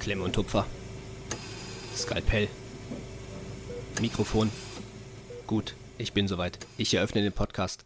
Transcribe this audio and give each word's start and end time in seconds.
Klemme 0.00 0.24
und 0.24 0.32
Tupfer. 0.32 0.66
Skalpell. 1.94 2.48
Mikrofon. 4.00 4.50
Gut, 5.46 5.74
ich 5.98 6.14
bin 6.14 6.26
soweit. 6.26 6.58
Ich 6.78 6.94
eröffne 6.94 7.20
den 7.20 7.34
Podcast. 7.34 7.84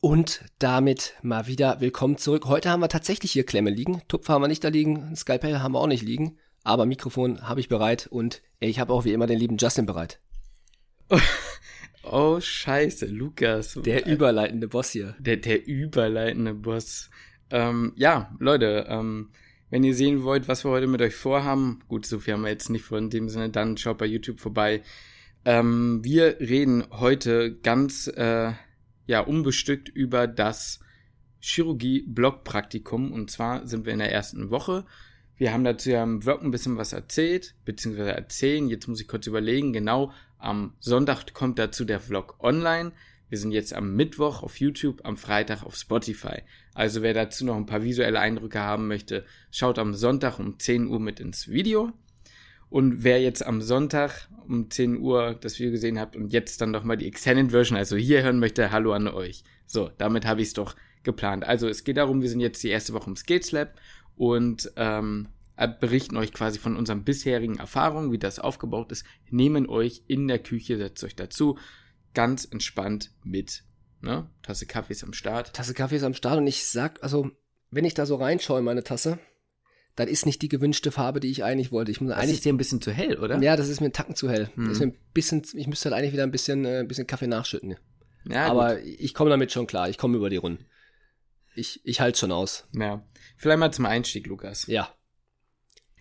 Und 0.00 0.44
damit 0.60 1.14
mal 1.20 1.48
wieder 1.48 1.80
willkommen 1.80 2.18
zurück. 2.18 2.46
Heute 2.46 2.70
haben 2.70 2.80
wir 2.80 2.88
tatsächlich 2.88 3.32
hier 3.32 3.44
Klemme 3.44 3.70
liegen. 3.70 4.02
Tupfer 4.06 4.34
haben 4.34 4.42
wir 4.42 4.48
nicht 4.48 4.62
da 4.62 4.68
liegen, 4.68 5.16
Skalpell 5.16 5.58
haben 5.58 5.72
wir 5.72 5.80
auch 5.80 5.88
nicht 5.88 6.04
liegen. 6.04 6.38
Aber 6.62 6.86
Mikrofon 6.86 7.48
habe 7.48 7.58
ich 7.58 7.68
bereit 7.68 8.06
und 8.06 8.40
ich 8.60 8.78
habe 8.78 8.92
auch 8.92 9.04
wie 9.04 9.12
immer 9.12 9.26
den 9.26 9.40
lieben 9.40 9.56
Justin 9.58 9.86
bereit. 9.86 10.20
Oh, 12.04 12.40
scheiße, 12.40 13.06
Lukas. 13.06 13.78
Der 13.84 14.06
überleitende 14.06 14.66
Boss 14.66 14.90
hier. 14.90 15.14
Der, 15.20 15.36
der 15.36 15.64
überleitende 15.64 16.52
Boss. 16.52 17.10
Ähm, 17.48 17.92
ja, 17.94 18.34
Leute, 18.40 18.86
ähm, 18.88 19.30
wenn 19.72 19.84
ihr 19.84 19.94
sehen 19.94 20.22
wollt, 20.22 20.48
was 20.48 20.66
wir 20.66 20.70
heute 20.70 20.86
mit 20.86 21.00
euch 21.00 21.14
vorhaben, 21.14 21.80
gut, 21.88 22.04
so 22.04 22.18
viel 22.18 22.34
haben 22.34 22.42
wir 22.42 22.50
jetzt 22.50 22.68
nicht 22.68 22.84
vor 22.84 22.98
in 22.98 23.08
dem 23.08 23.30
Sinne, 23.30 23.48
dann 23.48 23.78
schaut 23.78 23.96
bei 23.96 24.04
YouTube 24.04 24.38
vorbei. 24.38 24.82
Ähm, 25.46 26.04
wir 26.04 26.40
reden 26.40 26.84
heute 26.90 27.56
ganz 27.56 28.06
äh, 28.06 28.52
ja 29.06 29.20
unbestückt 29.20 29.88
über 29.88 30.26
das 30.26 30.80
Chirurgie-Blockpraktikum 31.40 33.12
und 33.12 33.30
zwar 33.30 33.66
sind 33.66 33.86
wir 33.86 33.94
in 33.94 34.00
der 34.00 34.12
ersten 34.12 34.50
Woche. 34.50 34.84
Wir 35.38 35.54
haben 35.54 35.64
dazu 35.64 35.88
ja 35.88 36.02
im 36.02 36.20
Vlog 36.20 36.42
ein 36.42 36.50
bisschen 36.50 36.76
was 36.76 36.92
erzählt, 36.92 37.54
beziehungsweise 37.64 38.12
erzählen. 38.12 38.68
Jetzt 38.68 38.88
muss 38.88 39.00
ich 39.00 39.08
kurz 39.08 39.26
überlegen. 39.26 39.72
Genau, 39.72 40.12
am 40.36 40.74
Sonntag 40.80 41.32
kommt 41.32 41.58
dazu 41.58 41.86
der 41.86 41.98
Vlog 41.98 42.36
online. 42.40 42.92
Wir 43.32 43.38
sind 43.38 43.52
jetzt 43.52 43.72
am 43.72 43.96
Mittwoch 43.96 44.42
auf 44.42 44.60
YouTube, 44.60 45.06
am 45.06 45.16
Freitag 45.16 45.62
auf 45.62 45.74
Spotify. 45.74 46.42
Also 46.74 47.00
wer 47.00 47.14
dazu 47.14 47.46
noch 47.46 47.56
ein 47.56 47.64
paar 47.64 47.82
visuelle 47.82 48.20
Eindrücke 48.20 48.60
haben 48.60 48.88
möchte, 48.88 49.24
schaut 49.50 49.78
am 49.78 49.94
Sonntag 49.94 50.38
um 50.38 50.58
10 50.58 50.86
Uhr 50.86 51.00
mit 51.00 51.18
ins 51.18 51.48
Video. 51.48 51.92
Und 52.68 53.04
wer 53.04 53.22
jetzt 53.22 53.46
am 53.46 53.62
Sonntag 53.62 54.28
um 54.46 54.68
10 54.68 54.98
Uhr 54.98 55.34
das 55.40 55.58
Video 55.58 55.70
gesehen 55.70 55.98
habt 55.98 56.14
und 56.14 56.30
jetzt 56.30 56.60
dann 56.60 56.72
nochmal 56.72 56.98
die 56.98 57.06
Extended 57.06 57.52
Version, 57.52 57.78
also 57.78 57.96
hier 57.96 58.22
hören 58.22 58.38
möchte, 58.38 58.70
hallo 58.70 58.92
an 58.92 59.08
euch. 59.08 59.44
So, 59.64 59.90
damit 59.96 60.26
habe 60.26 60.42
ich 60.42 60.48
es 60.48 60.52
doch 60.52 60.76
geplant. 61.02 61.42
Also 61.42 61.68
es 61.68 61.84
geht 61.84 61.96
darum, 61.96 62.20
wir 62.20 62.28
sind 62.28 62.40
jetzt 62.40 62.62
die 62.62 62.68
erste 62.68 62.92
Woche 62.92 63.08
im 63.08 63.16
Skates 63.16 63.50
Lab 63.50 63.80
und 64.14 64.70
ähm, 64.76 65.28
berichten 65.80 66.18
euch 66.18 66.34
quasi 66.34 66.58
von 66.58 66.76
unseren 66.76 67.02
bisherigen 67.04 67.56
Erfahrungen, 67.56 68.12
wie 68.12 68.18
das 68.18 68.38
aufgebaut 68.38 68.92
ist, 68.92 69.06
nehmen 69.30 69.70
euch 69.70 70.02
in 70.06 70.28
der 70.28 70.38
Küche, 70.38 70.76
setzt 70.76 71.02
euch 71.02 71.16
dazu, 71.16 71.56
ganz 72.14 72.44
entspannt 72.44 73.10
mit. 73.22 73.64
Ne? 74.00 74.28
Tasse 74.42 74.66
Kaffee 74.66 74.92
ist 74.92 75.04
am 75.04 75.12
Start. 75.12 75.52
Tasse 75.54 75.74
Kaffee 75.74 75.96
ist 75.96 76.02
am 76.02 76.14
Start 76.14 76.38
und 76.38 76.46
ich 76.46 76.66
sag, 76.66 77.02
also, 77.02 77.30
wenn 77.70 77.84
ich 77.84 77.94
da 77.94 78.04
so 78.06 78.16
reinschaue 78.16 78.58
in 78.58 78.64
meine 78.64 78.82
Tasse, 78.82 79.18
dann 79.94 80.08
ist 80.08 80.26
nicht 80.26 80.40
die 80.42 80.48
gewünschte 80.48 80.90
Farbe, 80.90 81.20
die 81.20 81.30
ich 81.30 81.44
eigentlich 81.44 81.70
wollte. 81.70 81.90
Ich 81.90 82.00
muss 82.00 82.10
Das 82.10 82.18
eigentlich, 82.18 82.36
ist 82.36 82.44
dir 82.44 82.52
ein 82.52 82.56
bisschen 82.56 82.80
zu 82.80 82.90
hell, 82.92 83.18
oder? 83.18 83.40
ja, 83.42 83.56
das 83.56 83.68
ist 83.68 83.80
mir 83.80 83.86
ein 83.88 83.92
Tacken 83.92 84.16
zu 84.16 84.28
hell. 84.30 84.50
Hm. 84.54 84.64
Das 84.64 84.74
ist 84.74 84.80
mir 84.80 84.86
ein 84.86 84.98
bisschen, 85.14 85.42
ich 85.54 85.66
müsste 85.66 85.90
halt 85.90 85.98
eigentlich 86.00 86.12
wieder 86.14 86.22
ein 86.22 86.30
bisschen, 86.30 86.64
äh, 86.64 86.78
ein 86.80 86.88
bisschen 86.88 87.06
Kaffee 87.06 87.26
nachschütten. 87.26 87.76
ja 88.24 88.46
Aber 88.46 88.80
ich 88.82 89.14
komme 89.14 89.30
damit 89.30 89.52
schon 89.52 89.66
klar. 89.66 89.88
Ich 89.88 89.98
komme 89.98 90.16
über 90.16 90.30
die 90.30 90.36
Runden. 90.36 90.64
Ich, 91.54 91.80
ich 91.84 92.00
halte 92.00 92.18
schon 92.18 92.32
aus. 92.32 92.66
gut. 92.72 92.80
ja. 92.82 93.06
Vielleicht 93.36 93.58
mal 93.58 93.72
zum 93.72 93.86
Einstieg, 93.86 94.26
Lukas. 94.26 94.66
Ja. 94.66 94.88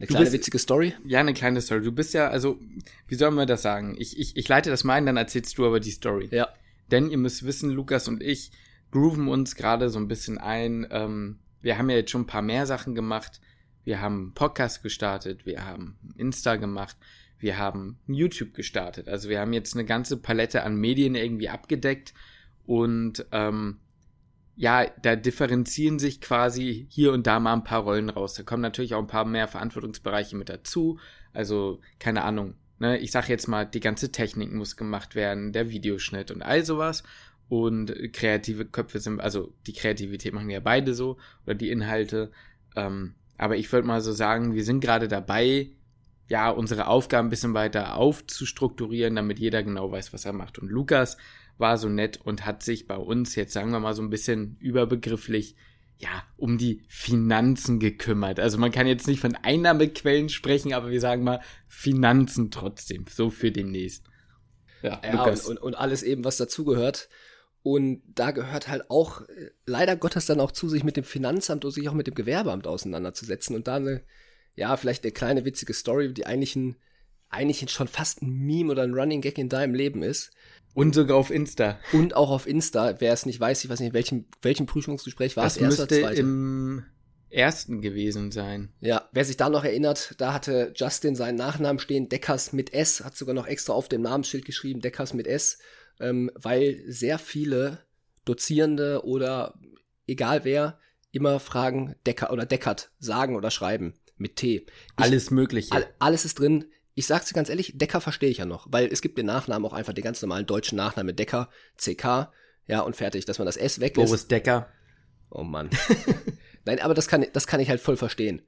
Eine 0.02 0.08
kleine 0.08 0.26
bist- 0.26 0.34
witzige 0.34 0.60
Story. 0.60 0.94
Ja, 1.06 1.20
eine 1.20 1.34
kleine 1.34 1.62
Story. 1.62 1.82
Du 1.84 1.92
bist 1.92 2.14
ja, 2.14 2.28
also, 2.30 2.60
wie 3.08 3.16
soll 3.16 3.32
man 3.32 3.48
das 3.48 3.62
sagen? 3.62 3.96
Ich, 4.00 4.18
ich, 4.20 4.36
ich 4.36 4.48
leite 4.48 4.70
das 4.70 4.84
mal 4.84 4.96
ein, 4.96 5.06
dann 5.06 5.18
erzählst 5.18 5.58
du 5.58 5.66
aber 5.66 5.80
die 5.80 5.92
Story. 5.92 6.28
Ja. 6.32 6.50
Denn 6.90 7.10
ihr 7.10 7.18
müsst 7.18 7.46
wissen, 7.46 7.70
Lukas 7.70 8.08
und 8.08 8.24
ich 8.24 8.52
grooven 8.90 9.28
uns 9.28 9.56
gerade 9.56 9.90
so 9.90 10.00
ein 10.00 10.08
bisschen 10.08 10.38
ein. 10.38 10.88
Ähm, 10.90 11.38
wir 11.62 11.78
haben 11.78 11.90
ja 11.90 11.98
jetzt 11.98 12.12
schon 12.12 12.22
ein 12.22 12.28
paar 12.28 12.42
mehr 12.42 12.66
Sachen 12.66 12.96
gemacht. 12.96 13.40
Wir 13.84 14.02
haben 14.02 14.34
Podcast 14.34 14.84
gestartet, 14.84 15.46
wir 15.46 15.66
haben 15.66 15.98
Insta 16.16 16.56
gemacht, 16.56 16.98
wir 17.40 17.58
haben 17.58 17.98
YouTube 18.08 18.54
gestartet. 18.54 19.08
Also 19.08 19.30
wir 19.30 19.40
haben 19.40 19.54
jetzt 19.54 19.76
eine 19.76 19.86
ganze 19.86 20.18
Palette 20.18 20.64
an 20.64 20.76
Medien 20.76 21.16
irgendwie 21.16 21.50
abgedeckt 21.50 22.14
und 22.66 23.26
ähm, 23.32 23.78
ja, 24.56 24.86
da 25.02 25.16
differenzieren 25.16 26.00
sich 26.00 26.22
quasi 26.22 26.86
hier 26.90 27.14
und 27.14 27.26
da 27.28 27.40
mal 27.40 27.54
ein 27.54 27.64
paar 27.64 27.82
Rollen 27.82 28.10
raus. 28.10 28.34
Da 28.34 28.44
kommen 28.44 28.62
natürlich 28.62 28.94
auch 28.94 29.00
ein 29.00 29.08
paar 29.08 29.26
mehr 29.26 29.48
Verantwortungsbereiche 29.48 30.36
mit 30.36 30.50
dazu. 30.50 31.00
Also, 31.34 31.80
keine 32.00 32.24
Ahnung. 32.24 32.56
Ne? 32.80 32.98
Ich 33.00 33.12
sag 33.12 33.30
jetzt 33.30 33.48
mal, 33.48 33.66
die 33.66 33.80
ganze 33.80 34.12
Technik 34.12 34.52
muss 34.52 34.76
gemacht 34.76 35.16
werden, 35.16 35.54
der 35.54 35.70
Videoschnitt 35.70 36.32
und 36.32 36.42
all 36.42 36.66
sowas. 36.66 37.04
Und 37.48 37.94
kreative 38.14 38.66
Köpfe 38.66 39.00
sind, 39.00 39.20
also 39.20 39.54
die 39.68 39.74
Kreativität 39.74 40.34
machen 40.34 40.50
ja 40.50 40.62
beide 40.62 40.94
so, 40.94 41.18
oder 41.46 41.56
die 41.56 41.70
Inhalte. 41.70 42.32
Ähm, 42.76 43.16
aber 43.38 43.58
ich 43.58 43.72
würde 43.72 43.88
mal 43.88 44.02
so 44.02 44.14
sagen, 44.14 44.54
wir 44.54 44.64
sind 44.64 44.80
gerade 44.82 45.08
dabei, 45.08 45.72
ja, 46.30 46.50
unsere 46.50 46.88
Aufgaben 46.88 47.28
ein 47.28 47.30
bisschen 47.30 47.54
weiter 47.54 47.98
aufzustrukturieren, 47.98 49.16
damit 49.16 49.40
jeder 49.40 49.64
genau 49.64 49.92
weiß, 49.92 50.14
was 50.14 50.24
er 50.26 50.34
macht. 50.34 50.60
Und 50.60 50.70
Lukas 50.70 51.18
war 51.62 51.78
so 51.78 51.88
nett 51.88 52.20
und 52.22 52.46
hat 52.46 52.64
sich 52.64 52.88
bei 52.88 52.98
uns 52.98 53.36
jetzt, 53.36 53.54
sagen 53.54 53.72
wir 53.72 53.80
mal, 53.80 53.94
so 53.94 54.02
ein 54.02 54.10
bisschen 54.10 54.58
überbegrifflich, 54.60 55.56
ja, 55.98 56.24
um 56.36 56.58
die 56.58 56.84
Finanzen 56.90 57.80
gekümmert. 57.80 58.40
Also 58.40 58.58
man 58.58 58.72
kann 58.72 58.88
jetzt 58.88 59.08
nicht 59.08 59.20
von 59.20 59.36
Einnahmequellen 59.36 60.30
sprechen, 60.30 60.74
aber 60.74 60.90
wir 60.90 61.00
sagen 61.00 61.24
mal 61.24 61.42
Finanzen 61.68 62.52
trotzdem, 62.52 63.06
so 63.08 63.30
für 63.30 63.52
demnächst. 63.52 64.06
Ja, 64.82 65.00
Ja, 65.04 65.24
und, 65.24 65.46
und, 65.46 65.58
und 65.60 65.76
alles 65.76 66.04
eben, 66.04 66.26
was 66.26 66.38
dazugehört. 66.38 67.08
Und 67.64 68.02
da 68.08 68.32
gehört 68.32 68.68
halt 68.68 68.90
auch, 68.90 69.22
äh, 69.22 69.52
leider 69.66 69.96
Gottes 69.96 70.26
dann 70.26 70.40
auch 70.40 70.52
zu, 70.52 70.68
sich 70.68 70.84
mit 70.84 70.98
dem 70.98 71.04
Finanzamt 71.04 71.64
oder 71.64 71.72
sich 71.72 71.88
auch 71.88 71.94
mit 71.94 72.08
dem 72.08 72.16
Gewerbeamt 72.16 72.66
auseinanderzusetzen. 72.66 73.56
Und 73.56 73.68
da 73.68 73.76
eine, 73.76 74.02
ja, 74.56 74.76
vielleicht 74.78 75.04
eine 75.04 75.12
kleine 75.12 75.46
witzige 75.46 75.74
Story, 75.74 76.14
die 76.14 76.26
eigentlich 76.26 76.56
ein, 76.56 76.78
eigentlich 77.30 77.70
schon 77.70 77.88
fast 77.88 78.24
ein 78.24 78.32
Meme 78.32 78.72
oder 78.72 78.84
ein 78.84 78.96
Running 78.96 79.22
Gag 79.22 79.38
in 79.38 79.50
deinem 79.50 79.76
Leben 79.76 80.02
ist. 80.02 80.32
Und 80.74 80.96
sogar 80.96 81.18
auf 81.18 81.32
Insta. 81.32 81.80
Und 81.94 82.16
auch 82.16 82.30
auf 82.32 82.48
Insta, 82.48 82.96
wer 83.00 83.14
es 83.14 83.26
nicht 83.26 83.40
weiß, 83.40 83.64
ich 83.64 83.70
weiß 83.70 83.80
nicht, 83.80 83.90
in 83.90 83.94
welchem, 83.94 84.26
welchem 84.42 84.66
Prüfungsgespräch 84.66 85.36
war 85.38 85.44
Das 85.44 85.56
es, 85.58 85.62
erster, 85.62 85.82
müsste 85.84 86.02
zweiter? 86.02 86.18
im 86.20 86.84
ersten 87.30 87.82
gewesen 87.82 88.32
sein. 88.32 88.74
Ja, 88.82 89.08
wer 89.14 89.24
sich 89.26 89.38
da 89.38 89.50
noch 89.50 89.64
erinnert, 89.64 90.16
da 90.18 90.34
hatte 90.34 90.74
Justin 90.76 91.16
seinen 91.16 91.36
Nachnamen 91.36 91.80
stehen, 91.80 92.10
Deckers 92.10 92.52
mit 92.54 92.74
S, 92.74 93.04
hat 93.04 93.16
sogar 93.16 93.34
noch 93.34 93.48
extra 93.48 93.74
auf 93.74 93.88
dem 93.88 94.02
Namensschild 94.02 94.44
geschrieben, 94.46 94.82
Deckers 94.82 95.14
mit 95.14 95.28
S, 95.28 95.58
ähm, 96.00 96.30
weil 96.36 96.84
sehr 96.88 97.20
viele 97.20 97.80
Dozierende 98.26 99.06
oder 99.06 99.54
egal 100.08 100.44
wer 100.44 100.78
immer 101.12 101.40
fragen 101.40 101.96
Decker 102.06 102.32
oder 102.32 102.46
Deckert 102.46 102.92
sagen 103.00 103.36
oder 103.36 103.52
schreiben 103.52 103.94
mit 104.18 104.36
T. 104.36 104.56
Ich, 104.58 104.66
Alles 104.96 105.32
Mögliche. 105.32 105.72
all, 105.72 105.88
alles 106.00 106.26
ist 106.26 106.40
drin. 106.40 106.66
Ich 106.94 107.08
sag's 107.08 107.28
dir 107.28 107.34
ganz 107.34 107.50
ehrlich, 107.50 107.78
Decker 107.78 108.02
verstehe 108.02 108.30
ich 108.30 108.38
ja 108.38 108.46
noch, 108.46 108.68
weil 108.70 108.88
es 108.88 109.02
gibt 109.02 109.18
den 109.18 109.26
Nachnamen 109.26 109.66
auch 109.66 109.74
einfach 109.74 109.94
den 109.94 110.04
ganz 110.04 110.22
normalen 110.22 110.46
deutschen 110.46 110.76
Nachnamen 110.76 111.16
Decker, 111.16 111.50
CK, 111.78 112.32
ja, 112.68 112.82
und 112.82 112.96
fertig, 112.96 113.26
dass 113.26 113.40
man 113.40 113.46
das 113.46 113.58
S 113.58 113.80
weglässt. 113.80 114.10
Boris 114.10 114.28
Decker. 114.28 114.70
Oh 115.30 115.44
Mann. 115.44 115.70
Nein, 116.66 116.80
aber 116.80 116.94
das 116.94 117.08
kann, 117.08 117.26
das 117.34 117.48
kann 117.48 117.60
ich 117.60 117.70
halt 117.70 117.82
voll 117.82 117.98
verstehen. 117.98 118.42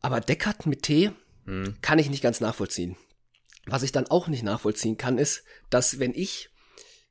Aber 0.00 0.20
Deckard 0.20 0.66
mit 0.66 0.82
T 0.82 1.12
Hm. 1.44 1.76
kann 1.80 1.98
ich 1.98 2.10
nicht 2.10 2.22
ganz 2.22 2.40
nachvollziehen. 2.40 2.96
Was 3.66 3.82
ich 3.82 3.92
dann 3.92 4.06
auch 4.06 4.28
nicht 4.28 4.42
nachvollziehen 4.42 4.96
kann, 4.96 5.18
ist, 5.18 5.44
dass 5.68 5.98
wenn 5.98 6.14
ich 6.14 6.50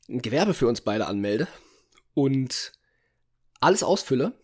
ein 0.08 0.22
Gewerbe 0.22 0.54
für 0.54 0.68
uns 0.68 0.82
beide 0.82 1.08
anmelde 1.08 1.48
und 2.14 2.74
alles 3.60 3.84
ausfülle 3.84 4.40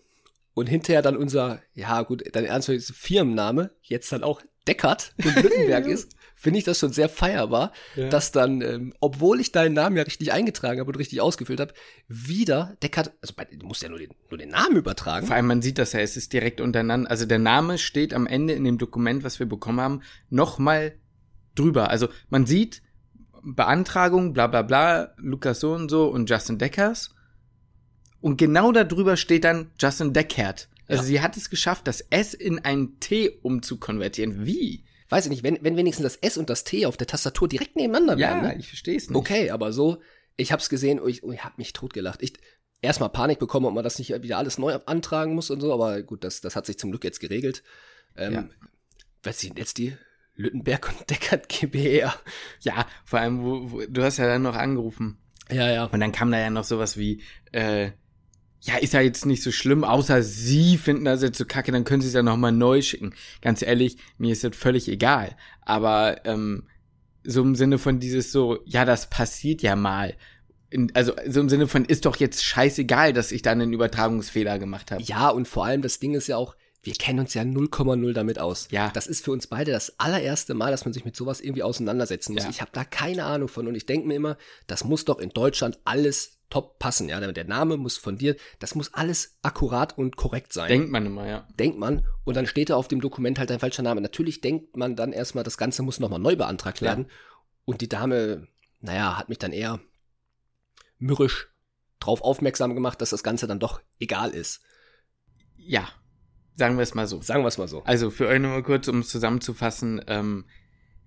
und 0.54 0.68
hinterher 0.68 1.02
dann 1.02 1.18
unser, 1.18 1.62
ja 1.74 2.02
gut, 2.04 2.24
dann 2.36 2.46
ernsthaft 2.46 2.84
Firmenname 2.94 3.72
jetzt 3.82 4.12
dann 4.12 4.24
auch 4.24 4.42
Deckard 4.68 5.14
und 5.24 5.36
Lüttenberg 5.44 5.86
ist, 5.88 6.16
finde 6.36 6.60
ich 6.60 6.66
das 6.66 6.80
schon 6.80 6.92
sehr 6.92 7.08
feierbar, 7.10 7.72
Ja. 7.96 8.10
dass 8.10 8.32
dann, 8.32 8.62
ähm, 8.62 8.94
obwohl 9.00 9.40
ich 9.40 9.52
deinen 9.52 9.74
Namen 9.74 9.96
ja 9.98 10.04
richtig 10.04 10.32
eingetragen 10.34 10.80
habe 10.80 10.90
und 10.92 10.98
richtig 10.98 11.22
ausgefüllt 11.22 11.60
habe, 11.60 11.74
wieder 12.08 12.76
Deckard, 12.84 13.14
also 13.22 13.34
bei, 13.36 13.46
du 13.46 13.66
musst 13.66 13.82
ja 13.84 13.90
nur 13.90 14.00
den, 14.00 14.12
nur 14.30 14.38
den 14.38 14.50
Namen 14.50 14.76
übertragen. 14.76 15.28
Vor 15.28 15.36
allem, 15.36 15.48
man 15.48 15.62
sieht 15.62 15.78
das 15.78 15.94
ja, 15.94 16.00
es 16.02 16.18
ist 16.18 16.34
direkt 16.34 16.60
untereinander. 16.62 17.10
Also 17.10 17.26
der 17.26 17.40
Name 17.40 17.78
steht 17.78 18.14
am 18.14 18.28
Ende 18.28 18.54
in 18.54 18.64
dem 18.64 18.78
Dokument, 18.78 19.24
was 19.24 19.40
wir 19.40 19.46
bekommen 19.48 19.80
haben, 19.80 20.02
nochmal 20.30 20.98
drüber. 21.56 21.90
Also 21.90 22.10
man 22.30 22.46
sieht 22.46 22.82
Beantragung, 23.44 24.34
bla 24.34 24.48
bla 24.48 24.62
bla, 24.64 25.14
Lukas 25.18 25.60
so 25.60 25.74
und 25.74 25.90
so 25.90 26.08
und 26.08 26.30
Justin 26.30 26.58
Deckers. 26.58 27.12
Und 28.22 28.38
genau 28.38 28.72
darüber 28.72 29.18
steht 29.18 29.44
dann 29.44 29.72
Justin 29.80 30.12
Deckert. 30.14 30.68
Also 30.88 31.04
Ja. 31.04 31.08
sie 31.08 31.22
hat 31.22 31.38
es 31.38 31.50
geschafft, 31.50 31.88
das 31.88 32.02
S 32.02 32.34
in 32.34 32.60
ein 32.60 33.00
T 33.00 33.30
umzukonvertieren. 33.42 34.46
Wie? 34.46 34.84
Weiß 35.10 35.26
ich 35.26 35.30
nicht, 35.30 35.44
wenn, 35.44 35.60
wenn 35.62 35.78
wenigstens 35.78 36.04
das 36.04 36.16
S 36.18 36.38
und 36.38 36.50
das 36.50 36.64
T 36.64 36.86
auf 36.86 36.98
der 36.98 37.08
Tastatur 37.08 37.48
direkt 37.48 37.76
nebeneinander 37.76 38.18
wären. 38.18 38.44
Ja, 38.44 38.54
Ne? 38.54 38.60
ich 38.60 38.68
verstehe 38.68 38.98
es 38.98 39.10
nicht. 39.10 39.16
Okay, 39.18 39.52
aber 39.52 39.72
so, 39.72 40.02
ich 40.36 40.52
hab's 40.52 40.70
gesehen 40.70 41.00
und 41.00 41.10
ich, 41.10 41.24
und 41.24 41.34
ich 41.34 41.44
hab 41.44 41.58
mich 41.58 41.74
totgelacht. 41.74 42.22
Ich 42.24 42.34
erstmal 42.82 43.10
Panik 43.10 43.40
bekommen, 43.40 43.66
ob 43.68 43.74
man 43.74 43.84
das 43.84 44.00
nicht 44.00 44.10
wieder 44.24 44.38
alles 44.38 44.58
neu 44.58 44.76
antragen 44.86 45.34
muss 45.36 45.50
und 45.50 45.62
so, 45.62 45.74
aber 45.74 46.02
gut, 46.04 46.24
das, 46.24 46.42
das 46.42 46.56
hat 46.56 46.66
sich 46.66 46.78
zum 46.78 46.92
Glück 46.92 47.04
jetzt 47.04 47.20
geregelt. 47.20 47.64
Ähm, 48.16 48.34
Ja. 48.34 48.50
Was 49.24 49.40
sind 49.40 49.58
jetzt 49.58 49.78
die? 49.80 49.96
Lüttenberg 50.36 50.90
und 50.90 51.10
Deckert 51.10 51.50
GbR. 51.50 52.14
Ja, 52.62 52.86
vor 53.06 53.20
allem, 53.20 53.44
wo, 53.44 53.72
wo, 53.72 53.82
du 53.88 54.04
hast 54.04 54.18
ja 54.18 54.28
dann 54.28 54.42
noch 54.44 54.56
angerufen. 54.56 55.18
Ja, 55.50 55.72
ja. 55.72 55.86
Und 55.86 56.00
dann 56.00 56.12
kam 56.12 56.32
da 56.32 56.40
ja 56.40 56.50
noch 56.50 56.64
sowas 56.66 56.98
wie, 56.98 57.22
äh, 57.52 57.92
ja, 58.66 58.78
ist 58.78 58.94
ja 58.94 59.02
jetzt 59.02 59.28
nicht 59.28 59.44
so 59.44 59.52
schlimm, 59.52 59.84
außer 59.84 60.24
sie 60.24 60.78
finden 60.78 61.06
das 61.06 61.22
jetzt 61.22 61.38
so 61.38 61.46
kacke, 61.46 61.72
dann 61.72 61.84
können 61.84 62.02
sie 62.02 62.08
es 62.08 62.16
ja 62.16 62.24
nochmal 62.24 62.52
neu 62.52 62.82
schicken. 62.82 63.14
Ganz 63.42 63.62
ehrlich, 63.62 63.98
mir 64.18 64.34
ist 64.34 64.44
das 64.44 64.56
völlig 64.56 64.90
egal. 64.90 65.36
Aber 65.62 66.26
ähm, 66.26 66.64
so 67.24 67.44
im 67.44 67.54
Sinne 67.54 67.78
von 67.78 68.00
dieses 68.00 68.32
so, 68.32 68.60
ja, 68.66 68.84
das 68.84 69.10
passiert 69.10 69.62
ja 69.62 69.76
mal. 69.76 70.16
In, 70.72 70.92
also 70.96 71.14
so 71.28 71.42
im 71.42 71.50
Sinne 71.50 71.68
von, 71.68 71.86
ist 71.86 72.06
doch 72.06 72.16
jetzt 72.16 72.44
scheißegal, 72.44 73.14
dass 73.14 73.32
ich 73.32 73.44
da 73.44 73.52
einen 73.52 73.72
Übertragungsfehler 73.72 74.58
gemacht 74.58 74.90
habe. 74.90 75.04
Ja, 75.04 75.30
und 75.30 75.48
vor 75.48 75.66
allem 75.66 75.84
das 75.84 76.00
Ding 76.00 76.16
ist 76.16 76.26
ja 76.26 76.38
auch, 76.38 76.56
wir 76.82 76.94
kennen 76.94 77.20
uns 77.20 77.36
ja 77.36 77.44
0,0 77.44 78.14
damit 78.14 78.40
aus. 78.40 78.68
Ja. 78.72 78.90
Das 78.96 79.06
ist 79.06 79.24
für 79.24 79.32
uns 79.32 79.46
beide 79.46 79.72
das 79.72 80.00
allererste 80.00 80.56
Mal, 80.56 80.72
dass 80.72 80.86
man 80.86 80.94
sich 80.94 81.06
mit 81.06 81.16
sowas 81.16 81.40
irgendwie 81.40 81.64
auseinandersetzen 81.64 82.34
muss. 82.34 82.44
Ja. 82.44 82.50
Ich 82.50 82.62
habe 82.62 82.72
da 82.74 82.84
keine 82.84 83.26
Ahnung 83.26 83.48
von 83.48 83.68
und 83.68 83.76
ich 83.76 83.86
denke 83.86 84.08
mir 84.08 84.16
immer, 84.16 84.38
das 84.66 84.84
muss 84.84 85.06
doch 85.06 85.20
in 85.20 85.30
Deutschland 85.30 85.78
alles 85.84 86.35
top 86.50 86.80
passen. 86.80 87.10
Ja, 87.10 87.20
der 87.20 87.46
Name 87.46 87.78
muss 87.78 87.98
von 87.98 88.18
dir, 88.18 88.36
das 88.60 88.76
muss 88.76 88.94
alles 88.94 89.38
akkurat 89.42 89.98
und 89.98 90.16
korrekt 90.16 90.54
sein. 90.54 90.70
Denkt 90.70 90.92
man 90.92 91.06
immer, 91.06 91.28
ja. 91.28 91.48
denkt 91.60 91.78
man 91.78 92.06
und 92.24 92.36
dann 92.36 92.48
steht 92.48 92.70
da 92.70 92.76
auf 92.76 92.88
dem 92.88 93.02
Dokument 93.02 93.40
halt 93.40 93.52
ein 93.52 93.60
falscher 93.60 93.84
Name. 93.84 94.02
Natürlich 94.02 94.42
denkt 94.42 94.78
man 94.78 94.96
dann 94.96 95.12
erstmal, 95.12 95.44
das 95.44 95.58
Ganze 95.58 95.84
muss 95.84 96.00
nochmal 96.00 96.20
neu 96.20 96.36
beantragt 96.36 96.82
werden. 96.82 97.08
Und 97.66 97.82
die 97.82 97.90
Dame, 97.90 98.48
naja, 98.80 99.18
hat 99.18 99.30
mich 99.30 99.40
dann 99.40 99.52
eher 99.52 99.80
mürrisch 100.98 101.50
drauf 102.00 102.22
aufmerksam 102.22 102.76
gemacht, 102.76 103.02
dass 103.02 103.10
das 103.10 103.24
Ganze 103.24 103.48
dann 103.48 103.60
doch 103.60 103.82
egal 104.00 104.30
ist. 104.32 104.62
Ja, 105.58 105.88
sagen 106.56 106.78
wir 106.78 106.84
es 106.84 106.94
mal 106.94 107.08
so. 107.08 107.22
Sagen 107.22 107.44
wir 107.44 107.48
es 107.48 107.58
mal 107.58 107.68
so. 107.68 107.84
Also 107.84 108.12
für 108.12 108.28
euch 108.28 108.40
nochmal 108.40 108.64
kurz, 108.64 108.88
um 108.88 109.00
es 109.00 109.10
zusammenzufassen, 109.10 110.02
ähm, 110.08 110.46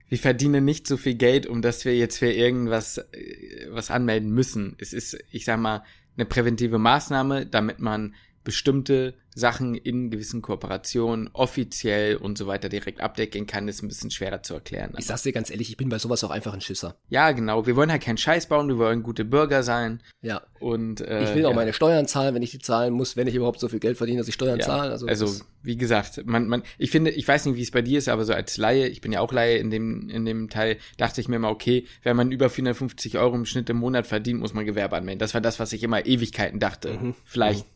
wir 0.08 0.18
verdienen 0.18 0.64
nicht 0.64 0.86
so 0.86 0.96
viel 0.96 1.14
Geld, 1.14 1.46
um 1.46 1.62
dass 1.62 1.84
wir 1.84 1.96
jetzt 1.96 2.18
für 2.18 2.30
irgendwas 2.30 2.98
äh, 2.98 3.66
was 3.70 3.90
anmelden 3.90 4.30
müssen. 4.30 4.76
Es 4.78 4.92
ist, 4.92 5.18
ich 5.30 5.44
sag 5.44 5.60
mal, 5.60 5.84
eine 6.16 6.26
präventive 6.26 6.78
Maßnahme, 6.78 7.46
damit 7.46 7.78
man 7.78 8.14
bestimmte 8.48 9.12
Sachen 9.34 9.74
in 9.74 10.10
gewissen 10.10 10.40
Kooperationen 10.40 11.28
offiziell 11.34 12.16
und 12.16 12.38
so 12.38 12.46
weiter 12.46 12.70
direkt 12.70 13.02
abdecken 13.02 13.46
kann, 13.46 13.68
ist 13.68 13.82
ein 13.82 13.88
bisschen 13.88 14.10
schwerer 14.10 14.42
zu 14.42 14.54
erklären. 14.54 14.94
Ich 14.96 15.04
sag's 15.04 15.22
dir 15.22 15.32
ganz 15.32 15.50
ehrlich, 15.50 15.68
ich 15.68 15.76
bin 15.76 15.90
bei 15.90 15.98
sowas 15.98 16.24
auch 16.24 16.30
einfach 16.30 16.54
ein 16.54 16.62
Schisser. 16.62 16.96
ja, 17.10 17.30
genau. 17.32 17.66
Wir 17.66 17.76
wollen 17.76 17.90
halt 17.92 18.02
keinen 18.02 18.16
Scheiß 18.16 18.46
bauen, 18.46 18.68
wir 18.68 18.78
wollen 18.78 19.02
gute 19.02 19.26
Bürger 19.26 19.62
sein 19.62 20.02
Ja. 20.22 20.40
und 20.60 21.02
äh, 21.02 21.24
Ich 21.24 21.34
will 21.34 21.44
auch 21.44 21.50
ja. 21.50 21.56
meine 21.56 21.74
Steuern 21.74 22.08
zahlen, 22.08 22.34
wenn 22.34 22.42
ich 22.42 22.50
die 22.52 22.58
zahlen 22.58 22.94
muss, 22.94 23.16
wenn 23.16 23.28
ich 23.28 23.34
überhaupt 23.34 23.60
so 23.60 23.68
viel 23.68 23.80
Geld 23.80 23.98
verdiene, 23.98 24.18
dass 24.18 24.28
ich 24.28 24.34
Steuern 24.34 24.58
Ja, 24.58 24.64
zahle. 24.66 24.90
Also, 24.92 25.06
Also, 25.06 25.44
wie 25.62 25.76
gesagt, 25.76 26.22
man, 26.24 26.48
man, 26.48 26.62
ich 26.78 26.90
finde, 26.90 27.10
ich 27.10 27.28
weiß 27.28 27.44
nicht, 27.46 27.56
wie 27.56 27.62
es 27.62 27.70
bei 27.70 27.82
dir 27.82 27.98
ist, 27.98 28.08
aber 28.08 28.24
so 28.24 28.32
als 28.32 28.56
Laie, 28.56 28.88
ich 28.88 29.02
bin 29.02 29.12
ja 29.12 29.20
auch 29.20 29.32
Laie 29.32 29.58
in 29.58 29.70
dem, 29.70 30.08
in 30.08 30.24
dem 30.24 30.48
Teil, 30.48 30.78
dachte 30.96 31.20
ich 31.20 31.28
mir 31.28 31.38
mal, 31.38 31.50
okay, 31.50 31.86
wenn 32.02 32.16
man 32.16 32.32
über 32.32 32.48
450 32.48 33.18
Euro 33.18 33.36
im 33.36 33.44
Schnitt 33.44 33.68
im 33.68 33.76
Monat 33.76 34.06
verdient, 34.06 34.40
muss 34.40 34.54
man 34.54 34.64
Gewerbe 34.64 34.96
anmelden. 34.96 35.18
Das 35.20 35.34
war 35.34 35.40
das, 35.42 35.60
was 35.60 35.72
ich 35.74 35.82
immer 35.82 36.06
Ewigkeiten 36.06 36.58
dachte. 36.58 36.94
Mhm. 36.94 37.14
Vielleicht 37.24 37.66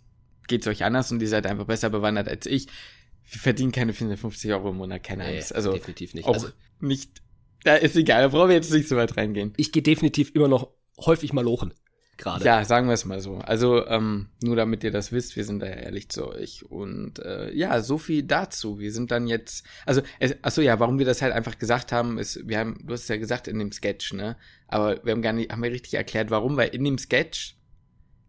geht's 0.49 0.67
euch 0.67 0.85
anders 0.85 1.11
und 1.13 1.21
ihr 1.23 1.29
seid 1.29 1.47
einfach 1.47 1.67
besser 1.67 1.91
bewandert 1.91 2.29
als 2.29 2.47
ich. 2.47 2.67
Wir 3.31 3.41
verdienen 3.41 3.73
keine 3.73 3.93
450 3.93 4.53
Euro 4.53 4.71
im 4.71 4.77
Monat, 4.77 5.03
keine 5.03 5.25
nee, 5.25 5.37
Angst. 5.37 5.55
Also, 5.55 5.73
definitiv 5.73 6.15
nicht. 6.15 6.27
auch 6.27 6.35
Also, 6.35 6.49
nicht, 6.81 7.23
da 7.65 7.77
ist 7.77 7.97
egal, 7.97 8.23
da 8.23 8.29
brauchen 8.29 8.49
wir 8.49 8.57
jetzt 8.57 8.73
nicht 8.73 8.89
so 8.89 8.97
weit 8.97 9.17
reingehen. 9.17 9.53
ich 9.57 9.73
gehe 9.73 9.83
definitiv 9.83 10.35
immer 10.35 10.49
noch 10.49 10.71
häufig 10.99 11.33
mal 11.33 11.45
lochen. 11.45 11.73
Gerade. 12.19 12.45
Ja, 12.45 12.65
sagen 12.65 12.89
wir 12.89 12.93
es 12.93 13.05
mal 13.05 13.21
so. 13.21 13.39
Also, 13.39 13.87
ähm, 13.87 14.29
nur 14.43 14.55
damit 14.55 14.85
ihr 14.85 14.91
das 14.91 15.13
wisst, 15.13 15.35
wir 15.35 15.45
sind 15.45 15.61
da 15.61 15.67
ehrlich 15.67 16.09
zu 16.11 16.29
euch. 16.29 16.65
Und 16.69 17.19
äh, 17.21 17.53
ja, 17.53 17.81
so 17.81 17.99
viel 17.99 18.23
dazu. 18.23 18.79
Wir 18.79 18.93
sind 18.93 19.11
dann 19.11 19.27
jetzt, 19.27 19.65
also, 19.87 20.03
es, 20.21 20.37
achso 20.43 20.61
ja, 20.61 20.79
warum 20.79 20.99
wir 20.99 21.07
das 21.07 21.23
halt 21.23 21.33
einfach 21.33 21.59
gesagt 21.59 21.91
haben, 21.91 22.19
ist, 22.19 22.47
wir 22.47 22.59
haben, 22.59 22.79
du 22.85 22.93
hast 22.93 23.03
es 23.03 23.09
ja 23.09 23.17
gesagt 23.17 23.49
in 23.49 23.59
dem 23.59 23.73
Sketch, 23.73 24.13
ne? 24.13 24.37
Aber 24.69 25.03
wir 25.05 25.13
haben 25.13 25.23
gar 25.23 25.33
nicht, 25.33 25.51
haben 25.51 25.63
wir 25.63 25.73
richtig 25.73 25.95
erklärt, 25.95 26.31
warum, 26.31 26.57
weil 26.57 26.69
in 26.69 26.85
dem 26.85 26.99
Sketch 26.99 27.57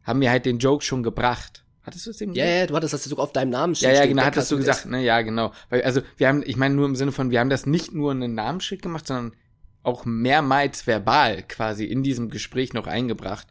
haben 0.04 0.22
wir 0.22 0.32
halt 0.32 0.46
den 0.46 0.60
Joke 0.60 0.84
schon 0.84 1.04
gebracht. 1.04 1.63
Hattest 1.84 2.06
du 2.06 2.10
es 2.12 2.22
eben 2.22 2.34
Ja, 2.34 2.46
ja, 2.46 2.66
du 2.68 2.76
hattest 2.76 2.94
das 2.94 3.04
sogar 3.04 3.24
auf 3.26 3.34
deinem 3.34 3.50
Namen 3.50 3.74
ja, 3.76 3.92
ja, 3.92 4.06
genau, 4.06 4.24
hattest 4.24 4.50
du 4.52 4.58
gesagt, 4.58 4.86
ne, 4.86 5.04
ja, 5.04 5.22
genau. 5.22 5.52
Weil, 5.70 5.82
also, 5.84 6.02
wir 6.18 6.28
haben, 6.30 6.42
ich 6.46 6.56
meine 6.56 6.76
nur 6.76 6.86
im 6.86 6.96
Sinne 6.96 7.12
von, 7.12 7.30
wir 7.32 7.40
haben 7.40 7.50
das 7.50 7.66
nicht 7.66 7.94
nur 7.94 8.12
einen 8.12 8.34
Namensschild 8.36 8.82
gemacht, 8.82 9.06
sondern 9.08 9.36
auch 9.84 10.06
mehrmals 10.06 10.88
verbal 10.88 11.44
quasi 11.44 11.86
in 11.86 12.04
diesem 12.04 12.30
Gespräch 12.30 12.72
noch 12.74 12.88
eingebracht, 12.88 13.48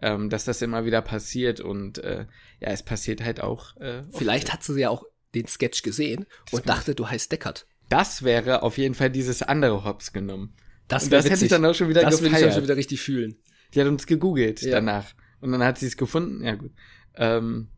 ähm, 0.00 0.30
dass 0.30 0.44
das 0.44 0.62
immer 0.62 0.86
wieder 0.86 1.02
passiert 1.02 1.60
und 1.60 1.98
äh, 1.98 2.26
ja, 2.60 2.68
es 2.70 2.82
passiert 2.82 3.22
halt 3.22 3.40
auch. 3.42 3.76
Äh. 3.76 4.02
Vielleicht 4.12 4.50
hat 4.52 4.62
sie 4.64 4.80
ja 4.80 4.88
auch 4.88 5.04
den 5.34 5.46
Sketch 5.46 5.82
gesehen 5.82 6.24
und 6.52 6.64
kann- 6.64 6.76
dachte, 6.76 6.94
du 6.94 7.08
heißt 7.08 7.30
Deckard. 7.30 7.66
das 7.90 8.22
wäre 8.22 8.62
auf 8.62 8.78
jeden 8.78 8.94
Fall 8.94 9.10
dieses 9.10 9.42
andere 9.42 9.84
Hops 9.84 10.12
genommen. 10.14 10.54
Das, 10.88 11.04
Und 11.04 11.12
das 11.12 11.28
hätte 11.28 11.44
ich 11.44 11.50
dann 11.50 11.64
auch 11.66 11.74
schon 11.74 11.88
wieder 11.90 12.02
Das 12.02 12.22
würde 12.22 12.34
ich 12.34 12.42
dann 12.42 12.52
schon 12.52 12.62
wieder 12.62 12.76
richtig 12.76 13.00
fühlen. 13.02 13.36
Die 13.74 13.80
hat 13.80 13.88
uns 13.88 14.06
gegoogelt 14.06 14.62
Ja. 14.62 14.72
danach. 14.72 15.12
Und 15.40 15.52
dann 15.52 15.62
hat 15.62 15.78
sie 15.78 15.86
es 15.86 15.96
gefunden. 15.96 16.44
Ja, 16.44 16.54
gut. 16.54 16.72
Ähm, 17.16 17.68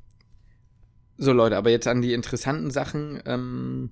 so, 1.19 1.33
Leute, 1.33 1.57
aber 1.57 1.71
jetzt 1.71 1.87
an 1.87 2.03
die 2.03 2.13
interessanten 2.13 2.71
Sachen. 2.71 3.23
Ähm, 3.25 3.91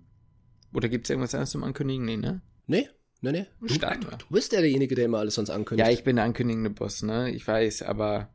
oder 0.73 0.88
gibt's 0.88 1.11
irgendwas 1.11 1.35
anderes 1.35 1.50
zum 1.50 1.65
Ankündigen? 1.65 2.05
Nee, 2.05 2.17
ne? 2.17 2.43
Nee, 2.67 2.88
nee, 3.21 3.32
nee. 3.32 3.47
Du, 3.61 3.69
Starten 3.69 4.05
wir. 4.05 4.19
du 4.19 4.26
bist 4.31 4.53
ja 4.53 4.61
derjenige, 4.61 4.94
der 4.94 5.06
immer 5.06 5.19
alles 5.19 5.35
sonst 5.35 5.50
ankündigt. 5.50 5.87
Ja, 5.87 5.93
ich 5.93 6.05
bin 6.05 6.17
der 6.17 6.25
ankündigende 6.25 6.71
Boss, 6.71 7.03
ne? 7.03 7.31
Ich 7.31 7.47
weiß, 7.47 7.82
aber 7.82 8.29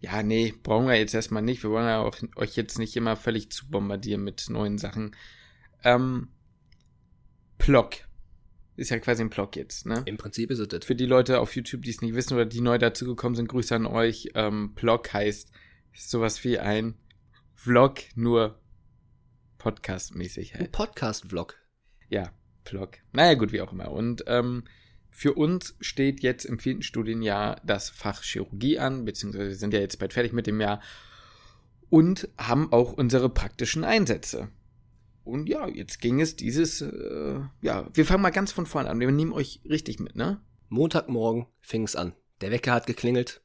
ja, 0.00 0.22
nee, 0.22 0.54
brauchen 0.62 0.86
wir 0.86 0.96
jetzt 0.96 1.14
erstmal 1.14 1.42
nicht. 1.42 1.62
Wir 1.62 1.70
wollen 1.70 1.86
ja 1.86 2.00
auch 2.00 2.16
euch 2.36 2.56
jetzt 2.56 2.78
nicht 2.78 2.96
immer 2.96 3.16
völlig 3.16 3.50
zu 3.50 3.68
bombardieren 3.70 4.22
mit 4.22 4.48
neuen 4.48 4.78
Sachen. 4.78 5.14
Ähm, 5.82 6.28
Plock. 7.58 7.94
Ist 8.76 8.90
ja 8.90 8.98
quasi 8.98 9.22
ein 9.22 9.30
Plock 9.30 9.54
jetzt, 9.56 9.86
ne? 9.86 10.02
Im 10.04 10.16
Prinzip 10.16 10.50
ist 10.50 10.58
es 10.58 10.68
das. 10.68 10.84
Für 10.84 10.96
die 10.96 11.06
Leute 11.06 11.38
auf 11.38 11.54
YouTube, 11.54 11.82
die 11.82 11.90
es 11.90 12.02
nicht 12.02 12.14
wissen 12.14 12.34
oder 12.34 12.44
die 12.44 12.60
neu 12.60 12.76
dazugekommen 12.76 13.36
sind, 13.36 13.48
Grüße 13.48 13.74
an 13.74 13.86
euch. 13.86 14.30
Ähm, 14.34 14.72
Plock 14.74 15.12
heißt 15.12 15.52
sowas 15.94 16.42
wie 16.42 16.58
ein 16.58 16.96
Vlog, 17.54 18.00
nur 18.14 18.58
Podcast-mäßig 19.58 20.54
halt. 20.54 20.72
Podcast-Vlog. 20.72 21.56
Ja, 22.08 22.32
Vlog. 22.64 22.98
Naja, 23.12 23.34
gut, 23.34 23.52
wie 23.52 23.60
auch 23.60 23.72
immer. 23.72 23.90
Und 23.90 24.24
ähm, 24.26 24.64
für 25.10 25.34
uns 25.34 25.76
steht 25.80 26.22
jetzt 26.22 26.44
im 26.44 26.58
vierten 26.58 26.82
Studienjahr 26.82 27.60
das 27.64 27.88
Fach 27.88 28.22
Chirurgie 28.22 28.78
an, 28.78 29.04
beziehungsweise 29.04 29.48
wir 29.48 29.56
sind 29.56 29.72
ja 29.72 29.80
jetzt 29.80 29.98
bald 29.98 30.12
fertig 30.12 30.32
mit 30.32 30.46
dem 30.46 30.60
Jahr 30.60 30.82
und 31.88 32.28
haben 32.36 32.72
auch 32.72 32.92
unsere 32.92 33.28
praktischen 33.30 33.84
Einsätze. 33.84 34.48
Und 35.22 35.48
ja, 35.48 35.68
jetzt 35.68 36.00
ging 36.00 36.20
es 36.20 36.36
dieses, 36.36 36.82
äh, 36.82 37.40
ja, 37.62 37.88
wir 37.94 38.04
fangen 38.04 38.22
mal 38.22 38.30
ganz 38.30 38.52
von 38.52 38.66
vorne 38.66 38.90
an. 38.90 39.00
Wir 39.00 39.10
nehmen 39.10 39.32
euch 39.32 39.60
richtig 39.68 40.00
mit, 40.00 40.16
ne? 40.16 40.42
Montagmorgen 40.68 41.46
fing 41.60 41.84
es 41.84 41.96
an. 41.96 42.14
Der 42.40 42.50
Wecker 42.50 42.72
hat 42.72 42.86
geklingelt. 42.86 43.42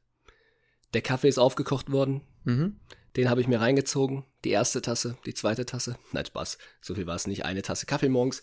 Der 0.92 1.00
Kaffee 1.00 1.28
ist 1.28 1.38
aufgekocht 1.38 1.90
worden. 1.92 2.22
Mhm. 2.44 2.80
Den 3.16 3.28
habe 3.28 3.40
ich 3.40 3.48
mir 3.48 3.60
reingezogen. 3.60 4.24
Die 4.44 4.50
erste 4.50 4.80
Tasse, 4.82 5.16
die 5.26 5.34
zweite 5.34 5.66
Tasse. 5.66 5.96
Nein, 6.12 6.24
Spaß. 6.26 6.58
So 6.80 6.94
viel 6.94 7.06
war 7.06 7.16
es 7.16 7.26
nicht. 7.26 7.44
Eine 7.44 7.62
Tasse 7.62 7.86
Kaffee 7.86 8.08
morgens. 8.08 8.42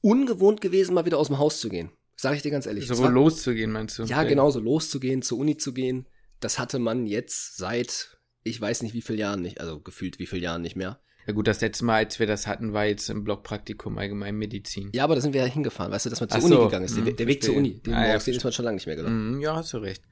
Ungewohnt 0.00 0.60
gewesen, 0.60 0.94
mal 0.94 1.06
wieder 1.06 1.18
aus 1.18 1.28
dem 1.28 1.38
Haus 1.38 1.60
zu 1.60 1.68
gehen. 1.68 1.90
Sag 2.16 2.34
ich 2.36 2.42
dir 2.42 2.50
ganz 2.50 2.66
ehrlich. 2.66 2.86
So 2.86 2.94
Es 2.94 3.02
war- 3.02 3.10
loszugehen, 3.10 3.70
meinst 3.72 3.98
du? 3.98 4.04
Ja, 4.04 4.24
genau, 4.24 4.50
so 4.50 4.60
loszugehen, 4.60 5.22
zur 5.22 5.38
Uni 5.38 5.56
zu 5.56 5.72
gehen. 5.72 6.06
Das 6.40 6.58
hatte 6.58 6.78
man 6.78 7.06
jetzt 7.06 7.56
seit, 7.56 8.18
ich 8.44 8.60
weiß 8.60 8.82
nicht 8.82 8.94
wie 8.94 9.02
viel 9.02 9.18
Jahren 9.18 9.40
nicht, 9.42 9.60
also 9.60 9.80
gefühlt 9.80 10.18
wie 10.18 10.26
viel 10.26 10.42
Jahren 10.42 10.62
nicht 10.62 10.76
mehr. 10.76 11.00
Ja 11.26 11.32
gut, 11.34 11.46
das 11.46 11.60
letzte 11.60 11.84
Mal, 11.84 11.96
als 12.04 12.18
wir 12.18 12.26
das 12.26 12.46
hatten, 12.46 12.72
war 12.72 12.86
jetzt 12.86 13.10
im 13.10 13.22
Blockpraktikum 13.22 13.98
Allgemeinmedizin. 13.98 14.90
Ja, 14.94 15.04
aber 15.04 15.14
da 15.14 15.20
sind 15.20 15.34
wir 15.34 15.42
ja 15.42 15.46
hingefahren, 15.46 15.92
weißt 15.92 16.06
du, 16.06 16.10
dass 16.10 16.20
man 16.20 16.28
zur 16.28 16.38
Ach 16.38 16.44
Uni 16.44 16.54
so, 16.54 16.64
gegangen 16.64 16.84
ist. 16.86 16.96
Der, 16.96 17.04
hm, 17.06 17.16
der 17.16 17.26
Weg 17.26 17.42
zur. 17.42 17.54
Uni, 17.56 17.80
den 17.80 17.94
Ah, 17.94 18.08
ja, 18.08 18.18
den 18.18 18.34
ist 18.34 18.44
man 18.44 18.52
schon 18.52 18.64
lange 18.64 18.76
nicht 18.76 18.86
mehr 18.86 18.96
gelaufen. 18.96 19.34
Mhm, 19.34 19.40
ja, 19.40 19.56
hast 19.56 19.72
du 19.72 19.78
recht. 19.78 20.02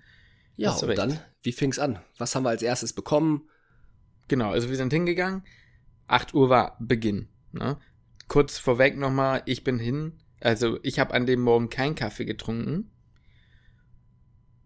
Ja, 0.56 0.72
hast 0.72 0.82
und 0.82 0.88
recht. 0.90 0.98
dann, 0.98 1.18
wie 1.42 1.52
fing's 1.52 1.78
an? 1.78 2.00
Was 2.18 2.34
haben 2.34 2.42
wir 2.44 2.50
als 2.50 2.62
erstes 2.62 2.92
bekommen? 2.92 3.48
Genau, 4.28 4.50
also 4.50 4.68
wir 4.68 4.76
sind 4.76 4.92
hingegangen. 4.92 5.42
8 6.08 6.34
Uhr 6.34 6.48
war 6.48 6.76
Beginn. 6.80 7.28
Ne? 7.52 7.78
Kurz 8.28 8.58
vorweg 8.58 8.96
nochmal, 8.96 9.42
ich 9.46 9.64
bin 9.64 9.78
hin. 9.78 10.12
Also 10.40 10.78
ich 10.82 10.98
habe 10.98 11.14
an 11.14 11.26
dem 11.26 11.40
Morgen 11.40 11.70
keinen 11.70 11.94
Kaffee 11.94 12.24
getrunken. 12.24 12.90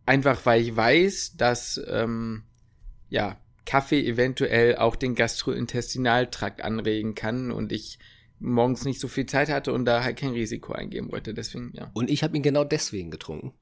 Einfach 0.06 0.44
weil 0.44 0.62
ich 0.62 0.76
weiß, 0.76 1.36
dass 1.36 1.80
ähm, 1.86 2.44
ja, 3.08 3.38
Kaffee 3.64 4.04
eventuell 4.04 4.76
auch 4.76 4.96
den 4.96 5.14
Gastrointestinaltrakt 5.14 6.62
anregen 6.62 7.14
kann 7.14 7.52
und 7.52 7.72
ich 7.72 7.98
morgens 8.40 8.84
nicht 8.84 8.98
so 8.98 9.06
viel 9.06 9.26
Zeit 9.26 9.50
hatte 9.50 9.72
und 9.72 9.84
da 9.84 10.02
halt 10.02 10.18
kein 10.18 10.30
Risiko 10.30 10.72
eingehen 10.72 11.12
wollte. 11.12 11.34
Deswegen, 11.34 11.72
ja. 11.74 11.90
Und 11.94 12.10
ich 12.10 12.24
habe 12.24 12.36
ihn 12.36 12.42
genau 12.42 12.64
deswegen 12.64 13.10
getrunken. 13.10 13.52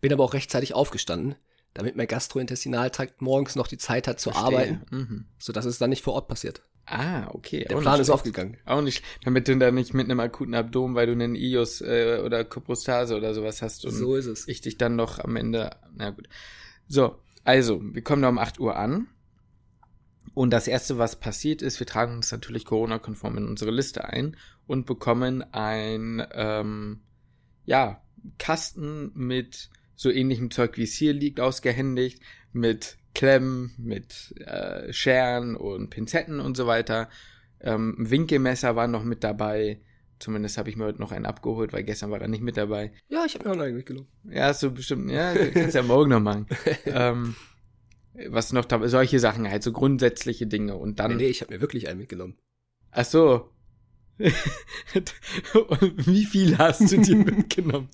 Bin 0.00 0.12
aber 0.12 0.24
auch 0.24 0.34
rechtzeitig 0.34 0.74
aufgestanden, 0.74 1.36
damit 1.74 1.96
mein 1.96 2.06
Gastrointestinaltrakt 2.06 3.22
morgens 3.22 3.56
noch 3.56 3.66
die 3.66 3.78
Zeit 3.78 4.06
hat 4.08 4.20
zu 4.20 4.30
Verstehe. 4.30 4.46
arbeiten, 4.46 4.80
Mhm. 4.90 5.24
sodass 5.38 5.64
es 5.64 5.78
dann 5.78 5.90
nicht 5.90 6.02
vor 6.02 6.14
Ort 6.14 6.28
passiert. 6.28 6.62
Ah, 6.84 7.28
okay. 7.32 7.64
Der 7.68 7.76
Auch 7.78 7.80
Plan 7.82 8.00
ist 8.00 8.10
aufgegangen. 8.10 8.56
Auch 8.66 8.82
nicht, 8.82 9.04
damit 9.24 9.46
du 9.46 9.56
da 9.56 9.70
nicht 9.70 9.94
mit 9.94 10.10
einem 10.10 10.18
akuten 10.20 10.54
Abdomen, 10.54 10.94
weil 10.96 11.06
du 11.06 11.12
einen 11.12 11.36
Ius 11.36 11.80
äh, 11.80 12.20
oder 12.24 12.44
Koprostase 12.44 13.16
oder 13.16 13.34
sowas 13.34 13.62
hast 13.62 13.84
und 13.84 13.92
So 13.92 14.16
ist 14.16 14.26
es. 14.26 14.48
ich 14.48 14.60
dich 14.60 14.78
dann 14.78 14.96
noch 14.96 15.18
am 15.20 15.36
Ende, 15.36 15.70
na 15.94 16.10
gut. 16.10 16.28
So, 16.88 17.16
also, 17.44 17.80
wir 17.82 18.02
kommen 18.02 18.22
da 18.22 18.28
um 18.28 18.38
8 18.38 18.58
Uhr 18.60 18.76
an. 18.76 19.06
Und 20.34 20.50
das 20.50 20.66
erste, 20.66 20.98
was 20.98 21.16
passiert 21.16 21.62
ist, 21.62 21.78
wir 21.78 21.86
tragen 21.86 22.14
uns 22.16 22.32
natürlich 22.32 22.64
Corona-konform 22.64 23.38
in 23.38 23.46
unsere 23.48 23.70
Liste 23.70 24.04
ein 24.04 24.36
und 24.66 24.86
bekommen 24.86 25.42
ein, 25.52 26.26
ähm, 26.32 27.00
ja, 27.64 28.02
Kasten 28.38 29.12
mit 29.14 29.68
so 30.02 30.10
ähnlichem 30.10 30.50
Zeug, 30.50 30.76
wie 30.76 30.82
es 30.82 30.94
hier 30.94 31.12
liegt, 31.12 31.40
ausgehändigt, 31.40 32.20
mit 32.52 32.98
Klemmen, 33.14 33.72
mit 33.78 34.34
äh, 34.38 34.92
Scheren 34.92 35.56
und 35.56 35.90
Pinzetten 35.90 36.40
und 36.40 36.56
so 36.56 36.66
weiter. 36.66 37.08
Ähm, 37.60 37.96
ein 37.98 38.10
Winkelmesser 38.10 38.76
war 38.76 38.88
noch 38.88 39.04
mit 39.04 39.22
dabei. 39.24 39.80
Zumindest 40.18 40.56
habe 40.56 40.70
ich 40.70 40.76
mir 40.76 40.84
heute 40.84 41.00
noch 41.00 41.12
einen 41.12 41.26
abgeholt, 41.26 41.72
weil 41.72 41.82
gestern 41.82 42.10
war 42.10 42.20
er 42.20 42.28
nicht 42.28 42.42
mit 42.42 42.56
dabei. 42.56 42.92
Ja, 43.08 43.24
ich 43.24 43.34
habe 43.34 43.44
mir 43.44 43.52
auch 43.52 43.56
noch 43.56 43.64
einen 43.64 43.76
mitgenommen. 43.76 44.08
Ja, 44.24 44.44
hast 44.44 44.62
du 44.62 44.70
bestimmt, 44.70 45.10
ja, 45.10 45.34
kannst 45.34 45.74
ja 45.74 45.82
morgen 45.82 46.10
noch 46.10 46.20
machen. 46.20 46.46
ähm, 46.86 47.34
was 48.28 48.52
noch 48.52 48.64
da, 48.64 48.86
solche 48.88 49.18
Sachen 49.18 49.48
halt, 49.48 49.62
so 49.62 49.72
grundsätzliche 49.72 50.46
Dinge 50.46 50.76
und 50.76 51.00
dann. 51.00 51.16
Nee, 51.16 51.24
nee, 51.24 51.28
ich 51.28 51.40
habe 51.40 51.54
mir 51.54 51.60
wirklich 51.60 51.88
einen 51.88 51.98
mitgenommen. 51.98 52.38
Ach 52.90 53.04
so. 53.04 53.50
und 54.18 56.06
wie 56.06 56.24
viel 56.24 56.58
hast 56.58 56.92
du 56.92 56.98
dir 56.98 57.16
mitgenommen? 57.24 57.88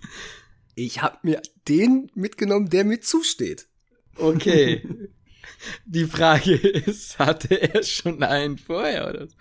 Ich 0.79 1.03
habe 1.03 1.19
mir 1.23 1.43
den 1.67 2.09
mitgenommen, 2.15 2.71
der 2.71 2.85
mir 2.85 3.01
zusteht. 3.01 3.67
Okay. 4.15 4.87
Die 5.87 6.05
Frage 6.05 6.55
ist, 6.55 7.19
hatte 7.19 7.61
er 7.61 7.83
schon 7.83 8.23
einen 8.23 8.59
vorher 8.59 9.09
oder 9.09 9.27
so? 9.27 9.35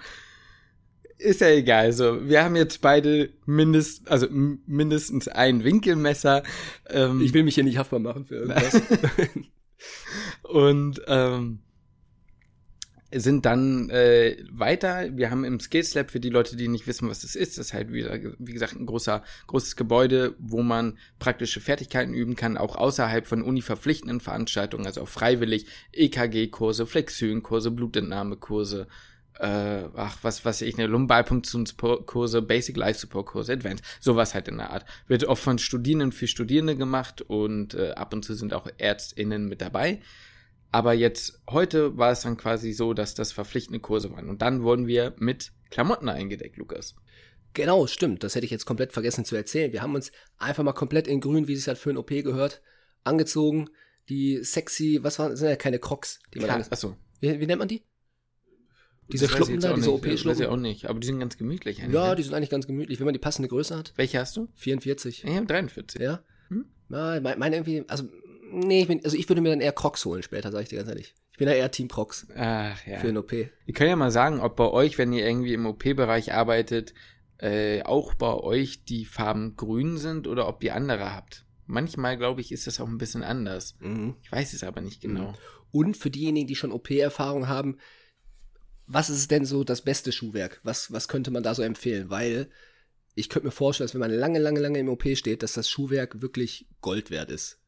Ist 1.20 1.42
ja 1.42 1.50
egal. 1.50 1.86
Also, 1.86 2.28
wir 2.28 2.44
haben 2.44 2.56
jetzt 2.56 2.82
beide 2.82 3.30
mindest, 3.46 4.10
also 4.10 4.28
mindestens 4.32 5.28
ein 5.28 5.64
Winkelmesser. 5.64 6.42
Ähm, 6.90 7.22
ich 7.22 7.36
will 7.36 7.44
mich 7.44 7.54
hier 7.54 7.64
nicht 7.64 7.78
haftbar 7.78 8.00
machen 8.00 8.26
für 8.26 8.36
irgendwas. 8.38 8.82
und 10.42 11.02
ähm, 11.06 11.60
sind 13.22 13.46
dann 13.46 13.90
äh, 13.90 14.38
weiter. 14.52 15.16
Wir 15.16 15.32
haben 15.32 15.44
im 15.44 15.60
Skills 15.60 15.94
Lab 15.94 16.12
für 16.12 16.20
die 16.20 16.30
Leute, 16.30 16.56
die 16.56 16.68
nicht 16.68 16.88
wissen, 16.88 17.10
was 17.10 17.22
das 17.22 17.36
ist, 17.36 17.58
das 17.58 17.68
ist 17.68 17.74
halt 17.74 17.92
wieder, 17.92 18.18
wie 18.40 18.54
gesagt, 18.54 18.76
ein 18.76 18.86
großer, 18.86 19.24
großes 19.48 19.76
Gebäude, 19.76 20.36
wo 20.40 20.62
man 20.62 20.98
praktische 21.20 21.60
Fertigkeiten 21.62 22.14
üben 22.14 22.36
kann, 22.36 22.58
auch 22.58 22.76
außerhalb 22.76 23.28
von 23.28 23.42
uni-verpflichtenden 23.42 24.20
Veranstaltungen, 24.20 24.86
also 24.86 25.02
auch 25.02 25.08
freiwillig 25.08 25.68
EKG-Kurse, 25.94 26.86
Flexionkurse, 26.86 27.72
Blutentnahmekurse, 27.72 28.88
äh, 29.40 29.84
ach, 29.96 30.18
was, 30.22 30.46
was 30.46 30.62
ich, 30.62 30.78
eine 30.78 30.88
Lumbalpunktionskurse, 30.88 32.42
Basic 32.42 32.76
Life 32.76 33.00
Support 33.00 33.28
Kurse, 33.28 33.54
Advanced, 33.54 33.86
sowas 34.00 34.34
halt 34.34 34.48
in 34.48 34.58
der 34.58 34.72
Art. 34.72 34.86
Wird 35.08 35.26
oft 35.26 35.44
von 35.44 35.60
Studierenden 35.60 36.12
für 36.12 36.28
Studierende 36.28 36.76
gemacht 36.76 37.22
und 37.22 37.74
äh, 37.76 37.92
ab 37.92 38.14
und 38.14 38.24
zu 38.24 38.34
sind 38.34 38.54
auch 38.54 38.68
ÄrztInnen 38.78 39.48
mit 39.48 39.62
dabei. 39.62 40.02
Aber 40.72 40.94
jetzt, 40.94 41.42
heute 41.50 41.98
war 41.98 42.12
es 42.12 42.22
dann 42.22 42.38
quasi 42.38 42.74
so, 42.74 42.94
dass 42.94 43.16
das 43.16 43.32
verpflichtende 43.32 43.80
Kurse 43.80 44.12
waren. 44.12 44.30
Und 44.30 44.42
dann 44.42 44.64
wurden 44.64 44.88
wir 44.88 45.16
mit 45.18 45.52
Klamotten 45.70 46.10
eingedeckt, 46.10 46.58
Lukas. 46.58 46.96
Genau, 47.54 47.88
stimmt. 47.88 48.24
Das 48.24 48.36
hätte 48.36 48.46
ich 48.46 48.52
jetzt 48.52 48.66
komplett 48.66 48.92
vergessen 48.92 49.26
zu 49.26 49.36
erzählen. 49.36 49.72
Wir 49.72 49.82
haben 49.82 49.96
uns 49.96 50.12
einfach 50.38 50.64
mal 50.64 50.74
komplett 50.74 51.08
in 51.08 51.22
grün, 51.22 51.48
wie 51.48 51.54
es 51.54 51.68
halt 51.68 51.78
für 51.78 51.90
ein 51.90 51.98
OP 51.98 52.10
gehört, 52.10 52.62
angezogen. 53.04 53.70
Die 54.10 54.44
sexy, 54.44 55.00
was 55.02 55.20
waren, 55.20 55.36
sind 55.36 55.50
ja 55.50 55.56
keine 55.56 55.80
Crocs. 55.80 56.20
Die 56.34 56.40
man 56.40 56.50
Klar, 56.50 56.66
achso. 56.70 56.96
Wie, 57.20 57.40
wie 57.40 57.48
nennt 57.48 57.60
man 57.60 57.68
die? 57.68 57.84
Diese 59.12 59.30
Schluppen 59.30 59.60
da, 59.60 59.74
diese 59.74 59.92
OP-Schluppen? 59.94 60.26
Weiß 60.26 60.40
ich 60.42 60.48
auch 60.48 60.58
nicht, 60.58 60.86
aber 60.86 61.00
die 61.00 61.08
sind 61.08 61.20
ganz 61.20 61.38
gemütlich 61.38 61.82
eigentlich. 61.82 61.96
Ja, 61.96 62.10
ne? 62.10 62.16
die 62.16 62.24
sind 62.24 62.34
eigentlich 62.34 62.50
ganz 62.50 62.68
gemütlich, 62.68 63.00
wenn 63.00 63.06
man 63.06 63.14
die 63.14 63.20
passende 63.20 63.48
Größe 63.48 63.76
hat. 63.76 63.94
Welche 63.96 64.20
hast 64.20 64.36
du? 64.36 64.50
44. 64.56 65.24
Ich 65.24 65.36
habe 65.36 65.46
43. 65.46 66.02
Ja? 66.02 66.24
Hm? 66.50 66.66
Ja, 66.90 67.20
meine 67.22 67.56
irgendwie, 67.56 67.86
also 67.88 68.04
Nee, 68.52 68.82
ich 68.82 68.88
bin, 68.88 69.04
also 69.04 69.18
ich 69.18 69.28
würde 69.30 69.42
mir 69.42 69.50
dann 69.50 69.62
eher 69.62 69.72
Crocs 69.72 70.06
holen 70.06 70.24
später, 70.24 70.52
sage 70.52 70.64
ich 70.64 70.70
dir 70.70 70.78
ganz 70.78 70.90
ehrlich. 70.90 71.16
Ich 71.32 71.38
bin 71.38 71.48
ja 71.48 71.54
eher 71.54 71.72
Team 71.72 71.88
Crocs. 71.88 72.28
Ach, 72.36 72.86
ja. 72.88 73.00
Für 73.00 73.10
ein 73.10 73.18
OP. 73.18 73.32
Ihr 73.32 73.74
könnt 73.74 73.90
ja 73.90 73.96
mal 73.96 74.12
sagen, 74.12 74.40
ob 74.40 74.56
bei 74.56 74.70
euch, 74.70 74.98
wenn 74.98 75.14
ihr 75.14 75.26
irgendwie 75.26 75.54
im 75.54 75.66
OP-Bereich 75.66 76.34
arbeitet, 76.34 76.94
äh, 77.38 77.84
auch 77.84 78.16
bei 78.16 78.34
euch 78.34 78.86
die 78.86 79.06
Farben 79.06 79.56
grün 79.56 79.98
sind 79.98 80.28
oder 80.28 80.48
ob 80.48 80.64
ihr 80.64 80.76
andere 80.76 81.14
habt. 81.14 81.46
Manchmal, 81.68 82.18
glaube 82.18 82.42
ich, 82.42 82.52
ist 82.52 82.66
das 82.66 82.80
auch 82.80 82.88
ein 82.88 82.98
bisschen 82.98 83.24
anders. 83.24 83.76
Mhm. 83.80 84.16
Ich 84.24 84.32
weiß 84.32 84.54
es 84.54 84.64
aber 84.64 84.82
nicht 84.82 85.02
genau. 85.02 85.32
Mhm. 85.32 85.36
Und 85.72 85.98
für 85.98 86.10
diejenigen, 86.10 86.48
die 86.48 86.56
schon 86.56 86.72
OP-Erfahrung 86.72 87.48
haben, 87.48 87.78
was 88.88 89.10
ist 89.10 89.30
denn 89.30 89.46
so 89.46 89.64
das 89.64 89.82
beste 89.82 90.12
Schuhwerk? 90.12 90.62
Was, 90.64 90.92
was 90.92 91.08
könnte 91.08 91.30
man 91.30 91.44
da 91.44 91.54
so 91.54 91.62
empfehlen? 91.62 92.10
Weil 92.10 92.50
ich 93.16 93.30
könnte 93.30 93.48
mir 93.48 93.52
vorstellen, 93.52 93.88
dass 93.88 93.94
wenn 93.94 94.02
man 94.02 94.12
lange, 94.12 94.40
lange, 94.40 94.60
lange 94.60 94.80
im 94.80 94.90
OP 94.90 95.06
steht, 95.16 95.44
dass 95.44 95.54
das 95.54 95.70
Schuhwerk 95.70 96.22
wirklich 96.22 96.68
Gold 96.82 97.12
wert 97.12 97.30
ist. 97.30 97.60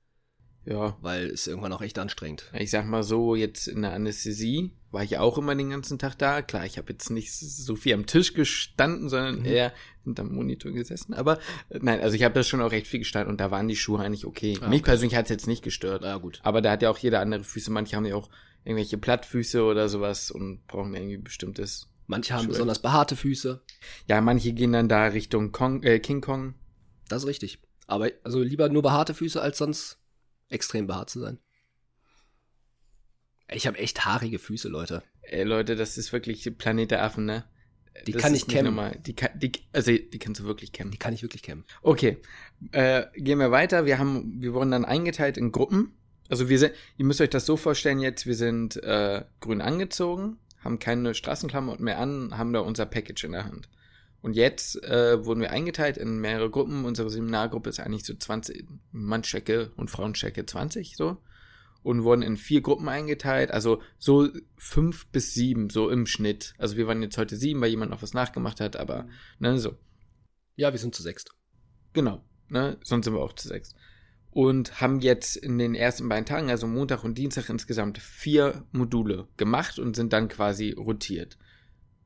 Ja. 0.65 0.97
Weil 1.01 1.27
es 1.27 1.47
irgendwann 1.47 1.73
auch 1.73 1.81
echt 1.81 1.97
anstrengend. 1.97 2.51
Ich 2.53 2.69
sag 2.69 2.85
mal 2.85 3.03
so, 3.03 3.35
jetzt 3.35 3.67
in 3.67 3.81
der 3.81 3.93
Anästhesie 3.93 4.71
war 4.91 5.03
ich 5.03 5.17
auch 5.17 5.37
immer 5.37 5.55
den 5.55 5.69
ganzen 5.69 5.99
Tag 5.99 6.17
da. 6.17 6.41
Klar, 6.41 6.65
ich 6.65 6.77
habe 6.77 6.91
jetzt 6.91 7.09
nicht 7.09 7.33
so 7.33 7.75
viel 7.75 7.93
am 7.93 8.05
Tisch 8.05 8.33
gestanden, 8.33 9.09
sondern 9.09 9.39
mhm. 9.39 9.45
eher 9.45 9.73
hinterm 10.03 10.33
Monitor 10.33 10.71
gesessen. 10.71 11.13
Aber 11.13 11.39
äh, 11.69 11.79
nein, 11.81 12.01
also 12.01 12.15
ich 12.15 12.23
habe 12.23 12.33
da 12.33 12.43
schon 12.43 12.61
auch 12.61 12.71
recht 12.71 12.87
viel 12.87 12.99
gestanden 12.99 13.31
und 13.31 13.39
da 13.39 13.51
waren 13.51 13.67
die 13.67 13.75
Schuhe 13.75 13.99
eigentlich 13.99 14.25
okay. 14.25 14.57
Ah, 14.61 14.67
Mich 14.67 14.83
persönlich 14.83 15.15
hat 15.15 15.25
es 15.25 15.29
jetzt 15.29 15.47
nicht 15.47 15.63
gestört. 15.63 16.03
Ja, 16.03 16.17
gut. 16.17 16.39
Aber 16.43 16.61
da 16.61 16.71
hat 16.71 16.81
ja 16.81 16.89
auch 16.89 16.97
jeder 16.97 17.19
andere 17.19 17.43
Füße. 17.43 17.71
Manche 17.71 17.95
haben 17.95 18.05
ja 18.05 18.15
auch 18.15 18.29
irgendwelche 18.63 18.97
Plattfüße 18.97 19.63
oder 19.63 19.89
sowas 19.89 20.31
und 20.31 20.65
brauchen 20.67 20.93
irgendwie 20.93 21.17
bestimmtes. 21.17 21.87
Manche 22.07 22.33
haben 22.33 22.43
Schuhe. 22.43 22.53
besonders 22.53 22.79
behaarte 22.79 23.15
Füße. 23.15 23.61
Ja, 24.07 24.19
manche 24.21 24.53
gehen 24.53 24.73
dann 24.73 24.89
da 24.89 25.05
Richtung 25.05 25.51
Kong, 25.51 25.83
äh, 25.83 25.99
King 25.99 26.21
Kong. 26.21 26.55
Das 27.07 27.23
ist 27.23 27.27
richtig. 27.27 27.59
Aber 27.85 28.09
also 28.23 28.41
lieber 28.41 28.69
nur 28.69 28.81
behaarte 28.81 29.13
Füße 29.13 29.41
als 29.41 29.59
sonst 29.59 29.98
extrem 30.49 30.87
behaart 30.87 31.09
zu 31.09 31.19
sein. 31.19 31.39
Ich 33.51 33.65
habe 33.65 33.77
echt 33.79 34.05
haarige 34.05 34.39
Füße, 34.39 34.67
Leute. 34.67 35.03
Ey, 35.21 35.43
Leute, 35.43 35.75
das 35.75 35.97
ist 35.97 36.13
wirklich 36.13 36.57
Planet 36.57 36.91
der 36.91 37.03
Affen, 37.03 37.25
ne? 37.25 37.45
Die 38.05 38.11
das 38.11 38.21
kann 38.21 38.35
ich 38.35 38.47
kämmen. 38.47 38.91
Die, 39.03 39.15
kann, 39.15 39.37
die, 39.37 39.51
also 39.73 39.91
die 39.91 40.19
kannst 40.19 40.41
du 40.41 40.45
wirklich 40.45 40.71
kämmen. 40.71 40.91
Die 40.91 40.97
kann 40.97 41.13
ich 41.13 41.21
wirklich 41.23 41.43
kämmen. 41.43 41.65
Okay, 41.81 42.17
äh, 42.71 43.05
gehen 43.15 43.39
wir 43.39 43.51
weiter. 43.51 43.85
Wir 43.85 43.97
haben, 43.97 44.41
wir 44.41 44.53
wurden 44.53 44.71
dann 44.71 44.85
eingeteilt 44.85 45.37
in 45.37 45.51
Gruppen. 45.51 45.97
Also 46.29 46.47
wir 46.47 46.59
sind, 46.59 46.73
ihr 46.97 47.05
müsst 47.05 47.21
euch 47.21 47.29
das 47.29 47.45
so 47.45 47.57
vorstellen 47.57 47.99
jetzt, 47.99 48.27
wir 48.27 48.35
sind 48.35 48.81
äh, 48.83 49.23
grün 49.39 49.61
angezogen, 49.61 50.37
haben 50.59 50.77
keine 50.77 51.15
Straßenklamotten 51.15 51.83
mehr 51.83 51.97
an, 51.97 52.37
haben 52.37 52.53
da 52.53 52.59
unser 52.59 52.85
Package 52.85 53.23
in 53.23 53.31
der 53.31 53.45
Hand. 53.45 53.67
Und 54.21 54.33
jetzt 54.33 54.83
äh, 54.83 55.23
wurden 55.25 55.41
wir 55.41 55.51
eingeteilt 55.51 55.97
in 55.97 56.19
mehrere 56.19 56.49
Gruppen. 56.49 56.85
Unsere 56.85 57.09
Seminargruppe 57.09 57.69
ist 57.69 57.79
eigentlich 57.79 58.05
so 58.05 58.13
20, 58.13 58.67
Mannschecke 58.91 59.71
und 59.75 59.89
Frauenchecke 59.89 60.45
20 60.45 60.95
so. 60.97 61.17
Und 61.81 62.03
wurden 62.03 62.21
in 62.21 62.35
vier 62.35 62.61
Gruppen 62.61 62.89
eingeteilt, 62.89 63.51
also 63.51 63.81
so 63.97 64.27
fünf 64.57 65.07
bis 65.07 65.33
sieben, 65.33 65.69
so 65.69 65.89
im 65.89 66.05
Schnitt. 66.05 66.53
Also 66.57 66.75
wir 66.75 66.87
waren 66.87 67.01
jetzt 67.01 67.17
heute 67.17 67.37
sieben, 67.37 67.61
weil 67.61 67.69
jemand 67.69 67.91
noch 67.91 68.01
was 68.01 68.13
nachgemacht 68.13 68.59
hat, 68.59 68.75
aber 68.75 69.03
mhm. 69.03 69.09
ne, 69.39 69.59
so. 69.59 69.77
Ja, 70.57 70.73
wir 70.73 70.79
sind 70.79 70.93
zu 70.93 71.01
sechst. 71.01 71.31
Genau, 71.93 72.21
ne, 72.49 72.77
sonst 72.83 73.05
sind 73.05 73.13
wir 73.13 73.21
auch 73.21 73.31
zu 73.31 73.47
sechst. 73.47 73.75
Und 74.29 74.81
haben 74.81 74.99
jetzt 74.99 75.37
in 75.37 75.57
den 75.57 75.73
ersten 75.73 76.09
beiden 76.09 76.25
Tagen, 76.25 76.49
also 76.49 76.67
Montag 76.67 77.05
und 77.05 77.17
Dienstag, 77.17 77.49
insgesamt 77.49 77.97
vier 77.97 78.65
Module 78.73 79.29
gemacht 79.37 79.79
und 79.79 79.95
sind 79.95 80.11
dann 80.11 80.27
quasi 80.27 80.71
rotiert. 80.71 81.37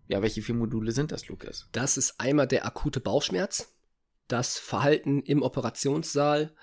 Ja, 0.07 0.21
welche 0.21 0.41
vier 0.41 0.55
Module 0.55 0.91
sind 0.91 1.11
das, 1.11 1.27
Lukas? 1.27 1.67
Das 1.71 1.97
ist 1.97 2.19
einmal 2.19 2.47
der 2.47 2.65
akute 2.65 2.99
Bauchschmerz, 2.99 3.73
das 4.27 4.57
Verhalten 4.57 5.21
im 5.21 5.41
Operationssaal, 5.41 6.53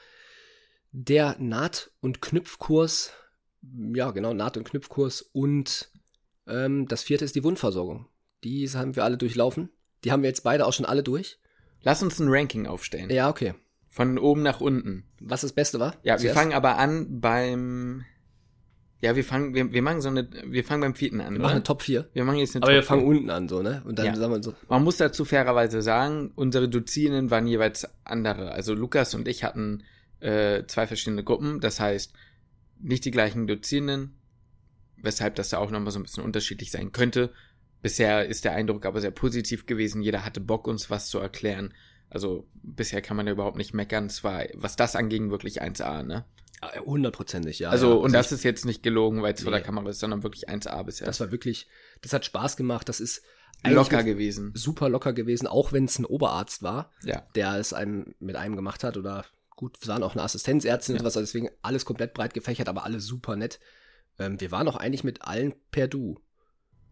der 0.92 1.36
Naht- 1.38 1.90
und 2.00 2.20
Knüpfkurs, 2.20 3.12
ja 3.94 4.10
genau, 4.10 4.34
Naht- 4.34 4.56
und 4.56 4.64
Knüpfkurs 4.64 5.22
und 5.22 5.90
ähm, 6.46 6.86
das 6.88 7.02
vierte 7.02 7.24
ist 7.24 7.36
die 7.36 7.44
Wundversorgung. 7.44 8.08
Die 8.44 8.68
haben 8.68 8.96
wir 8.96 9.04
alle 9.04 9.18
durchlaufen. 9.18 9.70
Die 10.04 10.12
haben 10.12 10.22
wir 10.22 10.30
jetzt 10.30 10.44
beide 10.44 10.66
auch 10.66 10.72
schon 10.72 10.86
alle 10.86 11.02
durch. 11.02 11.38
Lass 11.82 12.02
uns 12.02 12.18
ein 12.18 12.28
Ranking 12.28 12.66
aufstellen. 12.66 13.10
Ja, 13.10 13.28
okay. 13.28 13.54
Von 13.88 14.18
oben 14.18 14.42
nach 14.42 14.60
unten. 14.60 15.04
Was 15.20 15.42
das 15.42 15.52
Beste 15.52 15.80
war? 15.80 15.96
Ja, 16.02 16.20
wir 16.22 16.32
fangen 16.32 16.52
aber 16.52 16.78
an 16.78 17.20
beim 17.20 18.04
ja, 19.02 19.16
wir 19.16 19.24
fangen, 19.24 19.54
wir, 19.54 19.72
wir 19.72 19.82
machen 19.82 20.02
so 20.02 20.08
eine, 20.08 20.28
wir 20.44 20.62
fangen 20.62 20.82
beim 20.82 20.94
vierten 20.94 21.20
an. 21.20 21.34
Wir 21.34 21.40
machen 21.40 21.52
eine 21.52 21.62
Top 21.62 21.82
4. 21.82 22.10
Wir 22.12 22.24
machen 22.24 22.38
jetzt 22.38 22.54
eine 22.54 22.62
Aber 22.62 22.72
Top 22.72 22.76
wir 22.76 22.82
fangen 22.82 23.00
4. 23.02 23.08
unten 23.08 23.30
an, 23.30 23.48
so, 23.48 23.62
ne? 23.62 23.82
Und 23.86 23.98
dann 23.98 24.06
ja. 24.06 24.14
sagen 24.14 24.32
wir 24.32 24.42
so. 24.42 24.54
Man 24.68 24.84
muss 24.84 24.98
dazu 24.98 25.24
fairerweise 25.24 25.80
sagen, 25.80 26.32
unsere 26.34 26.68
Dozierenden 26.68 27.30
waren 27.30 27.46
jeweils 27.46 27.88
andere. 28.04 28.52
Also 28.52 28.74
Lukas 28.74 29.14
und 29.14 29.26
ich 29.26 29.42
hatten 29.42 29.84
äh, 30.20 30.64
zwei 30.66 30.86
verschiedene 30.86 31.24
Gruppen. 31.24 31.60
Das 31.60 31.80
heißt, 31.80 32.12
nicht 32.78 33.04
die 33.06 33.10
gleichen 33.10 33.46
Dozierenden, 33.46 34.16
weshalb 34.98 35.34
das 35.36 35.48
da 35.48 35.58
auch 35.58 35.70
nochmal 35.70 35.92
so 35.92 35.98
ein 35.98 36.02
bisschen 36.02 36.24
unterschiedlich 36.24 36.70
sein 36.70 36.92
könnte. 36.92 37.30
Bisher 37.80 38.26
ist 38.26 38.44
der 38.44 38.52
Eindruck 38.52 38.84
aber 38.84 39.00
sehr 39.00 39.10
positiv 39.10 39.64
gewesen. 39.64 40.02
Jeder 40.02 40.26
hatte 40.26 40.40
Bock, 40.40 40.66
uns 40.66 40.90
was 40.90 41.08
zu 41.08 41.18
erklären. 41.18 41.72
Also 42.10 42.46
bisher 42.52 43.00
kann 43.00 43.16
man 43.16 43.26
ja 43.26 43.32
überhaupt 43.32 43.56
nicht 43.56 43.72
meckern. 43.72 44.06
Es 44.06 44.22
war, 44.24 44.44
was 44.54 44.76
das 44.76 44.94
anging, 44.94 45.30
wirklich 45.30 45.62
1A, 45.62 46.02
ne? 46.02 46.26
Hundertprozentig, 46.84 47.58
ja. 47.58 47.70
Also, 47.70 47.88
ja. 47.88 47.94
und 47.94 48.04
also 48.04 48.16
das 48.16 48.32
ist 48.32 48.44
jetzt 48.44 48.66
nicht 48.66 48.82
gelogen, 48.82 49.22
weil 49.22 49.32
es 49.32 49.40
nee. 49.40 49.44
vor 49.44 49.52
der 49.52 49.62
Kamera 49.62 49.88
ist, 49.88 50.00
sondern 50.00 50.22
wirklich 50.22 50.48
1A 50.48 50.82
bisher. 50.84 51.06
Das 51.06 51.20
war 51.20 51.30
wirklich, 51.30 51.68
das 52.02 52.12
hat 52.12 52.24
Spaß 52.24 52.56
gemacht. 52.56 52.88
Das 52.88 53.00
ist 53.00 53.22
locker 53.64 54.02
gewesen. 54.02 54.52
Super 54.54 54.88
locker 54.88 55.12
gewesen, 55.12 55.46
auch 55.46 55.72
wenn 55.72 55.86
es 55.86 55.98
ein 55.98 56.04
Oberarzt 56.04 56.62
war, 56.62 56.92
ja. 57.02 57.26
der 57.34 57.56
es 57.56 57.72
einem 57.72 58.14
mit 58.18 58.36
einem 58.36 58.56
gemacht 58.56 58.84
hat 58.84 58.96
oder 58.96 59.24
gut, 59.56 59.78
es 59.80 59.88
waren 59.88 60.02
auch 60.02 60.14
eine 60.14 60.22
Assistenzärztin 60.22 60.96
ja. 60.96 61.00
und 61.00 61.06
was, 61.06 61.16
also 61.16 61.26
deswegen 61.26 61.50
alles 61.62 61.84
komplett 61.84 62.14
breit 62.14 62.34
gefächert, 62.34 62.68
aber 62.68 62.84
alle 62.84 63.00
super 63.00 63.36
nett. 63.36 63.60
Ähm, 64.18 64.40
wir 64.40 64.50
waren 64.50 64.68
auch 64.68 64.76
eigentlich 64.76 65.04
mit 65.04 65.22
allen 65.22 65.54
per 65.70 65.88
Du. 65.88 66.18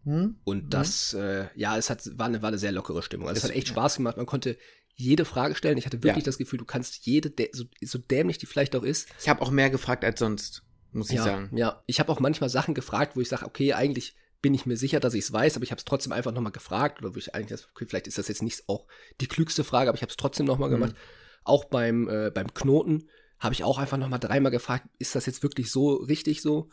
Hm? 0.03 0.37
Und 0.45 0.73
das, 0.73 1.13
hm? 1.13 1.19
äh, 1.19 1.47
ja, 1.55 1.77
es 1.77 1.89
hat, 1.89 2.09
war 2.17 2.27
eine, 2.27 2.41
war 2.41 2.49
eine 2.49 2.57
sehr 2.57 2.71
lockere 2.71 3.01
Stimmung. 3.01 3.27
Also 3.27 3.39
es, 3.39 3.43
es 3.43 3.49
hat 3.49 3.55
echt 3.55 3.67
Spaß 3.67 3.97
gemacht. 3.97 4.17
Man 4.17 4.25
konnte 4.25 4.57
jede 4.99 5.25
Frage 5.25 5.55
stellen. 5.55 5.77
Ich 5.77 5.85
hatte 5.85 6.03
wirklich 6.03 6.23
ja. 6.23 6.29
das 6.29 6.37
Gefühl, 6.37 6.59
du 6.59 6.65
kannst 6.65 7.05
jede, 7.05 7.33
so, 7.53 7.63
so 7.81 7.97
dämlich 7.97 8.37
die 8.37 8.45
vielleicht 8.45 8.75
auch 8.75 8.83
ist. 8.83 9.07
Ich 9.19 9.29
habe 9.29 9.41
auch 9.41 9.51
mehr 9.51 9.69
gefragt 9.69 10.03
als 10.03 10.19
sonst. 10.19 10.63
muss 10.91 11.09
ich 11.09 11.15
ja, 11.15 11.23
sagen. 11.23 11.49
Ja, 11.55 11.83
ich 11.85 11.99
habe 11.99 12.11
auch 12.11 12.19
manchmal 12.19 12.49
Sachen 12.49 12.73
gefragt, 12.73 13.15
wo 13.15 13.21
ich 13.21 13.29
sage, 13.29 13.45
okay, 13.45 13.73
eigentlich 13.73 14.15
bin 14.41 14.53
ich 14.53 14.65
mir 14.65 14.77
sicher, 14.77 14.99
dass 14.99 15.13
ich 15.13 15.23
es 15.25 15.33
weiß, 15.33 15.55
aber 15.55 15.63
ich 15.63 15.71
habe 15.71 15.79
es 15.79 15.85
trotzdem 15.85 16.11
einfach 16.11 16.33
nochmal 16.33 16.51
gefragt. 16.51 16.99
Oder 16.99 17.15
wo 17.15 17.17
ich 17.17 17.33
eigentlich, 17.33 17.61
okay, 17.73 17.85
vielleicht 17.87 18.07
ist 18.07 18.17
das 18.17 18.27
jetzt 18.27 18.41
nicht 18.41 18.67
auch 18.67 18.87
die 19.21 19.27
klügste 19.27 19.63
Frage, 19.63 19.89
aber 19.89 19.95
ich 19.95 20.01
habe 20.01 20.11
es 20.11 20.17
trotzdem 20.17 20.45
nochmal 20.45 20.69
mhm. 20.69 20.73
gemacht. 20.73 20.95
Auch 21.43 21.65
beim, 21.65 22.09
äh, 22.09 22.31
beim 22.33 22.53
Knoten 22.53 23.09
habe 23.39 23.53
ich 23.53 23.63
auch 23.63 23.77
einfach 23.77 23.97
nochmal 23.97 24.19
dreimal 24.19 24.51
gefragt, 24.51 24.85
ist 24.97 25.15
das 25.15 25.25
jetzt 25.25 25.43
wirklich 25.43 25.71
so 25.71 25.93
richtig 25.93 26.41
so? 26.41 26.69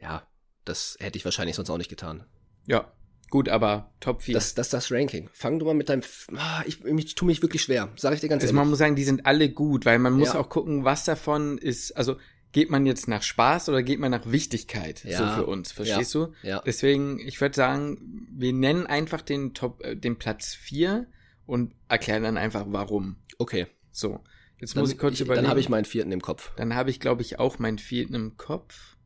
Ja, 0.00 0.26
das 0.64 0.96
hätte 0.98 1.18
ich 1.18 1.24
wahrscheinlich 1.24 1.54
sonst 1.54 1.70
auch 1.70 1.78
nicht 1.78 1.88
getan. 1.88 2.26
Ja, 2.66 2.92
gut, 3.30 3.48
aber 3.48 3.92
Top 4.00 4.22
4. 4.22 4.34
Das, 4.34 4.54
das 4.54 4.66
ist 4.66 4.72
das 4.72 4.92
Ranking. 4.92 5.30
Fang 5.32 5.58
du 5.58 5.66
mal 5.66 5.74
mit 5.74 5.88
deinem. 5.88 6.02
Ah, 6.36 6.62
ich, 6.66 6.84
ich 6.84 7.14
tue 7.14 7.26
mich 7.26 7.42
wirklich 7.42 7.62
schwer, 7.62 7.88
sage 7.96 8.16
ich 8.16 8.20
dir 8.20 8.28
ganz 8.28 8.42
also 8.42 8.50
ehrlich. 8.50 8.60
Man 8.60 8.68
muss 8.68 8.78
sagen, 8.78 8.96
die 8.96 9.04
sind 9.04 9.26
alle 9.26 9.48
gut, 9.50 9.86
weil 9.86 9.98
man 9.98 10.12
muss 10.12 10.34
ja. 10.34 10.40
auch 10.40 10.48
gucken, 10.48 10.84
was 10.84 11.04
davon 11.04 11.58
ist. 11.58 11.96
Also 11.96 12.16
geht 12.52 12.70
man 12.70 12.84
jetzt 12.86 13.08
nach 13.08 13.22
Spaß 13.22 13.68
oder 13.68 13.82
geht 13.82 14.00
man 14.00 14.10
nach 14.10 14.30
Wichtigkeit 14.30 15.04
ja. 15.04 15.18
so 15.18 15.42
für 15.42 15.46
uns, 15.46 15.72
verstehst 15.72 16.14
ja. 16.14 16.26
du? 16.26 16.32
Ja. 16.42 16.62
Deswegen, 16.66 17.18
ich 17.20 17.40
würde 17.40 17.54
sagen, 17.54 18.28
wir 18.32 18.52
nennen 18.52 18.86
einfach 18.86 19.22
den 19.22 19.54
Top, 19.54 19.84
äh, 19.84 19.96
den 19.96 20.16
Platz 20.16 20.54
4 20.54 21.06
und 21.46 21.74
erklären 21.88 22.22
dann 22.22 22.36
einfach 22.36 22.66
warum. 22.68 23.16
Okay. 23.38 23.66
So. 23.92 24.20
Jetzt 24.58 24.76
dann, 24.76 24.82
muss 24.82 24.92
ich 24.92 24.98
kurz 24.98 25.14
ich, 25.14 25.20
überlegen. 25.22 25.44
Dann 25.44 25.50
habe 25.50 25.60
ich 25.60 25.68
meinen 25.68 25.84
vierten 25.84 26.12
im 26.12 26.20
Kopf. 26.20 26.52
Dann 26.56 26.74
habe 26.74 26.90
ich, 26.90 27.00
glaube 27.00 27.22
ich, 27.22 27.38
auch 27.38 27.58
meinen 27.58 27.78
vierten 27.78 28.14
im 28.14 28.36
Kopf. 28.36 28.96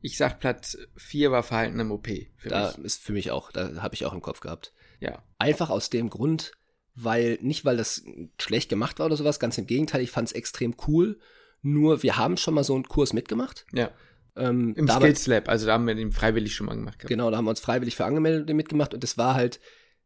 Ich 0.00 0.16
sag 0.16 0.38
Platz 0.38 0.78
4 0.96 1.30
war 1.30 1.42
Verhalten 1.42 1.80
im 1.80 1.90
OP. 1.90 2.08
Für 2.36 2.48
da 2.48 2.74
mich. 2.76 2.84
ist 2.84 3.02
für 3.02 3.12
mich 3.12 3.30
auch, 3.30 3.50
da 3.50 3.82
habe 3.82 3.94
ich 3.94 4.04
auch 4.04 4.12
im 4.12 4.22
Kopf 4.22 4.40
gehabt. 4.40 4.72
Ja. 5.00 5.22
Einfach 5.38 5.70
aus 5.70 5.90
dem 5.90 6.10
Grund, 6.10 6.52
weil, 6.94 7.38
nicht 7.40 7.64
weil 7.64 7.76
das 7.76 8.04
schlecht 8.40 8.68
gemacht 8.68 8.98
war 8.98 9.06
oder 9.06 9.16
sowas, 9.16 9.40
ganz 9.40 9.58
im 9.58 9.66
Gegenteil, 9.66 10.00
ich 10.00 10.10
fand 10.10 10.28
es 10.28 10.34
extrem 10.34 10.74
cool. 10.86 11.18
Nur 11.62 12.02
wir 12.02 12.16
haben 12.16 12.36
schon 12.36 12.54
mal 12.54 12.64
so 12.64 12.74
einen 12.74 12.84
Kurs 12.84 13.12
mitgemacht. 13.12 13.66
Ja. 13.72 13.90
Ähm, 14.36 14.74
Im 14.76 14.88
Skills 14.88 15.26
Lab, 15.26 15.48
also 15.48 15.66
da 15.66 15.72
haben 15.72 15.86
wir 15.86 15.96
den 15.96 16.12
freiwillig 16.12 16.54
schon 16.54 16.66
mal 16.66 16.76
gemacht. 16.76 17.00
Gehabt. 17.00 17.08
Genau, 17.08 17.30
da 17.30 17.36
haben 17.36 17.44
wir 17.44 17.50
uns 17.50 17.60
freiwillig 17.60 17.96
für 17.96 18.04
angemeldet 18.04 18.48
und 18.48 18.56
mitgemacht 18.56 18.94
und 18.94 19.02
es 19.02 19.18
war 19.18 19.34
halt 19.34 19.58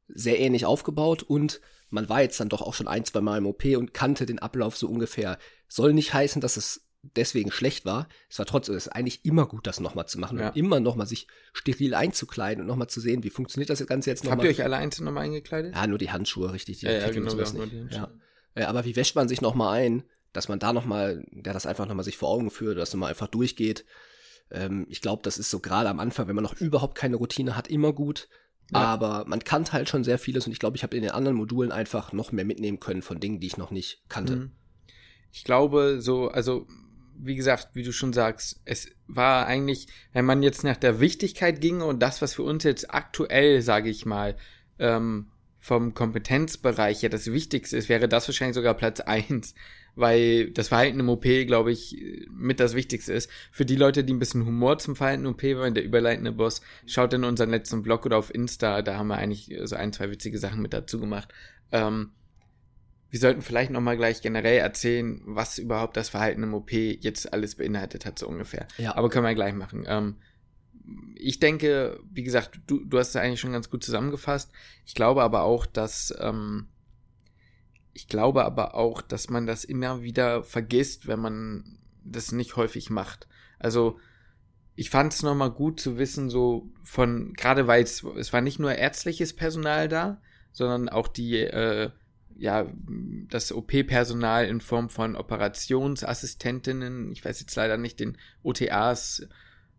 sehr 0.09 0.41
ähnlich 0.41 0.65
aufgebaut 0.65 1.23
und 1.23 1.61
man 1.91 2.09
war 2.09 2.23
jetzt 2.23 2.41
dann 2.41 2.49
doch 2.49 2.63
auch 2.63 2.73
schon 2.73 2.89
ein, 2.89 3.05
zwei 3.05 3.21
Mal 3.21 3.39
im 3.39 3.47
OP 3.47 3.65
und 3.77 3.93
kannte 3.93 4.25
den 4.25 4.39
Ablauf 4.39 4.77
so 4.79 4.89
ungefähr. 4.89 5.39
Soll 5.69 5.93
nicht 5.93 6.15
heißen, 6.15 6.41
dass 6.41 6.57
es 6.57 6.87
deswegen 7.03 7.51
schlecht 7.51 7.85
war. 7.85 8.09
Es 8.31 8.39
war 8.39 8.47
trotzdem, 8.47 8.75
es 8.77 8.87
ist 8.87 8.93
eigentlich 8.93 9.25
immer 9.25 9.47
gut, 9.47 9.67
das 9.67 9.81
nochmal 9.81 10.07
zu 10.07 10.19
machen 10.21 10.39
Ja. 10.39 10.49
und 10.49 10.57
immer 10.57 10.81
nochmal 10.81 11.07
sich 11.07 11.27
steril 11.53 11.95
einzukleiden 11.95 12.63
und 12.63 12.69
nochmal 12.69 12.89
zu 12.89 13.01
sehen, 13.01 13.25
wie 13.25 13.31
funktioniert 13.31 13.71
das 13.71 13.85
Ganze 13.87 14.11
jetzt 14.11 14.25
nochmal. 14.25 14.39
Habt 14.39 14.45
ihr 14.45 14.51
euch 14.51 14.63
alle 14.65 14.77
einzeln 14.77 15.05
nochmal 15.05 15.25
eingekleidet? 15.25 15.75
Ja, 15.75 15.87
nur 15.87 15.99
die 15.99 16.11
Handschuhe, 16.11 16.53
richtig. 16.53 16.79
Die 16.81 16.87
Ja, 16.87 16.93
ja, 16.93 17.11
genau, 17.11 17.37
wir 17.37 17.47
auch 17.47 17.53
nur 17.53 17.67
nicht. 17.67 17.93
die 17.93 17.95
ja. 17.95 18.11
Äh, 18.55 18.65
Aber 18.65 18.85
wie 18.85 18.97
wäscht 18.97 19.17
man 19.17 19.29
sich 19.29 19.41
nochmal 19.41 19.81
ein, 19.81 20.05
dass 20.33 20.49
man 20.49 20.59
da 20.59 20.73
nochmal, 20.73 21.25
der 21.31 21.53
das 21.53 21.67
einfach 21.67 21.87
nochmal 21.87 22.05
sich 22.05 22.17
vor 22.17 22.31
Augen 22.31 22.51
führt, 22.51 22.79
dass 22.79 22.93
man 22.95 23.01
mal 23.01 23.09
einfach 23.09 23.29
durchgeht. 23.29 23.85
Ähm, 24.51 24.87
ich 24.89 25.01
glaube, 25.01 25.23
das 25.23 25.39
ist 25.39 25.51
so 25.51 25.61
gerade 25.61 25.89
am 25.89 26.01
Anfang, 26.01 26.29
wenn 26.29 26.37
man 26.37 26.45
noch 26.45 26.59
überhaupt 26.61 26.97
keine 26.97 27.17
Routine 27.17 27.57
hat, 27.57 27.69
immer 27.69 27.93
gut. 27.93 28.29
Ja. 28.73 28.79
Aber 28.79 29.25
man 29.27 29.41
kannte 29.45 29.73
halt 29.73 29.89
schon 29.89 30.05
sehr 30.05 30.19
vieles 30.19 30.47
und 30.47 30.53
ich 30.53 30.59
glaube, 30.59 30.77
ich 30.77 30.83
habe 30.83 30.97
in 30.97 31.03
den 31.03 31.11
anderen 31.11 31.37
Modulen 31.37 31.73
einfach 31.73 32.13
noch 32.13 32.33
mehr 32.33 32.45
mitnehmen 32.45 32.81
können 32.81 33.03
von 33.03 33.21
Dingen, 33.21 33.41
die 33.41 33.49
ich 33.49 33.57
noch 33.59 33.71
nicht 33.71 34.03
kannte. 34.09 34.37
Mhm. 34.37 34.53
Ich 35.33 35.45
glaube, 35.45 36.01
so, 36.01 36.29
also, 36.29 36.67
wie 37.19 37.37
gesagt, 37.37 37.71
wie 37.75 37.83
du 37.83 37.93
schon 37.93 38.13
sagst, 38.13 38.61
es 38.65 38.89
war 39.07 39.47
eigentlich, 39.47 39.87
wenn 40.13 40.25
man 40.25 40.43
jetzt 40.43 40.65
nach 40.65 40.77
der 40.77 41.01
Wichtigkeit 41.01 41.61
ging 41.61 41.81
und 41.81 42.01
das, 42.01 42.23
was 42.23 42.35
für 42.35 42.43
uns 42.43 42.65
jetzt 42.65 42.93
aktuell, 42.93 43.63
sage 43.63 43.91
ich 43.91 44.07
mal, 44.07 44.37
ähm, 44.79 45.27
vom 45.59 45.95
Kompetenzbereich 45.95 47.03
her 47.03 47.09
das 47.09 47.31
Wichtigste 47.31 47.77
ist, 47.77 47.89
wäre 47.89 48.09
das 48.09 48.27
wahrscheinlich 48.27 48.57
sogar 48.57 48.75
Platz 48.75 48.99
eins, 48.99 49.55
weil 49.95 50.51
das 50.51 50.69
Verhalten 50.69 50.99
im 50.99 51.09
OP, 51.09 51.23
glaube 51.47 51.71
ich, 51.71 52.03
mit 52.31 52.59
das 52.59 52.75
Wichtigste 52.75 53.13
ist. 53.13 53.31
Für 53.53 53.65
die 53.65 53.77
Leute, 53.77 54.03
die 54.03 54.13
ein 54.13 54.19
bisschen 54.19 54.45
Humor 54.45 54.79
zum 54.79 54.97
Verhalten 54.97 55.25
im 55.25 55.33
OP 55.33 55.43
wollen, 55.43 55.75
der 55.75 55.85
überleitende 55.85 56.33
Boss, 56.33 56.63
schaut 56.87 57.13
in 57.13 57.23
unseren 57.23 57.51
letzten 57.51 57.83
Blog 57.83 58.05
oder 58.07 58.19
auf 58.19 58.35
Insta, 58.35 58.83
da 58.83 58.97
haben 58.97 59.07
wir 59.07 59.19
eigentlich 59.19 59.55
so 59.63 59.77
ein, 59.77 59.93
zwei 59.93 60.11
witzige 60.11 60.39
Sachen 60.39 60.63
mit 60.63 60.73
dazu 60.73 60.99
gemacht. 60.99 61.33
Ähm, 61.71 62.11
wir 63.13 63.21
sollten 63.21 63.43
vielleicht 63.43 63.71
nochmal 63.71 63.99
gleich 63.99 64.23
generell 64.23 64.57
erzählen, 64.57 65.21
was 65.27 65.59
überhaupt 65.59 65.99
das 65.99 66.09
Verhalten 66.09 66.43
im 66.43 66.55
OP 66.55 66.73
jetzt 66.73 67.31
alles 67.35 67.57
beinhaltet 67.57 68.07
hat, 68.07 68.19
so 68.19 68.27
ungefähr. 68.27 68.67
Ja. 68.79 68.97
Aber 68.97 69.11
können 69.11 69.27
wir 69.27 69.35
gleich 69.35 69.53
machen. 69.53 69.85
Ähm, 69.87 70.17
ich 71.15 71.39
denke, 71.39 72.01
wie 72.11 72.23
gesagt, 72.23 72.63
du, 72.67 72.83
du 72.83 72.99
hast 72.99 73.11
es 73.11 73.17
eigentlich 73.17 73.39
schon 73.39 73.53
ganz 73.53 73.69
gut 73.69 73.85
zusammengefasst. 73.85 74.51
Ich 74.87 74.95
glaube 74.95 75.23
aber 75.23 75.43
auch, 75.43 75.67
dass 75.67 76.15
ähm, 76.21 76.69
ich 77.93 78.09
glaube 78.09 78.47
aber 78.47 78.75
auch, 78.77 79.03
dass 79.03 79.29
man 79.29 79.47
das 79.47 79.65
immer 79.65 80.01
wieder 80.01 80.43
vergisst, 80.43 81.07
wenn 81.07 81.21
man 81.21 81.81
das 82.03 82.33
nicht 82.33 82.57
häufig 82.57 82.89
macht. 82.89 83.29
Also 83.59 83.99
ich 84.75 84.89
fand 84.89 85.13
es 85.13 85.23
nochmal 85.23 85.51
gut 85.51 85.81
zu 85.81 85.99
wissen, 85.99 86.31
so 86.31 86.71
von, 86.83 87.35
gerade 87.35 87.67
weil 87.67 87.83
es, 87.83 88.03
es 88.17 88.33
war 88.33 88.41
nicht 88.41 88.59
nur 88.59 88.75
ärztliches 88.75 89.37
Personal 89.37 89.89
da, 89.89 90.23
sondern 90.51 90.89
auch 90.89 91.09
die, 91.09 91.41
äh, 91.41 91.91
ja, 92.37 92.67
das 93.29 93.53
OP-Personal 93.53 94.47
in 94.47 94.61
Form 94.61 94.89
von 94.91 95.17
Operationsassistentinnen, 95.17 97.13
ich 97.13 97.25
weiß 97.25 97.41
jetzt 97.41 97.57
leider 97.57 97.77
nicht 97.77 98.01
den 98.01 98.19
OTAs, 98.43 99.27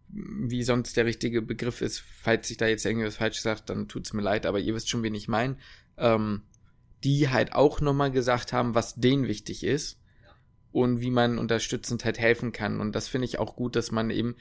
wie 0.10 0.64
sonst 0.64 0.96
der 0.96 1.06
richtige 1.06 1.42
Begriff 1.42 1.82
ist. 1.82 2.00
Falls 2.00 2.50
ich 2.50 2.58
da 2.58 2.68
jetzt 2.68 2.86
irgendwas 2.86 3.16
falsch 3.16 3.40
sagt, 3.40 3.70
dann 3.70 3.88
tut's 3.88 4.14
mir 4.14 4.22
leid, 4.22 4.46
aber 4.46 4.60
ihr 4.60 4.76
wisst 4.76 4.90
schon, 4.90 5.04
wen 5.04 5.16
ich 5.16 5.28
meine. 5.28 5.58
Ähm, 5.98 6.44
die 7.04 7.30
halt 7.30 7.54
auch 7.54 7.82
nochmal 7.82 8.12
gesagt 8.12 8.54
haben, 8.54 8.76
was 8.76 8.96
denen 8.96 9.28
wichtig 9.28 9.64
ist 9.64 10.00
und 10.72 11.02
wie 11.02 11.12
man 11.12 11.38
unterstützend 11.38 12.06
halt 12.06 12.20
helfen 12.20 12.52
kann. 12.52 12.80
Und 12.80 12.94
das 12.94 13.08
finde 13.08 13.26
ich 13.26 13.40
auch 13.40 13.56
gut, 13.56 13.76
dass 13.76 13.92
man 13.92 14.10
eben 14.10 14.36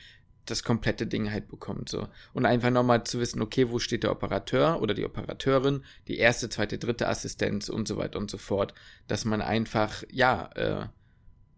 das 0.46 0.64
komplette 0.64 1.06
Ding 1.06 1.30
halt 1.30 1.48
bekommt, 1.48 1.88
so. 1.88 2.08
Und 2.32 2.46
einfach 2.46 2.70
nochmal 2.70 3.04
zu 3.04 3.20
wissen, 3.20 3.40
okay, 3.40 3.70
wo 3.70 3.78
steht 3.78 4.02
der 4.02 4.10
Operateur 4.10 4.80
oder 4.80 4.94
die 4.94 5.04
Operateurin, 5.04 5.84
die 6.08 6.18
erste, 6.18 6.48
zweite, 6.48 6.78
dritte 6.78 7.08
Assistenz 7.08 7.68
und 7.68 7.86
so 7.86 7.96
weiter 7.96 8.18
und 8.18 8.30
so 8.30 8.38
fort, 8.38 8.74
dass 9.06 9.24
man 9.24 9.40
einfach, 9.40 10.02
ja, 10.10 10.50
äh, 10.54 10.86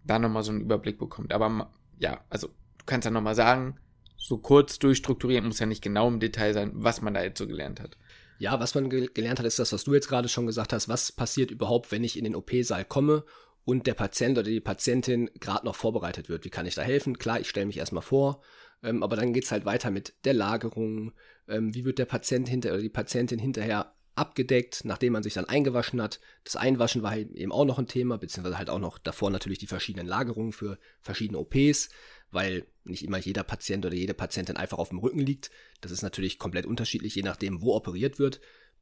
da 0.04 0.18
nochmal 0.18 0.42
so 0.42 0.52
einen 0.52 0.60
Überblick 0.60 0.98
bekommt. 0.98 1.32
Aber 1.32 1.70
ja, 1.98 2.24
also, 2.28 2.48
du 2.48 2.84
kannst 2.84 3.06
ja 3.06 3.10
nochmal 3.10 3.34
sagen, 3.34 3.78
so 4.16 4.38
kurz 4.38 4.78
durchstrukturieren, 4.78 5.46
muss 5.46 5.58
ja 5.58 5.66
nicht 5.66 5.82
genau 5.82 6.08
im 6.08 6.20
Detail 6.20 6.52
sein, 6.54 6.72
was 6.74 7.02
man 7.02 7.14
da 7.14 7.22
jetzt 7.22 7.38
so 7.38 7.46
gelernt 7.46 7.80
hat. 7.80 7.96
Ja, 8.38 8.58
was 8.58 8.74
man 8.74 8.90
ge 8.90 9.08
gelernt 9.12 9.38
hat, 9.38 9.46
ist 9.46 9.58
das, 9.58 9.72
was 9.72 9.84
du 9.84 9.94
jetzt 9.94 10.08
gerade 10.08 10.28
schon 10.28 10.46
gesagt 10.46 10.72
hast. 10.72 10.88
Was 10.88 11.12
passiert 11.12 11.50
überhaupt, 11.50 11.92
wenn 11.92 12.04
ich 12.04 12.18
in 12.18 12.24
den 12.24 12.34
OP-Saal 12.34 12.84
komme 12.84 13.24
und 13.64 13.86
der 13.86 13.94
Patient 13.94 14.36
oder 14.36 14.48
die 14.48 14.60
Patientin 14.60 15.30
gerade 15.40 15.64
noch 15.64 15.76
vorbereitet 15.76 16.28
wird? 16.28 16.44
Wie 16.44 16.50
kann 16.50 16.66
ich 16.66 16.74
da 16.74 16.82
helfen? 16.82 17.18
Klar, 17.18 17.40
ich 17.40 17.48
stelle 17.48 17.66
mich 17.66 17.78
erstmal 17.78 18.02
vor, 18.02 18.42
ähm, 18.84 19.02
aber 19.02 19.16
dann 19.16 19.32
geht's 19.32 19.50
halt 19.50 19.64
weiter 19.64 19.90
mit 19.90 20.14
der 20.24 20.34
Lagerung. 20.34 21.12
Ähm, 21.48 21.74
wie 21.74 21.84
wird 21.84 21.98
der 21.98 22.04
Patient 22.04 22.48
hinter 22.48 22.72
oder 22.72 22.82
die 22.82 22.90
Patientin 22.90 23.38
hinterher 23.38 23.94
abgedeckt, 24.14 24.84
nachdem 24.84 25.14
man 25.14 25.22
sich 25.22 25.34
dann 25.34 25.46
eingewaschen 25.46 26.00
hat? 26.00 26.20
Das 26.44 26.54
Einwaschen 26.54 27.02
war 27.02 27.10
halt 27.10 27.32
eben 27.32 27.50
auch 27.50 27.64
noch 27.64 27.78
ein 27.78 27.88
Thema, 27.88 28.18
beziehungsweise 28.18 28.58
halt 28.58 28.70
auch 28.70 28.78
noch 28.78 28.98
davor 28.98 29.30
natürlich 29.30 29.58
die 29.58 29.66
verschiedenen 29.66 30.06
Lagerungen 30.06 30.52
für 30.52 30.78
verschiedene 31.00 31.38
OPs, 31.38 31.88
weil 32.30 32.66
nicht 32.84 33.04
immer 33.04 33.18
jeder 33.18 33.42
Patient 33.42 33.84
oder 33.86 33.94
jede 33.94 34.14
Patientin 34.14 34.56
einfach 34.56 34.78
auf 34.78 34.90
dem 34.90 34.98
Rücken 34.98 35.20
liegt. 35.20 35.50
Das 35.80 35.90
ist 35.90 36.02
natürlich 36.02 36.38
komplett 36.38 36.66
unterschiedlich, 36.66 37.14
je 37.14 37.22
nachdem, 37.22 37.62
wo 37.62 37.74
operiert 37.74 38.18
wird. 38.18 38.40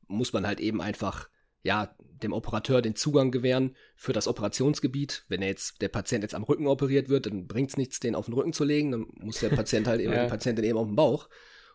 Muss 0.08 0.32
man 0.32 0.46
halt 0.46 0.60
eben 0.60 0.82
einfach 0.82 1.28
ja, 1.62 1.94
dem 2.22 2.32
Operateur 2.32 2.82
den 2.82 2.94
Zugang 2.96 3.30
gewähren 3.30 3.76
für 3.96 4.12
das 4.12 4.28
Operationsgebiet. 4.28 5.24
Wenn 5.28 5.42
er 5.42 5.48
jetzt, 5.48 5.80
der 5.82 5.88
Patient 5.88 6.22
jetzt 6.22 6.34
am 6.34 6.44
Rücken 6.44 6.66
operiert 6.66 7.08
wird, 7.08 7.26
dann 7.26 7.46
bringt's 7.46 7.76
nichts, 7.76 7.98
den 8.00 8.14
auf 8.14 8.26
den 8.26 8.34
Rücken 8.34 8.52
zu 8.52 8.64
legen, 8.64 8.92
dann 8.92 9.06
muss 9.20 9.40
der 9.40 9.50
Patient 9.50 9.86
halt 9.86 10.00
eben, 10.02 10.12
Ja. 10.12 10.24
die 10.24 10.30
Patientin 10.30 10.64
eben 10.64 10.78
auf 10.78 10.86
den 10.86 10.96
Bauch. 10.96 11.28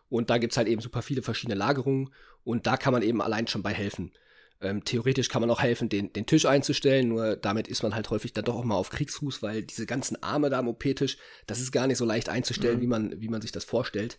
Und 0.08 0.30
da 0.30 0.38
gibt's 0.38 0.56
halt 0.56 0.68
eben 0.68 0.80
super 0.80 1.02
viele 1.02 1.20
verschiedene 1.22 1.54
Lagerungen 1.58 2.12
und 2.44 2.66
da 2.66 2.76
kann 2.78 2.92
man 2.94 3.02
eben 3.02 3.20
allein 3.20 3.46
schon 3.46 3.62
bei 3.62 3.74
helfen. 3.74 4.12
Ähm, 4.60 4.82
theoretisch 4.84 5.28
kann 5.28 5.40
man 5.42 5.50
auch 5.50 5.60
helfen, 5.60 5.88
den, 5.88 6.12
den 6.14 6.26
Tisch 6.26 6.46
einzustellen, 6.46 7.08
nur 7.08 7.36
damit 7.36 7.68
ist 7.68 7.82
man 7.82 7.94
halt 7.94 8.08
häufig 8.10 8.32
dann 8.32 8.44
doch 8.44 8.56
auch 8.56 8.64
mal 8.64 8.74
auf 8.74 8.90
Kriegsfuß, 8.90 9.42
weil 9.42 9.62
diese 9.62 9.86
ganzen 9.86 10.20
Arme 10.22 10.48
da 10.50 10.58
am 10.58 10.66
OP-Tisch, 10.68 11.18
das 11.46 11.60
ist 11.60 11.70
gar 11.72 11.86
nicht 11.86 11.98
so 11.98 12.04
leicht 12.04 12.28
einzustellen, 12.28 12.78
Mhm. 12.78 12.82
wie, 12.82 12.86
man, 12.86 13.20
wie 13.20 13.28
man 13.28 13.40
sich 13.42 13.52
das 13.52 13.64
vorstellt. 13.64 14.18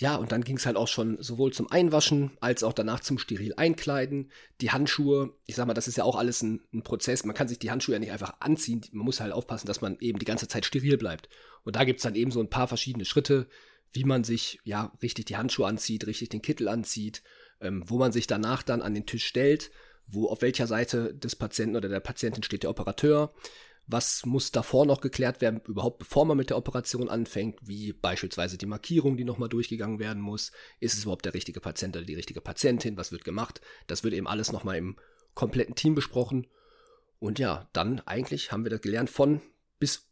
Ja, 0.00 0.14
und 0.14 0.30
dann 0.30 0.44
ging 0.44 0.56
es 0.56 0.64
halt 0.64 0.76
auch 0.76 0.86
schon 0.86 1.20
sowohl 1.20 1.52
zum 1.52 1.70
Einwaschen 1.72 2.30
als 2.40 2.62
auch 2.62 2.72
danach 2.72 3.00
zum 3.00 3.18
steril 3.18 3.54
einkleiden. 3.56 4.30
Die 4.60 4.70
Handschuhe, 4.70 5.34
ich 5.46 5.56
sag 5.56 5.66
mal, 5.66 5.74
das 5.74 5.88
ist 5.88 5.96
ja 5.96 6.04
auch 6.04 6.14
alles 6.14 6.40
ein, 6.40 6.60
ein 6.72 6.84
Prozess. 6.84 7.24
Man 7.24 7.34
kann 7.34 7.48
sich 7.48 7.58
die 7.58 7.72
Handschuhe 7.72 7.94
ja 7.94 7.98
nicht 7.98 8.12
einfach 8.12 8.34
anziehen. 8.38 8.80
Man 8.92 9.04
muss 9.04 9.20
halt 9.20 9.32
aufpassen, 9.32 9.66
dass 9.66 9.80
man 9.80 9.98
eben 9.98 10.20
die 10.20 10.24
ganze 10.24 10.46
Zeit 10.46 10.64
steril 10.64 10.98
bleibt. 10.98 11.28
Und 11.64 11.74
da 11.74 11.82
gibt's 11.82 12.04
dann 12.04 12.14
eben 12.14 12.30
so 12.30 12.38
ein 12.38 12.48
paar 12.48 12.68
verschiedene 12.68 13.04
Schritte, 13.04 13.48
wie 13.92 14.04
man 14.04 14.22
sich 14.22 14.60
ja 14.62 14.92
richtig 15.02 15.24
die 15.24 15.36
Handschuhe 15.36 15.66
anzieht, 15.66 16.06
richtig 16.06 16.28
den 16.28 16.42
Kittel 16.42 16.68
anzieht, 16.68 17.24
ähm, 17.60 17.82
wo 17.84 17.98
man 17.98 18.12
sich 18.12 18.28
danach 18.28 18.62
dann 18.62 18.82
an 18.82 18.94
den 18.94 19.06
Tisch 19.06 19.26
stellt, 19.26 19.72
wo 20.06 20.28
auf 20.28 20.42
welcher 20.42 20.68
Seite 20.68 21.12
des 21.12 21.34
Patienten 21.34 21.74
oder 21.74 21.88
der 21.88 22.00
Patientin 22.00 22.44
steht 22.44 22.62
der 22.62 22.70
Operateur. 22.70 23.34
Was 23.90 24.26
muss 24.26 24.52
davor 24.52 24.84
noch 24.84 25.00
geklärt 25.00 25.40
werden, 25.40 25.62
überhaupt 25.66 25.98
bevor 25.98 26.26
man 26.26 26.36
mit 26.36 26.50
der 26.50 26.58
Operation 26.58 27.08
anfängt, 27.08 27.58
wie 27.62 27.94
beispielsweise 27.94 28.58
die 28.58 28.66
Markierung, 28.66 29.16
die 29.16 29.24
nochmal 29.24 29.48
durchgegangen 29.48 29.98
werden 29.98 30.22
muss. 30.22 30.52
Ist 30.78 30.92
es 30.92 31.04
überhaupt 31.04 31.24
der 31.24 31.32
richtige 31.32 31.60
Patient 31.60 31.96
oder 31.96 32.04
die 32.04 32.14
richtige 32.14 32.42
Patientin? 32.42 32.98
Was 32.98 33.12
wird 33.12 33.24
gemacht? 33.24 33.62
Das 33.86 34.04
wird 34.04 34.12
eben 34.12 34.28
alles 34.28 34.52
nochmal 34.52 34.76
im 34.76 34.98
kompletten 35.34 35.74
Team 35.74 35.94
besprochen. 35.94 36.46
Und 37.18 37.38
ja, 37.38 37.68
dann 37.72 38.00
eigentlich 38.00 38.52
haben 38.52 38.64
wir 38.64 38.70
das 38.70 38.82
gelernt 38.82 39.08
von 39.08 39.40
bis 39.78 40.10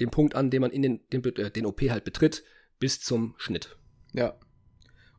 dem 0.00 0.10
Punkt 0.10 0.34
an, 0.34 0.50
den 0.50 0.62
man 0.62 0.70
in 0.70 0.82
den, 0.82 1.00
den, 1.12 1.22
äh, 1.24 1.50
den 1.50 1.66
OP 1.66 1.82
halt 1.82 2.04
betritt, 2.04 2.44
bis 2.78 3.00
zum 3.00 3.34
Schnitt. 3.36 3.76
Ja. 4.12 4.38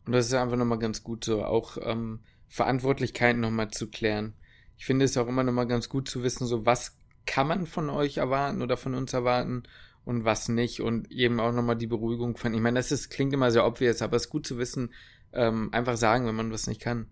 Und 0.05 0.13
das 0.13 0.25
ist 0.25 0.33
einfach 0.33 0.57
nochmal 0.57 0.79
ganz 0.79 1.03
gut 1.03 1.25
so, 1.25 1.43
auch 1.43 1.77
ähm, 1.81 2.23
Verantwortlichkeiten 2.47 3.41
nochmal 3.41 3.69
zu 3.69 3.89
klären. 3.89 4.33
Ich 4.77 4.85
finde 4.85 5.05
es 5.05 5.17
auch 5.17 5.27
immer 5.27 5.43
nochmal 5.43 5.67
ganz 5.67 5.89
gut 5.89 6.09
zu 6.09 6.23
wissen, 6.23 6.47
so 6.47 6.65
was 6.65 6.97
kann 7.25 7.47
man 7.47 7.65
von 7.67 7.89
euch 7.89 8.17
erwarten 8.17 8.61
oder 8.61 8.77
von 8.77 8.95
uns 8.95 9.13
erwarten 9.13 9.63
und 10.05 10.25
was 10.25 10.49
nicht 10.49 10.81
und 10.81 11.11
eben 11.11 11.39
auch 11.39 11.51
nochmal 11.51 11.75
die 11.75 11.87
Beruhigung 11.87 12.37
von, 12.37 12.53
ich 12.53 12.61
meine, 12.61 12.79
das 12.79 12.91
ist, 12.91 13.09
klingt 13.09 13.33
immer 13.33 13.51
sehr 13.51 13.65
obvious, 13.65 14.01
aber 14.01 14.17
es 14.17 14.25
ist 14.25 14.29
gut 14.29 14.47
zu 14.47 14.57
wissen, 14.57 14.93
ähm, 15.33 15.69
einfach 15.71 15.97
sagen, 15.97 16.25
wenn 16.25 16.35
man 16.35 16.51
was 16.51 16.67
nicht 16.67 16.81
kann 16.81 17.07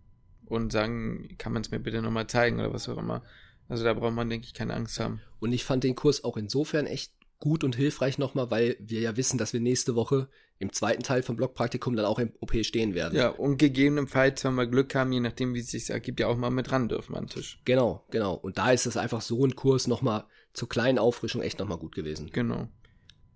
und 0.45 0.71
sagen, 0.71 1.35
kann 1.37 1.53
man 1.53 1.61
es 1.61 1.71
mir 1.71 1.79
bitte 1.79 2.01
nochmal 2.01 2.27
zeigen 2.27 2.59
oder 2.59 2.73
was 2.73 2.89
auch 2.89 2.97
immer. 2.97 3.23
Also 3.69 3.83
da 3.83 3.93
braucht 3.93 4.13
man, 4.13 4.29
denke 4.29 4.45
ich, 4.45 4.53
keine 4.53 4.73
Angst 4.73 4.99
haben. 4.99 5.21
Und 5.39 5.51
ich 5.51 5.65
fand 5.65 5.83
den 5.83 5.95
Kurs 5.95 6.23
auch 6.23 6.37
insofern 6.37 6.85
echt 6.85 7.11
gut 7.39 7.63
und 7.63 7.75
hilfreich 7.75 8.17
nochmal, 8.17 8.49
weil 8.49 8.77
wir 8.79 8.99
ja 8.99 9.17
wissen, 9.17 9.37
dass 9.37 9.53
wir 9.53 9.59
nächste 9.59 9.95
Woche 9.95 10.29
im 10.59 10.73
zweiten 10.73 11.03
Teil 11.03 11.21
vom 11.21 11.35
Blockpraktikum 11.35 11.95
dann 11.95 12.05
auch 12.05 12.19
im 12.19 12.33
OP 12.39 12.53
stehen 12.63 12.95
werden. 12.95 13.17
Ja, 13.17 13.29
und 13.29 13.57
gegebenenfalls, 13.57 14.43
wenn 14.43 14.55
wir 14.55 14.65
Glück 14.65 14.95
haben, 14.95 15.11
je 15.11 15.19
nachdem, 15.19 15.53
wie 15.53 15.59
es 15.59 15.69
sich 15.69 15.89
ergibt, 15.89 16.19
ja 16.19 16.27
auch 16.27 16.37
mal 16.37 16.49
mit 16.49 16.71
ran 16.71 16.89
dürfen 16.89 17.15
am 17.15 17.27
Tisch. 17.27 17.61
Genau, 17.65 18.05
genau. 18.09 18.33
Und 18.33 18.57
da 18.57 18.71
ist 18.71 18.87
es 18.87 18.97
einfach 18.97 19.21
so 19.21 19.45
ein 19.45 19.55
Kurs 19.55 19.87
nochmal 19.87 20.25
zur 20.53 20.67
kleinen 20.67 20.97
Auffrischung 20.97 21.41
echt 21.41 21.59
nochmal 21.59 21.77
gut 21.77 21.93
gewesen. 21.93 22.31
Genau. 22.31 22.67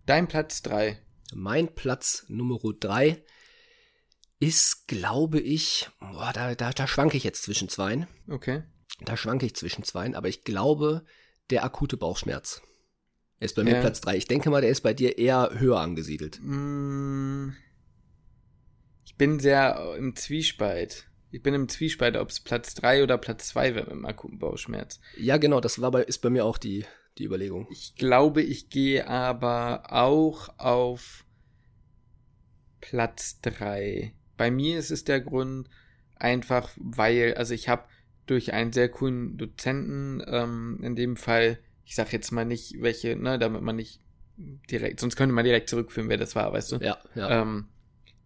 Dein 0.08 0.28
Platz 0.28 0.64
drei. 0.64 1.00
Mein 1.34 1.74
Platz 1.74 2.26
Nummer 2.28 2.60
drei 2.80 3.24
ist, 4.40 4.88
glaube 4.88 5.40
ich, 5.40 5.90
boah, 6.00 6.32
da, 6.34 6.56
da, 6.56 6.72
da 6.72 6.88
schwanke 6.88 7.16
ich 7.16 7.24
jetzt 7.24 7.44
zwischen 7.44 7.70
zweien. 7.70 8.08
Okay. 8.28 8.64
Da 9.00 9.16
schwanke 9.16 9.46
ich 9.46 9.56
zwischen 9.56 9.84
zweien, 9.84 10.16
aber 10.16 10.28
ich 10.28 10.44
glaube, 10.44 11.06
der 11.52 11.64
akute 11.64 11.98
Bauchschmerz. 11.98 12.62
Er 13.42 13.46
ist 13.46 13.56
bei 13.56 13.64
mir 13.64 13.74
Ja. 13.74 13.80
Platz 13.82 14.00
drei. 14.02 14.16
Ich 14.18 14.28
denke 14.28 14.52
mal, 14.52 14.62
der 14.62 14.70
ist 14.70 14.82
bei 14.82 14.94
dir 14.94 15.18
eher 15.18 15.50
höher 15.56 15.80
angesiedelt. 15.80 16.40
Mm, 16.44 17.50
Ich 19.04 19.16
bin 19.18 19.40
sehr 19.40 19.96
im 19.98 20.16
Zwiespalt. 20.16 21.08
Ich 21.32 21.42
bin 21.42 21.54
im 21.56 21.68
Zwiespalt, 21.68 22.18
ob 22.18 22.30
es 22.30 22.40
Platz 22.40 22.76
drei 22.76 23.02
oder 23.04 23.18
Platz 23.18 23.48
zwei 23.50 23.74
wäre 23.76 23.86
mit 23.86 23.94
dem 23.94 24.06
akuten 24.06 24.38
Bauchschmerz. 24.40 25.00
Ja, 25.18 25.38
genau, 25.38 25.60
das 25.60 25.82
war 25.82 25.90
bei, 25.92 26.04
ist 26.04 26.20
bei 26.20 26.30
mir 26.30 26.46
auch 26.46 26.58
die, 26.60 26.86
die 27.18 27.26
Überlegung. 27.26 27.68
Ich 27.72 27.96
glaube, 27.96 28.42
ich 28.44 28.70
gehe 28.70 29.08
aber 29.08 29.92
auch 29.92 30.50
auf 30.60 31.26
Platz 32.80 33.42
drei. 33.42 34.14
Bei 34.38 34.52
mir 34.52 34.78
ist 34.80 34.92
es 34.92 35.04
der 35.04 35.20
Grund 35.22 35.68
einfach, 36.16 36.70
weil, 36.76 37.34
also 37.36 37.54
ich 37.54 37.70
habe 37.70 37.86
durch 38.28 38.54
einen 38.54 38.72
sehr 38.72 38.90
coolen 38.90 39.38
Dozenten, 39.38 40.24
ähm, 40.28 40.80
in 40.84 40.96
dem 40.96 41.16
Fall, 41.16 41.60
ich 41.86 41.96
sag 41.96 42.14
jetzt 42.14 42.32
mal 42.32 42.46
nicht 42.46 42.82
welche, 42.82 43.16
ne, 43.16 43.38
damit 43.40 43.62
man 43.62 43.76
nicht 43.76 44.00
direkt, 44.38 45.00
sonst 45.00 45.16
könnte 45.16 45.34
man 45.34 45.46
direkt 45.46 45.70
zurückführen, 45.70 46.10
wer 46.10 46.18
das 46.18 46.36
war, 46.36 46.52
weißt 46.54 46.72
du? 46.74 46.76
Ja, 46.78 46.98
ja. 47.16 47.42
Ähm, 47.42 47.68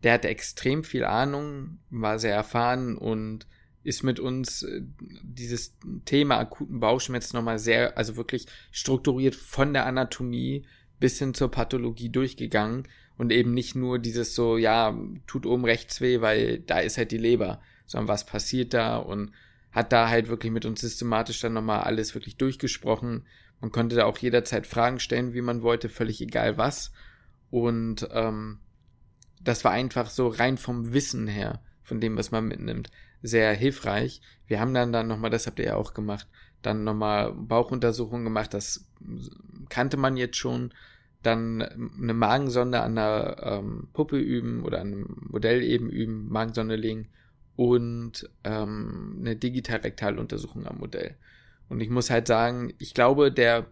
der 0.04 0.14
hatte 0.14 0.28
extrem 0.28 0.84
viel 0.84 1.04
Ahnung, 1.04 1.80
war 1.90 2.20
sehr 2.20 2.36
erfahren 2.36 2.98
und 2.98 3.48
ist 3.84 4.04
mit 4.04 4.20
uns 4.20 4.64
äh, 4.64 4.82
dieses 5.24 5.76
Thema 6.06 6.40
akuten 6.40 6.80
Bauchschmerz 6.80 7.34
nochmal 7.34 7.60
sehr, 7.60 7.98
also 7.98 8.16
wirklich 8.18 8.48
strukturiert 8.72 9.36
von 9.36 9.74
der 9.74 9.86
Anatomie 9.86 10.66
bis 11.00 11.20
hin 11.20 11.34
zur 11.34 11.52
Pathologie 11.52 12.10
durchgegangen 12.10 12.88
und 13.18 13.32
eben 13.32 13.54
nicht 13.54 13.76
nur 13.76 14.00
dieses 14.00 14.36
so, 14.36 14.58
ja, 14.58 14.98
tut 15.28 15.46
oben 15.46 15.66
rechts 15.66 16.02
weh, 16.02 16.22
weil 16.22 16.60
da 16.60 16.80
ist 16.80 16.98
halt 16.98 17.12
die 17.12 17.18
Leber, 17.18 17.62
sondern 17.86 18.08
was 18.08 18.26
passiert 18.26 18.74
da 18.74 18.98
und 18.98 19.32
hat 19.72 19.92
da 19.92 20.10
halt 20.10 20.30
wirklich 20.30 20.52
mit 20.52 20.66
uns 20.66 20.82
systematisch 20.82 21.42
dann 21.42 21.54
nochmal 21.54 21.82
alles 21.82 22.14
wirklich 22.16 22.38
durchgesprochen. 22.38 23.26
Man 23.62 23.72
konnte 23.72 23.96
da 23.96 24.06
auch 24.06 24.18
jederzeit 24.18 24.68
Fragen 24.68 25.00
stellen, 25.00 25.34
wie 25.34 25.42
man 25.42 25.62
wollte, 25.62 25.90
völlig 25.90 26.22
egal 26.22 26.58
was. 26.58 26.92
Und 27.50 28.08
ähm, 28.12 28.60
das 29.42 29.64
war 29.64 29.72
einfach 29.72 30.10
so 30.10 30.28
rein 30.28 30.58
vom 30.58 30.94
Wissen 30.94 31.28
her, 31.28 31.62
von 31.82 32.02
dem, 32.02 32.18
was 32.18 32.32
man 32.32 32.48
mitnimmt, 32.48 32.92
sehr 33.22 33.54
hilfreich. 33.54 34.22
Wir 34.48 34.60
haben 34.60 34.74
dann 34.74 34.92
dann 34.92 35.08
nochmal, 35.08 35.30
das 35.30 35.48
habt 35.48 35.60
ihr 35.60 35.66
ja 35.66 35.76
auch 35.76 35.94
gemacht, 35.94 36.28
dann 36.62 36.84
nochmal 36.84 37.32
Bauchuntersuchungen 37.32 38.26
gemacht, 38.26 38.54
das 38.54 38.86
kannte 39.70 39.98
man 39.98 40.18
jetzt 40.18 40.38
schon. 40.38 40.74
Dann 41.22 41.62
eine 41.62 42.14
Magensonde 42.14 42.82
an 42.82 42.96
der 42.96 43.38
ähm, 43.42 43.88
Puppe 43.94 44.18
üben 44.20 44.64
oder 44.64 44.80
an 44.82 44.88
einem 44.88 45.28
Modell 45.30 45.64
eben 45.64 45.90
üben, 45.90 46.30
Magensonde 46.30 46.76
legen 46.76 47.08
und 47.56 48.30
ähm, 48.44 49.18
eine 49.20 49.36
Digitalrektaluntersuchung 49.36 50.68
am 50.68 50.78
Modell. 50.78 51.16
Und 51.70 51.82
ich 51.82 51.90
muss 51.90 52.10
halt 52.10 52.28
sagen, 52.28 52.74
ich 52.78 52.94
glaube, 52.94 53.32
der 53.32 53.68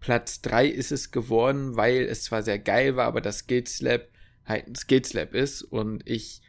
Platz 0.00 0.40
drei 0.40 0.66
ist 0.66 0.92
es 0.92 1.10
geworden, 1.10 1.76
weil 1.76 2.02
es 2.02 2.24
zwar 2.24 2.42
sehr 2.42 2.58
geil 2.58 2.96
war, 2.96 3.06
aber 3.06 3.20
das 3.20 3.38
Skills 3.38 3.80
Lab 3.80 4.08
halt 4.44 4.66
ein 4.66 4.74
Skills 4.74 5.12
Lab 5.12 5.34
ist. 5.34 5.62
Und 5.62 6.08
ich 6.08 6.42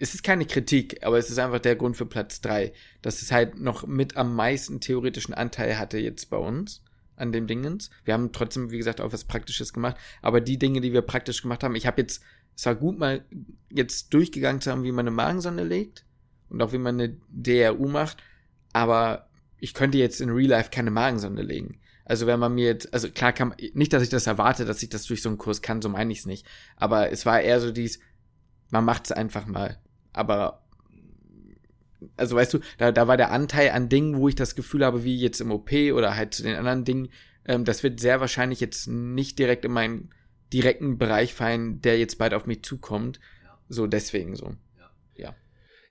es 0.00 0.14
ist 0.14 0.22
keine 0.22 0.46
Kritik, 0.46 1.04
aber 1.04 1.18
es 1.18 1.30
ist 1.30 1.38
einfach 1.38 1.58
der 1.58 1.76
Grund 1.76 1.96
für 1.96 2.06
Platz 2.06 2.40
drei, 2.40 2.72
dass 3.02 3.22
es 3.22 3.32
halt 3.32 3.58
noch 3.58 3.86
mit 3.86 4.16
am 4.16 4.34
meisten 4.34 4.80
theoretischen 4.80 5.34
Anteil 5.34 5.78
hatte 5.78 5.98
jetzt 5.98 6.30
bei 6.30 6.36
uns 6.36 6.82
an 7.16 7.32
dem 7.32 7.46
Dingens. 7.46 7.90
Wir 8.04 8.14
haben 8.14 8.32
trotzdem, 8.32 8.70
wie 8.70 8.78
gesagt, 8.78 9.00
auch 9.00 9.12
was 9.12 9.24
Praktisches 9.24 9.72
gemacht, 9.72 9.96
aber 10.22 10.40
die 10.40 10.58
Dinge, 10.58 10.80
die 10.80 10.92
wir 10.92 11.02
praktisch 11.02 11.42
gemacht 11.42 11.64
haben, 11.64 11.74
ich 11.74 11.86
habe 11.86 12.00
jetzt, 12.02 12.22
es 12.54 12.66
war 12.66 12.74
gut 12.74 12.98
mal 12.98 13.24
jetzt 13.70 14.12
durchgegangen 14.12 14.60
zu 14.60 14.70
haben, 14.70 14.84
wie 14.84 14.92
man 14.92 15.06
eine 15.06 15.16
Magensonde 15.16 15.64
legt 15.64 16.04
und 16.50 16.62
auch 16.62 16.72
wie 16.72 16.78
man 16.78 17.00
eine 17.00 17.16
DRU 17.28 17.88
macht, 17.88 18.22
aber 18.72 19.28
ich 19.66 19.74
könnte 19.74 19.98
jetzt 19.98 20.20
in 20.20 20.30
Real 20.30 20.50
Life 20.50 20.70
keine 20.70 20.92
Magensonde 20.92 21.42
legen. 21.42 21.80
Also 22.04 22.28
wenn 22.28 22.38
man 22.38 22.54
mir 22.54 22.66
jetzt, 22.66 22.94
also 22.94 23.10
klar 23.10 23.32
kann 23.32 23.48
man, 23.48 23.58
nicht, 23.74 23.92
dass 23.92 24.04
ich 24.04 24.08
das 24.08 24.28
erwarte, 24.28 24.64
dass 24.64 24.80
ich 24.80 24.90
das 24.90 25.02
durch 25.06 25.22
so 25.22 25.28
einen 25.28 25.38
Kurs 25.38 25.60
kann, 25.60 25.82
so 25.82 25.88
meine 25.88 26.12
ich 26.12 26.20
es 26.20 26.26
nicht. 26.26 26.46
Aber 26.76 27.10
es 27.10 27.26
war 27.26 27.40
eher 27.40 27.60
so 27.60 27.72
dies, 27.72 27.98
man 28.70 28.84
macht 28.84 29.06
es 29.06 29.12
einfach 29.12 29.46
mal. 29.46 29.80
Aber, 30.12 30.64
also 32.16 32.36
weißt 32.36 32.54
du, 32.54 32.60
da, 32.78 32.92
da 32.92 33.08
war 33.08 33.16
der 33.16 33.32
Anteil 33.32 33.70
an 33.70 33.88
Dingen, 33.88 34.18
wo 34.18 34.28
ich 34.28 34.36
das 34.36 34.54
Gefühl 34.54 34.84
habe, 34.84 35.02
wie 35.02 35.18
jetzt 35.18 35.40
im 35.40 35.50
OP 35.50 35.72
oder 35.72 36.14
halt 36.14 36.34
zu 36.34 36.44
den 36.44 36.54
anderen 36.54 36.84
Dingen, 36.84 37.08
ähm, 37.44 37.64
das 37.64 37.82
wird 37.82 37.98
sehr 37.98 38.20
wahrscheinlich 38.20 38.60
jetzt 38.60 38.86
nicht 38.86 39.36
direkt 39.36 39.64
in 39.64 39.72
meinen 39.72 40.10
direkten 40.52 40.96
Bereich 40.96 41.34
fallen, 41.34 41.80
der 41.80 41.98
jetzt 41.98 42.18
bald 42.18 42.34
auf 42.34 42.46
mich 42.46 42.62
zukommt. 42.62 43.18
So 43.68 43.88
deswegen 43.88 44.36
so. 44.36 44.54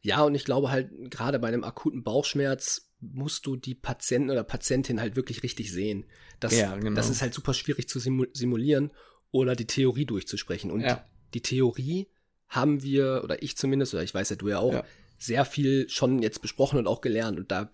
Ja, 0.06 0.22
und 0.22 0.36
ich 0.36 0.46
glaube 0.46 0.70
halt, 0.70 0.92
gerade 1.10 1.40
bei 1.40 1.48
einem 1.48 1.64
akuten 1.64 2.04
Bauchschmerz 2.04 2.85
musst 3.14 3.46
du 3.46 3.56
die 3.56 3.76
Patienten 3.76 4.30
oder 4.32 4.44
Patientin 4.44 5.00
halt 5.00 5.16
wirklich 5.16 5.44
richtig 5.44 5.72
sehen. 5.72 6.06
Das, 6.40 6.58
Ja, 6.58 6.76
genau. 6.76 6.96
das 6.96 7.10
ist 7.10 7.22
halt 7.22 7.34
super 7.34 7.54
schwierig 7.54 7.88
zu 7.90 8.00
simu 8.00 8.26
simulieren 8.34 8.92
oder 9.32 9.56
die 9.56 9.68
Theorie 9.68 10.06
durchzusprechen. 10.06 10.72
Und 10.72 10.82
Ja. 10.82 11.06
die 11.34 11.42
Theorie 11.42 12.08
haben 12.48 12.84
wir, 12.84 13.22
oder 13.24 13.42
ich 13.44 13.58
zumindest, 13.58 13.94
oder 13.94 14.04
ich 14.04 14.14
weiß 14.14 14.30
ja 14.30 14.36
du 14.36 14.48
ja 14.50 14.60
auch, 14.60 14.74
Ja. 14.74 14.84
sehr 15.20 15.46
viel 15.46 15.90
schon 15.90 16.22
jetzt 16.22 16.42
besprochen 16.42 16.78
und 16.80 16.88
auch 16.88 17.02
gelernt. 17.02 17.38
Und 17.40 17.52
da 17.52 17.70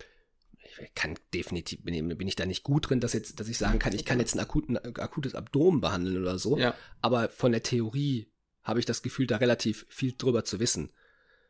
ich 0.79 0.93
kann 0.95 1.15
definitiv, 1.33 1.83
bin, 1.83 2.17
bin 2.17 2.27
ich 2.27 2.35
da 2.35 2.45
nicht 2.45 2.63
gut 2.63 2.89
drin, 2.89 2.99
dass, 3.01 3.13
jetzt, 3.13 3.39
dass 3.39 3.47
ich 3.49 3.57
sagen 3.57 3.77
kann, 3.79 3.93
ich 3.93 4.05
kann 4.05 4.19
jetzt 4.19 4.35
ein 4.35 4.39
akuten, 4.39 4.77
akutes 4.77 5.35
Abdomen 5.35 5.81
behandeln 5.81 6.17
oder 6.21 6.39
so. 6.39 6.57
Ja. 6.57 6.73
Aber 7.01 7.29
von 7.29 7.51
der 7.51 7.61
Theorie 7.63 8.31
habe 8.63 8.79
ich 8.79 8.85
das 8.85 9.01
Gefühl, 9.01 9.27
da 9.27 9.37
relativ 9.37 9.85
viel 9.89 10.13
drüber 10.17 10.43
zu 10.45 10.59
wissen. 10.59 10.91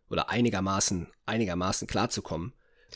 Oder 0.09 0.29
einigermaßen, 0.29 1.07
einigermaßen 1.25 1.87
klarzukommen. 1.87 2.53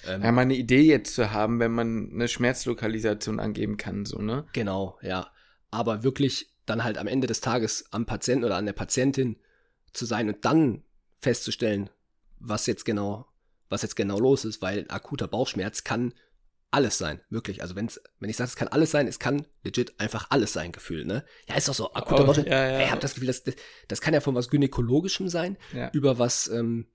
Ähm, 0.08 0.24
Ja, 0.24 0.32
mal 0.32 0.42
eine 0.42 0.56
Idee 0.56 0.82
jetzt 0.82 1.16
zu 1.16 1.32
haben, 1.32 1.60
wenn 1.60 1.72
man 1.72 2.12
eine 2.14 2.28
Schmerzlokalisation 2.28 3.40
angeben 3.40 3.78
kann, 3.78 4.06
so, 4.06 4.20
ne? 4.20 4.46
Genau, 4.54 4.98
ja. 5.02 5.32
Aber 5.72 6.04
wirklich 6.04 6.52
dann 6.66 6.84
halt 6.84 6.98
am 6.98 7.08
Ende 7.08 7.28
des 7.28 7.42
Tages 7.42 7.86
am 7.92 8.06
Patienten 8.06 8.44
oder 8.46 8.58
an 8.58 8.66
der 8.66 8.74
Patientin 8.74 9.38
zu 9.94 10.06
sein 10.06 10.28
und 10.30 10.44
dann 10.46 10.84
festzustellen, 11.22 11.90
was 12.40 12.66
jetzt 12.68 12.86
genau, 12.86 13.28
was 13.70 13.82
jetzt 13.82 13.96
genau 13.96 14.20
los 14.20 14.46
ist, 14.46 14.62
weil 14.62 14.86
akuter 14.90 15.28
Bauchschmerz 15.28 15.84
kann 15.84 16.14
alles 16.72 16.98
sein, 16.98 17.22
wirklich. 17.30 17.62
Also 17.62 17.76
wenn's, 17.76 18.02
wenn 18.20 18.30
ich 18.30 18.36
sage, 18.36 18.50
es 18.50 18.56
kann 18.58 18.68
alles 18.68 18.92
sein, 18.92 19.08
es 19.08 19.20
kann 19.20 19.46
legit 19.64 19.98
einfach 20.00 20.28
alles 20.32 20.52
sein, 20.54 20.72
Gefühl, 20.74 21.06
ne? 21.06 21.24
Ja, 21.48 21.56
ist 21.56 21.70
doch 21.70 21.74
so, 21.74 21.94
akuter 21.94 22.24
Oh, 22.24 22.28
Bauchschmerz. 22.28 22.50
ja, 22.50 22.68
ja. 22.72 22.80
Ich 22.82 22.92
habe 22.92 23.00
das 23.00 23.14
Gefühl, 23.14 23.28
das, 23.28 23.44
das, 23.44 23.56
das 23.88 24.02
kann 24.02 24.14
ja 24.14 24.20
von 24.20 24.36
was 24.36 24.50
Gynäkologischem 24.50 25.30
sein, 25.30 25.58
Ja. 25.74 25.90
über 25.94 26.20
was 26.20 26.48
ähm, 26.50 26.88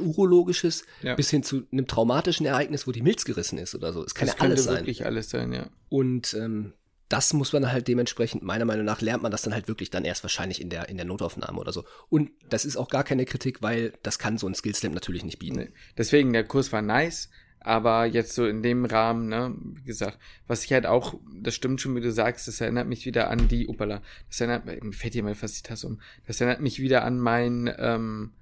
Urologisches, 0.00 0.84
Ja. 1.02 1.14
bis 1.14 1.30
hin 1.30 1.42
zu 1.42 1.62
einem 1.72 1.86
traumatischen 1.86 2.46
Ereignis, 2.46 2.86
wo 2.86 2.92
die 2.92 3.02
Milz 3.02 3.24
gerissen 3.24 3.58
ist 3.58 3.74
oder 3.74 3.92
so. 3.92 4.04
Es 4.04 4.14
kann 4.14 4.28
das 4.28 4.36
ja 4.38 4.42
alles 4.44 4.64
sein. 4.64 4.76
wirklich 4.76 5.04
alles 5.06 5.30
sein, 5.30 5.52
ja. 5.52 5.68
Und 5.88 6.34
ähm, 6.34 6.72
das 7.08 7.32
muss 7.32 7.52
man 7.52 7.72
halt 7.72 7.88
dementsprechend, 7.88 8.42
meiner 8.44 8.64
Meinung 8.64 8.84
nach, 8.84 9.00
lernt 9.00 9.22
man 9.22 9.32
das 9.32 9.42
dann 9.42 9.52
halt 9.52 9.66
wirklich 9.66 9.90
dann 9.90 10.04
erst 10.04 10.22
wahrscheinlich 10.22 10.60
in 10.60 10.70
der, 10.70 10.88
in 10.88 10.96
der 10.96 11.06
Notaufnahme 11.06 11.58
oder 11.58 11.72
so. 11.72 11.84
Und 12.08 12.30
das 12.48 12.64
ist 12.64 12.76
auch 12.76 12.88
gar 12.88 13.02
keine 13.02 13.24
Kritik, 13.24 13.62
weil 13.62 13.92
das 14.04 14.18
kann 14.20 14.38
so 14.38 14.46
ein 14.46 14.54
Skillslam 14.54 14.92
natürlich 14.92 15.24
nicht 15.24 15.40
bieten. 15.40 15.56
Nee. 15.56 15.68
Deswegen, 15.98 16.32
der 16.32 16.44
Kurs 16.44 16.72
war 16.72 16.82
nice, 16.82 17.28
aber 17.58 18.06
jetzt 18.06 18.34
so 18.34 18.46
in 18.46 18.62
dem 18.62 18.84
Rahmen, 18.84 19.28
ne, 19.28 19.54
wie 19.58 19.82
gesagt, 19.82 20.18
was 20.46 20.64
ich 20.64 20.72
halt 20.72 20.86
auch, 20.86 21.14
das 21.42 21.54
stimmt 21.56 21.80
schon, 21.80 21.96
wie 21.96 22.00
du 22.00 22.12
sagst, 22.12 22.46
das 22.46 22.60
erinnert 22.60 22.86
mich 22.86 23.04
wieder 23.06 23.28
an 23.28 23.48
die, 23.48 23.66
upala, 23.66 24.02
das 24.28 24.40
erinnert, 24.40 24.64
mir 24.64 24.92
fällt 24.92 25.12
hier 25.14 25.24
mal 25.24 25.34
fast 25.34 25.58
die 25.58 25.62
Tasse 25.68 25.88
um, 25.88 26.00
das 26.28 26.40
erinnert 26.40 26.60
mich 26.60 26.78
wieder 26.78 27.04
an 27.04 27.18
mein 27.18 27.68
ähm, 27.76 28.32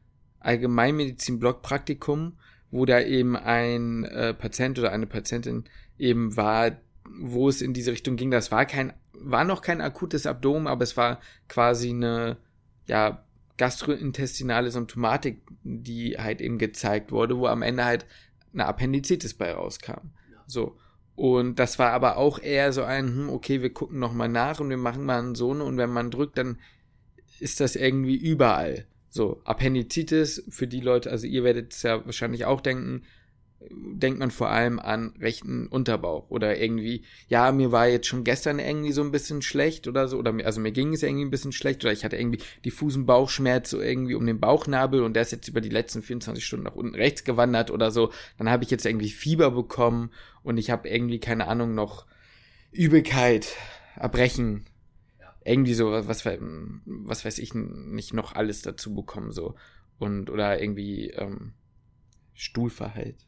Allgemeinmedizin-Blog-Praktikum, 0.41 2.35
wo 2.71 2.85
da 2.85 3.01
eben 3.01 3.37
ein 3.37 4.05
äh, 4.05 4.35
Patient 4.35 4.79
oder 4.79 4.93
eine 4.93 5.07
Patientin 5.07 5.65
eben 5.99 6.37
war, 6.37 6.73
wo 7.21 7.49
es 7.49 7.63
in 7.63 7.73
diese 7.73 7.93
Richtung 7.93 8.17
ging. 8.17 8.31
Das 8.31 8.53
war 8.53 8.67
kein, 8.67 8.93
war 9.13 9.45
noch 9.45 9.63
kein 9.63 9.81
akutes 9.81 10.27
Abdomen, 10.27 10.67
aber 10.67 10.85
es 10.85 10.97
war 10.97 11.21
quasi 11.49 11.91
eine, 11.91 12.37
ja, 12.87 13.25
gastrointestinale 13.57 14.71
Symptomatik, 14.71 15.43
die 15.65 16.17
halt 16.17 16.41
eben 16.41 16.59
gezeigt 16.59 17.11
wurde, 17.11 17.39
wo 17.39 17.47
am 17.47 17.63
Ende 17.63 17.85
halt 17.85 18.07
eine 18.53 18.67
Appendizitis 18.67 19.35
bei 19.35 19.53
rauskam. 19.53 20.11
So. 20.47 20.77
Und 21.17 21.59
das 21.59 21.81
war 21.81 21.91
aber 21.91 22.17
auch 22.17 22.39
eher 22.39 22.73
so 22.73 22.85
ein, 22.85 23.09
hm, 23.09 23.29
okay, 23.31 23.61
wir 23.61 23.73
gucken 23.73 23.99
nochmal 23.99 24.29
nach 24.29 24.61
und 24.61 24.71
wir 24.71 24.77
machen 24.77 25.05
mal 25.05 25.19
einen 25.19 25.35
Sohn 25.35 25.61
und 25.61 25.77
wenn 25.77 25.91
man 25.91 26.13
drückt, 26.13 26.39
dann 26.39 26.59
ist 27.41 27.59
das 27.59 27.75
irgendwie 27.75 28.17
überall. 28.17 28.87
So, 29.11 29.41
Appendizitis 29.45 30.45
für 30.49 30.67
die 30.67 30.81
Leute, 30.81 31.11
also 31.11 31.27
ihr 31.27 31.45
werdet 31.45 31.73
es 31.73 31.83
ja 31.83 32.05
wahrscheinlich 32.05 32.45
auch 32.45 32.61
denken, 32.61 33.03
denkt 33.61 34.21
man 34.21 34.31
vor 34.31 34.51
allem 34.51 34.79
an 34.79 35.15
rechten 35.21 35.67
Unterbauch 35.67 36.31
oder 36.31 36.59
irgendwie, 36.61 37.03
ja, 37.29 37.51
mir 37.51 37.73
war 37.73 37.89
jetzt 37.89 38.07
schon 38.07 38.23
gestern 38.23 38.61
irgendwie 38.61 38.93
so 38.93 39.03
ein 39.03 39.11
bisschen 39.11 39.43
schlecht 39.43 39.89
oder 39.89 40.07
so, 40.07 40.17
oder 40.17 40.33
mir, 40.33 40.47
also 40.47 40.61
mir 40.61 40.71
ging 40.71 40.93
es 40.93 41.03
irgendwie 41.03 41.25
ein 41.25 41.31
bisschen 41.31 41.53
schlecht 41.53 41.85
oder 41.85 41.93
ich 41.93 42.05
hatte 42.05 42.17
irgendwie 42.17 42.41
diffusen 42.65 43.05
Bauchschmerz 43.05 43.71
so 43.71 43.81
irgendwie 43.81 44.15
um 44.15 44.27
den 44.27 44.39
Bauchnabel 44.39 45.03
und 45.03 45.15
der 45.15 45.23
ist 45.23 45.33
jetzt 45.33 45.49
über 45.49 45.61
die 45.61 45.71
letzten 45.71 46.03
24 46.03 46.45
Stunden 46.45 46.67
nach 46.67 46.77
unten 46.77 46.95
rechts 46.95 47.25
gewandert 47.25 47.71
oder 47.71 47.91
so, 47.91 48.13
dann 48.37 48.49
habe 48.49 48.63
ich 48.63 48.71
jetzt 48.71 48.87
irgendwie 48.87 49.11
Fieber 49.11 49.51
bekommen 49.51 50.11
und 50.43 50.57
ich 50.57 50.71
habe 50.71 50.89
irgendwie, 50.89 51.19
keine 51.19 51.49
Ahnung, 51.49 51.75
noch 51.75 52.07
Übelkeit, 52.71 53.57
Erbrechen, 53.97 54.67
irgendwie 55.49 55.75
so, 55.75 55.91
was, 55.91 56.25
was 56.25 57.25
weiß 57.25 57.39
ich, 57.39 57.55
nicht 57.55 58.13
noch 58.15 58.35
alles 58.35 58.63
dazu 58.63 58.95
bekommen, 58.95 59.33
so. 59.33 59.55
Und, 59.99 60.31
oder 60.31 60.61
irgendwie, 60.61 61.11
ähm, 61.11 61.55
Stuhlverhalt. 62.35 63.27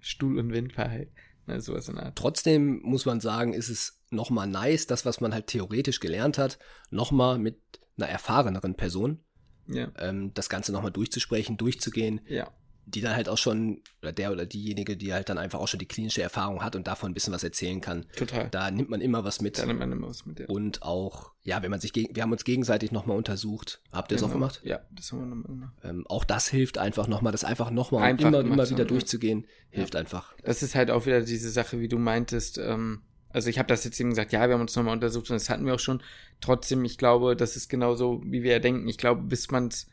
Stuhl- 0.00 0.38
und 0.38 0.52
Windverhalt. 0.52 1.10
Ne, 1.46 1.60
sowas 1.60 1.88
in 1.88 1.96
der 1.96 2.06
Art. 2.06 2.16
Trotzdem 2.16 2.80
muss 2.82 3.04
man 3.04 3.20
sagen, 3.20 3.52
ist 3.52 3.68
es 3.68 4.00
nochmal 4.10 4.46
nice, 4.46 4.86
das, 4.86 5.04
was 5.04 5.20
man 5.20 5.32
halt 5.32 5.48
theoretisch 5.48 5.98
gelernt 5.98 6.38
hat, 6.38 6.58
nochmal 6.90 7.38
mit 7.38 7.58
einer 7.96 8.08
erfahreneren 8.08 8.76
Person 8.76 9.24
Ja. 9.66 9.90
ähm, 9.98 10.32
das 10.34 10.48
Ganze 10.48 10.70
nochmal 10.72 10.92
durchzusprechen, 10.92 11.56
durchzugehen, 11.56 12.20
Ja. 12.26 12.50
Die 12.84 13.00
dann 13.00 13.14
halt 13.14 13.28
auch 13.28 13.38
schon, 13.38 13.80
oder 14.02 14.12
der 14.12 14.32
oder 14.32 14.44
diejenige, 14.44 14.96
die 14.96 15.12
halt 15.12 15.28
dann 15.28 15.38
einfach 15.38 15.60
auch 15.60 15.68
schon 15.68 15.78
die 15.78 15.86
klinische 15.86 16.22
Erfahrung 16.22 16.62
hat 16.62 16.74
und 16.76 16.86
davon 16.86 17.10
ein 17.10 17.14
bisschen 17.14 17.32
was 17.32 17.44
erzählen 17.44 17.80
kann. 17.80 18.06
Total. 18.16 18.48
Da 18.50 18.70
nimmt 18.70 18.90
man 18.90 19.00
immer 19.00 19.24
was 19.24 19.40
mit. 19.40 19.58
Da 19.58 19.66
nimmt 19.66 19.78
man 19.78 19.92
immer 19.92 20.08
was 20.08 20.26
mit. 20.26 20.40
Ja. 20.40 20.46
Und 20.46 20.82
auch, 20.82 21.32
ja, 21.42 21.62
wenn 21.62 21.70
man 21.70 21.80
sich 21.80 21.92
gegen, 21.92 22.14
wir 22.16 22.22
haben 22.22 22.32
uns 22.32 22.44
gegenseitig 22.44 22.90
nochmal 22.92 23.16
untersucht. 23.16 23.80
Habt 23.92 24.10
ihr 24.10 24.16
das 24.16 24.22
auch 24.24 24.28
Genau. 24.28 24.40
gemacht? 24.40 24.60
Ja, 24.64 24.80
das 24.90 25.12
haben 25.12 25.20
wir 25.20 25.26
nochmal 25.26 25.44
gemacht. 25.46 25.74
Ähm, 25.84 26.04
auch 26.08 26.24
das 26.24 26.48
hilft 26.48 26.78
einfach 26.78 27.06
nochmal, 27.06 27.32
das 27.32 27.44
einfach 27.44 27.70
nochmal 27.70 28.02
Einfach 28.02 28.28
immer, 28.28 28.40
immer 28.40 28.54
wieder 28.54 28.64
haben, 28.70 28.78
ja. 28.78 28.84
durchzugehen, 28.84 29.46
hilft 29.70 29.94
einfach. 29.96 30.34
Das 30.42 30.62
ist 30.62 30.74
halt 30.74 30.90
auch 30.90 31.06
wieder 31.06 31.20
diese 31.22 31.50
Sache, 31.50 31.78
wie 31.80 31.88
du 31.88 31.98
meintest. 31.98 32.58
Ähm, 32.58 33.02
also 33.30 33.48
ich 33.48 33.58
habe 33.58 33.68
das 33.68 33.84
jetzt 33.84 33.98
eben 33.98 34.10
gesagt, 34.10 34.32
ja, 34.32 34.46
wir 34.46 34.54
haben 34.54 34.60
uns 34.60 34.76
nochmal 34.76 34.92
untersucht 34.94 35.30
und 35.30 35.36
das 35.36 35.48
hatten 35.48 35.64
wir 35.64 35.74
auch 35.74 35.78
schon. 35.78 36.02
Trotzdem, 36.40 36.84
ich 36.84 36.98
glaube, 36.98 37.36
das 37.36 37.56
ist 37.56 37.68
genauso, 37.68 38.20
wie 38.26 38.42
wir 38.42 38.52
ja 38.52 38.58
denken. 38.58 38.86
Ich 38.88 38.98
glaube, 38.98 39.22
bis 39.22 39.50
man's, 39.50 39.88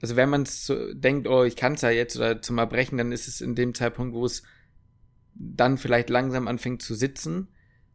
also 0.00 0.16
wenn 0.16 0.28
man 0.28 0.42
es 0.42 0.66
so 0.66 0.92
denkt, 0.94 1.26
oh, 1.26 1.44
ich 1.44 1.56
kann's 1.56 1.82
ja 1.82 1.90
jetzt 1.90 2.16
oder 2.16 2.40
zum 2.40 2.58
Erbrechen, 2.58 2.98
dann 2.98 3.12
ist 3.12 3.28
es 3.28 3.40
in 3.40 3.54
dem 3.54 3.74
Zeitpunkt, 3.74 4.14
wo 4.14 4.24
es 4.24 4.42
dann 5.34 5.78
vielleicht 5.78 6.10
langsam 6.10 6.48
anfängt 6.48 6.82
zu 6.82 6.94
sitzen. 6.94 7.48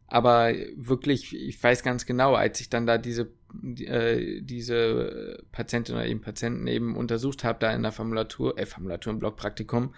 Aber 0.06 0.52
wirklich, 0.76 1.34
ich 1.34 1.62
weiß 1.62 1.82
ganz 1.82 2.04
genau, 2.06 2.34
als 2.34 2.60
ich 2.60 2.68
dann 2.68 2.86
da 2.86 2.98
diese 2.98 3.32
die, 3.62 3.86
äh, 3.86 4.40
diese 4.42 5.44
Patientin 5.52 5.94
oder 5.94 6.06
eben 6.06 6.20
Patienten 6.20 6.66
eben 6.66 6.96
untersucht 6.96 7.44
habe, 7.44 7.58
da 7.60 7.72
in 7.72 7.82
der 7.82 7.92
Formulatur, 7.92 8.58
äh, 8.58 8.66
Formulatur 8.66 9.12
im 9.12 9.18
Blockpraktikum, 9.18 9.94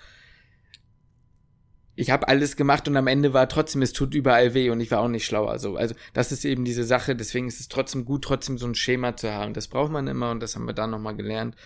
ich 1.99 2.11
habe 2.11 2.29
alles 2.29 2.57
gemacht 2.57 2.87
und 2.88 2.97
am 2.97 3.07
Ende 3.07 3.33
war 3.33 3.49
trotzdem, 3.49 3.81
es 3.81 3.95
tut 3.95 4.14
überall 4.14 4.53
weh 4.53 4.69
und 4.69 4.81
ich 4.81 4.90
war 4.90 5.01
auch 5.01 5.09
nicht 5.09 5.25
schlauer. 5.25 5.59
So. 5.59 5.77
Also 5.77 5.95
das 6.12 6.31
ist 6.31 6.45
eben 6.45 6.66
diese 6.66 6.85
Sache, 6.85 7.16
deswegen 7.16 7.49
ist 7.49 7.59
es 7.59 7.69
trotzdem 7.69 8.05
gut, 8.05 8.23
trotzdem 8.23 8.59
so 8.59 8.66
ein 8.66 8.75
Schema 8.75 9.16
zu 9.16 9.33
haben. 9.33 9.55
Das 9.55 9.69
braucht 9.69 9.90
man 9.90 10.07
immer 10.07 10.31
und 10.31 10.40
das 10.40 10.55
haben 10.55 10.66
wir 10.66 10.75
da 10.75 10.87
nochmal 10.87 11.16
gelernt. 11.16 11.57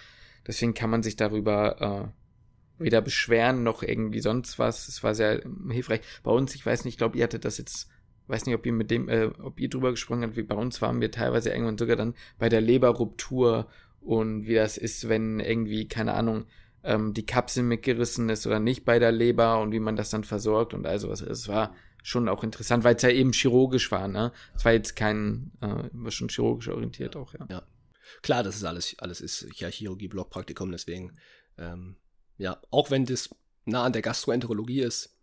Deswegen 0.46 0.74
kann 0.74 0.90
man 0.90 1.02
sich 1.02 1.16
darüber 1.16 2.10
äh, 2.10 2.82
weder 2.82 3.02
beschweren 3.02 3.62
noch 3.62 3.82
irgendwie 3.82 4.20
sonst 4.20 4.58
was. 4.58 4.88
Es 4.88 5.02
war 5.02 5.14
sehr 5.14 5.44
ähm, 5.44 5.70
hilfreich. 5.70 6.00
Bei 6.22 6.30
uns, 6.30 6.54
ich 6.54 6.64
weiß 6.64 6.84
nicht, 6.84 6.94
ich 6.94 6.98
glaube, 6.98 7.18
ihr 7.18 7.24
hattet 7.24 7.44
das 7.44 7.58
jetzt, 7.58 7.88
weiß 8.26 8.46
nicht, 8.46 8.54
ob 8.54 8.64
ihr 8.66 8.72
mit 8.72 8.90
dem, 8.90 9.08
äh, 9.08 9.26
ob 9.42 9.60
ihr 9.60 9.68
drüber 9.68 9.90
gesprochen 9.90 10.22
habt, 10.22 10.36
wie 10.36 10.42
bei 10.42 10.56
uns 10.56 10.80
waren 10.82 11.00
wir 11.00 11.10
teilweise 11.10 11.50
irgendwann 11.50 11.78
sogar 11.78 11.96
dann 11.96 12.14
bei 12.38 12.48
der 12.48 12.60
Leberruptur 12.60 13.68
und 14.00 14.46
wie 14.46 14.54
das 14.54 14.78
ist, 14.78 15.08
wenn 15.08 15.40
irgendwie, 15.40 15.86
keine 15.86 16.14
Ahnung, 16.14 16.46
ähm, 16.82 17.12
die 17.12 17.26
Kapsel 17.26 17.62
mitgerissen 17.62 18.30
ist 18.30 18.46
oder 18.46 18.58
nicht 18.58 18.84
bei 18.84 18.98
der 18.98 19.12
Leber 19.12 19.60
und 19.60 19.72
wie 19.72 19.80
man 19.80 19.96
das 19.96 20.10
dann 20.10 20.24
versorgt 20.24 20.72
und 20.72 20.86
also 20.86 21.10
was. 21.10 21.20
Es 21.20 21.48
war 21.48 21.74
schon 22.02 22.30
auch 22.30 22.42
interessant, 22.42 22.82
weil 22.82 22.96
es 22.96 23.02
ja 23.02 23.10
eben 23.10 23.32
chirurgisch 23.32 23.92
war, 23.92 24.08
ne? 24.08 24.32
Es 24.54 24.64
war 24.64 24.72
jetzt 24.72 24.96
kein, 24.96 25.50
äh, 25.60 25.84
war 25.92 26.10
schon 26.10 26.30
chirurgisch 26.30 26.68
orientiert 26.68 27.14
auch, 27.16 27.34
ja. 27.34 27.62
Klar, 28.22 28.42
das 28.42 28.56
ist 28.56 28.64
alles, 28.64 28.96
alles 28.98 29.20
ist 29.20 29.46
ja 29.56 29.68
Chirurgie, 29.68 30.08
Blockpraktikum, 30.08 30.70
deswegen, 30.72 31.16
ähm, 31.58 31.96
ja, 32.38 32.60
auch 32.70 32.90
wenn 32.90 33.04
das 33.06 33.30
nah 33.64 33.84
an 33.84 33.92
der 33.92 34.02
Gastroenterologie 34.02 34.80
ist, 34.80 35.16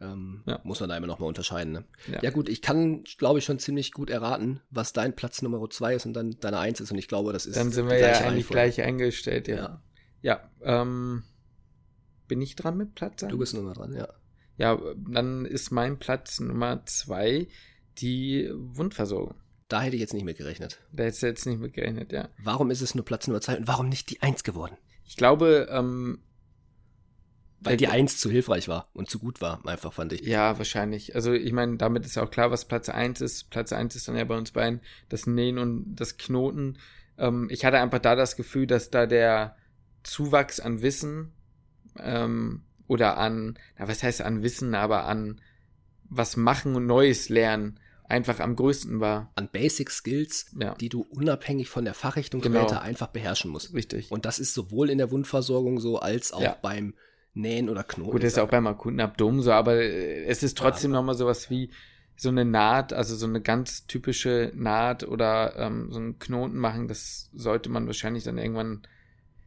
ähm, 0.00 0.42
Ja. 0.46 0.60
muss 0.64 0.80
man 0.80 0.88
da 0.88 0.96
immer 0.96 1.06
nochmal 1.06 1.28
unterscheiden. 1.28 1.72
Ne? 1.72 1.84
Ja. 2.10 2.22
Ja. 2.22 2.30
gut, 2.30 2.48
ich 2.48 2.62
kann, 2.62 3.04
glaube 3.18 3.38
ich, 3.38 3.44
schon 3.44 3.58
ziemlich 3.58 3.92
gut 3.92 4.10
erraten, 4.10 4.60
was 4.70 4.92
dein 4.92 5.14
Platz 5.14 5.42
Nummer 5.42 5.68
zwei 5.70 5.94
ist 5.94 6.06
und 6.06 6.14
dann 6.14 6.38
deine 6.40 6.58
Eins 6.58 6.80
ist 6.80 6.90
und 6.90 6.98
ich 6.98 7.08
glaube, 7.08 7.32
das 7.32 7.46
ist 7.46 7.56
Dann 7.56 7.70
sind 7.70 7.88
wir 7.88 7.98
ja 7.98 8.18
eigentlich 8.20 8.48
gleich 8.48 8.80
eingestellt, 8.82 9.48
ja. 9.48 9.56
Ja. 9.56 9.82
Ja, 10.22 10.50
ähm, 10.62 11.22
bin 12.28 12.42
ich 12.42 12.54
dran 12.56 12.76
mit 12.76 12.94
Platz? 12.94 13.24
Du 13.26 13.38
bist 13.38 13.54
Nummer 13.54 13.72
dran, 13.74 13.94
ja. 13.94 14.08
Ja, 14.56 14.78
dann 14.96 15.46
ist 15.46 15.70
mein 15.70 15.98
Platz 15.98 16.38
Nummer 16.40 16.84
zwei 16.84 17.48
die 17.98 18.50
Wundversorgung. 18.54 19.34
Da 19.70 19.82
hätte 19.82 19.94
ich 19.94 20.00
jetzt 20.00 20.14
nicht 20.14 20.24
mit 20.24 20.36
gerechnet. 20.36 20.80
Da 20.92 21.04
hättest 21.04 21.22
du 21.22 21.26
jetzt 21.28 21.46
nicht 21.46 21.60
mit 21.60 21.72
gerechnet, 21.72 22.10
ja. 22.10 22.28
Warum 22.42 22.72
ist 22.72 22.80
es 22.80 22.96
nur 22.96 23.04
Platz 23.04 23.28
Nummer 23.28 23.40
zwei 23.40 23.56
und 23.56 23.68
warum 23.68 23.88
nicht 23.88 24.10
die 24.10 24.20
Eins 24.20 24.42
geworden? 24.42 24.76
Ich 25.06 25.16
glaube, 25.16 25.68
ähm, 25.70 26.18
Weil 27.60 27.76
die 27.76 27.86
Eins 27.86 28.18
zu 28.18 28.30
hilfreich 28.30 28.66
war 28.66 28.88
und 28.94 29.08
zu 29.08 29.20
gut 29.20 29.40
war, 29.40 29.64
einfach 29.64 29.92
fand 29.92 30.12
ich. 30.12 30.22
ja, 30.22 30.58
wahrscheinlich. 30.58 31.14
Also 31.14 31.32
ich 31.32 31.52
meine, 31.52 31.76
damit 31.76 32.04
ist 32.04 32.18
auch 32.18 32.32
klar, 32.32 32.50
was 32.50 32.64
Platz 32.64 32.88
eins 32.88 33.20
ist. 33.20 33.48
Platz 33.50 33.72
eins 33.72 33.94
ist 33.94 34.08
dann 34.08 34.16
ja 34.16 34.24
bei 34.24 34.36
uns 34.36 34.50
beiden 34.50 34.80
das 35.08 35.28
Nähen 35.28 35.58
und 35.58 35.94
das 35.94 36.16
Knoten. 36.16 36.76
Ähm, 37.16 37.46
ich 37.48 37.64
hatte 37.64 37.78
einfach 37.78 38.00
da 38.00 38.16
das 38.16 38.34
Gefühl, 38.34 38.66
dass 38.66 38.90
da 38.90 39.06
der 39.06 39.54
Zuwachs 40.02 40.58
an 40.58 40.82
Wissen 40.82 41.30
ähm, 41.96 42.62
oder 42.88 43.18
an, 43.18 43.56
na, 43.78 43.86
was 43.86 44.02
heißt 44.02 44.20
an 44.22 44.42
Wissen, 44.42 44.74
aber 44.74 45.04
an 45.04 45.40
was 46.08 46.36
machen 46.36 46.74
und 46.74 46.86
Neues 46.86 47.28
lernen 47.28 47.78
einfach 48.10 48.40
am 48.40 48.56
größten 48.56 49.00
war. 49.00 49.30
An 49.36 49.48
Basic 49.52 49.90
Skills, 49.90 50.46
Ja. 50.58 50.74
die 50.74 50.88
du 50.88 51.02
unabhängig 51.02 51.68
von 51.68 51.84
der 51.84 51.94
Fachrichtung 51.94 52.40
Genau. 52.40 52.60
später 52.60 52.82
einfach 52.82 53.08
beherrschen 53.08 53.50
musst. 53.50 53.72
Richtig. 53.74 54.10
Und 54.10 54.24
das 54.24 54.38
ist 54.38 54.54
sowohl 54.54 54.90
in 54.90 54.98
der 54.98 55.10
Wundversorgung 55.10 55.80
so, 55.80 55.98
als 55.98 56.32
auch 56.32 56.42
Ja. 56.42 56.56
beim 56.60 56.94
Nähen 57.34 57.68
oder 57.68 57.84
Knoten. 57.84 58.10
Gut, 58.10 58.24
ist 58.24 58.38
auch 58.38 58.48
beim 58.48 58.66
akuten 58.66 59.00
Abdomen 59.00 59.40
so, 59.40 59.52
aber 59.52 59.76
äh, 59.76 60.24
es 60.24 60.42
ist 60.42 60.58
trotzdem 60.58 60.90
nochmal 60.90 61.14
sowas 61.14 61.48
wie 61.50 61.70
so 62.16 62.28
eine 62.28 62.44
Naht, 62.44 62.92
also 62.92 63.14
so 63.16 63.26
eine 63.26 63.40
ganz 63.40 63.86
typische 63.86 64.52
Naht 64.54 65.04
oder 65.06 65.54
ähm, 65.56 65.88
so 65.90 65.98
einen 66.00 66.18
Knoten 66.18 66.58
machen, 66.58 66.88
das 66.88 67.30
sollte 67.32 67.70
man 67.70 67.86
wahrscheinlich 67.86 68.24
dann 68.24 68.36
irgendwann 68.36 68.82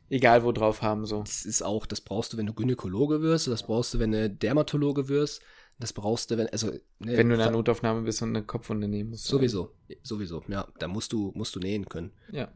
egal 0.10 0.43
wo 0.43 0.52
drauf 0.52 0.82
haben, 0.82 1.06
so. 1.06 1.19
Das 1.21 1.43
ist 1.45 1.62
auch, 1.62 1.86
das 1.86 2.02
brauchst 2.02 2.34
du, 2.34 2.38
wenn 2.38 2.45
du 2.45 2.54
Gynäkologe 2.54 3.21
wirst, 3.21 3.47
das 3.47 3.63
brauchst 3.63 3.93
du, 3.93 3.99
wenn 3.99 4.12
du 4.12 4.30
Dermatologe 4.30 5.08
wirst, 5.10 5.41
das 5.84 5.93
brauchst 5.93 6.32
du, 6.32 6.38
wenn, 6.38 6.48
also, 6.48 6.67
ne, 6.67 6.80
Wenn 7.17 7.28
du 7.30 7.36
in 7.36 7.39
der 7.41 7.52
Notaufnahme 7.52 8.02
bist 8.02 8.22
und 8.22 8.30
eine 8.30 8.43
Kopfwunde 8.43 8.88
nehmen 8.88 9.12
musst. 9.12 9.26
Sowieso, 9.26 9.76
sowieso, 10.02 10.43
ja, 10.48 10.67
da 10.80 10.88
musst 10.88 11.13
du, 11.13 11.32
musst 11.36 11.56
du 11.56 11.60
nähen 11.60 11.86
können. 11.86 12.12
Ja. 12.32 12.52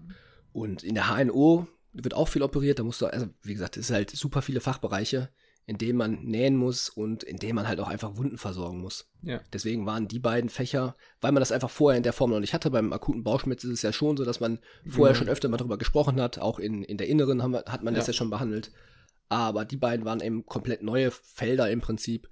Und 0.53 0.83
in 0.83 0.95
der 0.95 1.07
HNO 1.15 1.67
wird 1.93 2.13
auch 2.13 2.27
viel 2.27 2.41
operiert, 2.43 2.79
da 2.79 2.83
musst 2.83 3.01
du, 3.01 3.07
also 3.07 3.27
wie 3.43 3.53
gesagt, 3.53 3.77
es 3.77 3.89
ist 3.89 3.93
halt 3.95 4.09
super 4.11 4.41
viele 4.41 4.59
Fachbereiche, 4.61 5.29
in 5.65 5.77
denen 5.77 5.97
man 5.97 6.23
nähen 6.23 6.55
muss 6.55 6.87
und 6.89 7.23
in 7.23 7.37
denen 7.37 7.55
man 7.55 7.67
halt 7.67 7.79
auch 7.81 7.89
einfach 7.89 8.15
Wunden 8.15 8.37
versorgen 8.37 8.79
muss. 8.79 9.09
Ja. 9.21 9.41
Deswegen 9.51 9.85
waren 9.85 10.07
die 10.07 10.19
beiden 10.19 10.49
Fächer, 10.49 10.95
weil 11.19 11.33
man 11.33 11.41
das 11.41 11.51
einfach 11.51 11.69
vorher 11.69 11.97
in 11.97 12.03
der 12.03 12.13
Form 12.13 12.31
noch 12.31 12.39
nicht 12.39 12.53
hatte, 12.53 12.71
beim 12.71 12.93
akuten 12.93 13.23
Bauchschmerz 13.23 13.65
ist 13.65 13.71
es 13.71 13.81
ja 13.81 13.91
schon 13.91 14.15
so, 14.15 14.23
dass 14.23 14.39
man 14.39 14.59
vorher 14.87 15.13
Mhm. 15.13 15.19
schon 15.19 15.29
öfter 15.29 15.49
mal 15.49 15.57
darüber 15.57 15.77
gesprochen 15.77 16.21
hat, 16.21 16.39
auch 16.39 16.59
in, 16.59 16.83
in 16.83 16.97
der 16.97 17.07
Inneren 17.07 17.39
wir, 17.51 17.65
hat 17.67 17.83
man 17.83 17.93
das 17.93 18.07
Ja. 18.07 18.11
ja 18.13 18.17
schon 18.17 18.29
behandelt. 18.29 18.71
Aber 19.29 19.65
die 19.65 19.75
beiden 19.75 20.05
waren 20.05 20.21
eben 20.21 20.45
komplett 20.45 20.83
neue 20.83 21.11
Felder 21.11 21.69
im 21.69 21.81
Prinzip. 21.81 22.29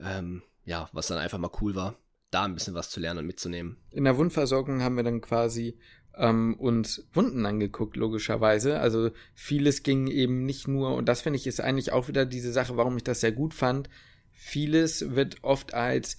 Ähm, 0.00 0.42
ja, 0.64 0.88
was 0.92 1.06
dann 1.06 1.18
einfach 1.18 1.38
mal 1.38 1.50
cool 1.60 1.74
war, 1.74 1.96
da 2.30 2.44
ein 2.44 2.54
bisschen 2.54 2.74
was 2.74 2.90
zu 2.90 3.00
lernen 3.00 3.20
und 3.20 3.26
mitzunehmen. 3.26 3.76
In 3.90 4.04
der 4.04 4.18
Wundversorgung 4.18 4.82
haben 4.82 4.96
wir 4.96 5.04
dann 5.04 5.20
quasi 5.20 5.78
ähm, 6.16 6.54
uns 6.58 7.06
Wunden 7.12 7.46
angeguckt, 7.46 7.96
logischerweise. 7.96 8.80
Also 8.80 9.10
vieles 9.34 9.82
ging 9.82 10.06
eben 10.08 10.44
nicht 10.44 10.68
nur, 10.68 10.94
und 10.94 11.08
das 11.08 11.22
finde 11.22 11.38
ich 11.38 11.46
ist 11.46 11.60
eigentlich 11.60 11.92
auch 11.92 12.08
wieder 12.08 12.26
diese 12.26 12.52
Sache, 12.52 12.76
warum 12.76 12.96
ich 12.96 13.04
das 13.04 13.20
sehr 13.20 13.32
gut 13.32 13.54
fand. 13.54 13.88
Vieles 14.32 15.14
wird 15.14 15.42
oft 15.42 15.74
als, 15.74 16.16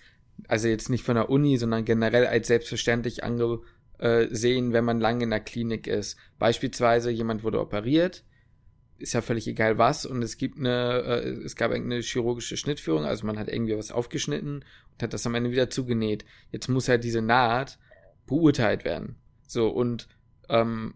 also 0.48 0.68
jetzt 0.68 0.90
nicht 0.90 1.04
von 1.04 1.16
der 1.16 1.30
Uni, 1.30 1.58
sondern 1.58 1.86
generell 1.86 2.26
als 2.26 2.48
selbstverständlich 2.48 3.24
angesehen, 3.24 4.74
wenn 4.74 4.86
man 4.86 5.00
lange 5.00 5.24
in 5.24 5.30
der 5.30 5.40
Klinik 5.40 5.88
ist. 5.88 6.18
Beispielsweise 6.40 7.12
jemand 7.12 7.44
wurde 7.44 7.60
operiert 7.60 8.24
ist 9.00 9.14
ja 9.14 9.22
völlig 9.22 9.48
egal 9.48 9.78
was 9.78 10.06
und 10.06 10.22
es 10.22 10.38
gibt 10.38 10.58
eine, 10.58 11.02
äh, 11.04 11.30
es 11.44 11.56
gab 11.56 11.72
eine 11.72 12.02
chirurgische 12.02 12.58
Schnittführung, 12.58 13.06
also 13.06 13.26
man 13.26 13.38
hat 13.38 13.48
irgendwie 13.48 13.78
was 13.78 13.92
aufgeschnitten 13.92 14.66
und 14.94 15.04
hat 15.04 15.14
das 15.14 15.26
am 15.26 15.36
Ende 15.36 15.52
wieder 15.52 15.70
zugenäht. 15.70 16.26
Jetzt 16.52 16.68
muss 16.68 16.90
halt 16.90 17.04
diese 17.04 17.22
Naht 17.22 17.78
beurteilt 18.26 18.86
werden. 18.86 19.16
So 19.48 19.70
und 19.70 20.08
ähm, 20.50 20.94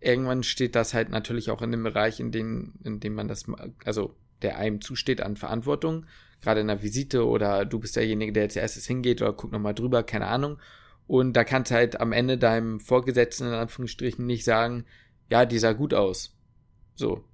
irgendwann 0.00 0.42
steht 0.42 0.74
das 0.74 0.94
halt 0.94 1.10
natürlich 1.10 1.50
auch 1.50 1.62
in 1.62 1.70
dem 1.70 1.82
Bereich, 1.82 2.20
in 2.20 2.30
dem, 2.32 2.74
in 2.84 3.00
dem 3.00 3.14
man 3.14 3.28
das, 3.28 3.46
also 3.84 4.14
der 4.42 4.58
einem 4.58 4.80
zusteht 4.80 5.20
an 5.20 5.36
Verantwortung, 5.36 6.06
gerade 6.40 6.60
in 6.60 6.70
einer 6.70 6.82
Visite 6.82 7.26
oder 7.26 7.64
du 7.64 7.78
bist 7.78 7.96
derjenige, 7.96 8.32
der 8.32 8.44
als 8.44 8.56
erstes 8.56 8.86
hingeht 8.86 9.20
oder 9.22 9.32
guckt 9.32 9.52
nochmal 9.52 9.74
drüber, 9.74 10.02
keine 10.02 10.26
Ahnung. 10.26 10.58
Und 11.06 11.34
da 11.34 11.44
kannst 11.44 11.70
du 11.70 11.74
halt 11.74 12.00
am 12.00 12.12
Ende 12.12 12.38
deinem 12.38 12.80
Vorgesetzten 12.80 13.48
in 13.48 13.52
Anführungsstrichen 13.52 14.24
nicht 14.24 14.44
sagen, 14.44 14.84
ja, 15.28 15.44
die 15.44 15.58
sah 15.58 15.72
gut 15.72 15.92
aus. 15.92 16.36
So. 16.94 17.24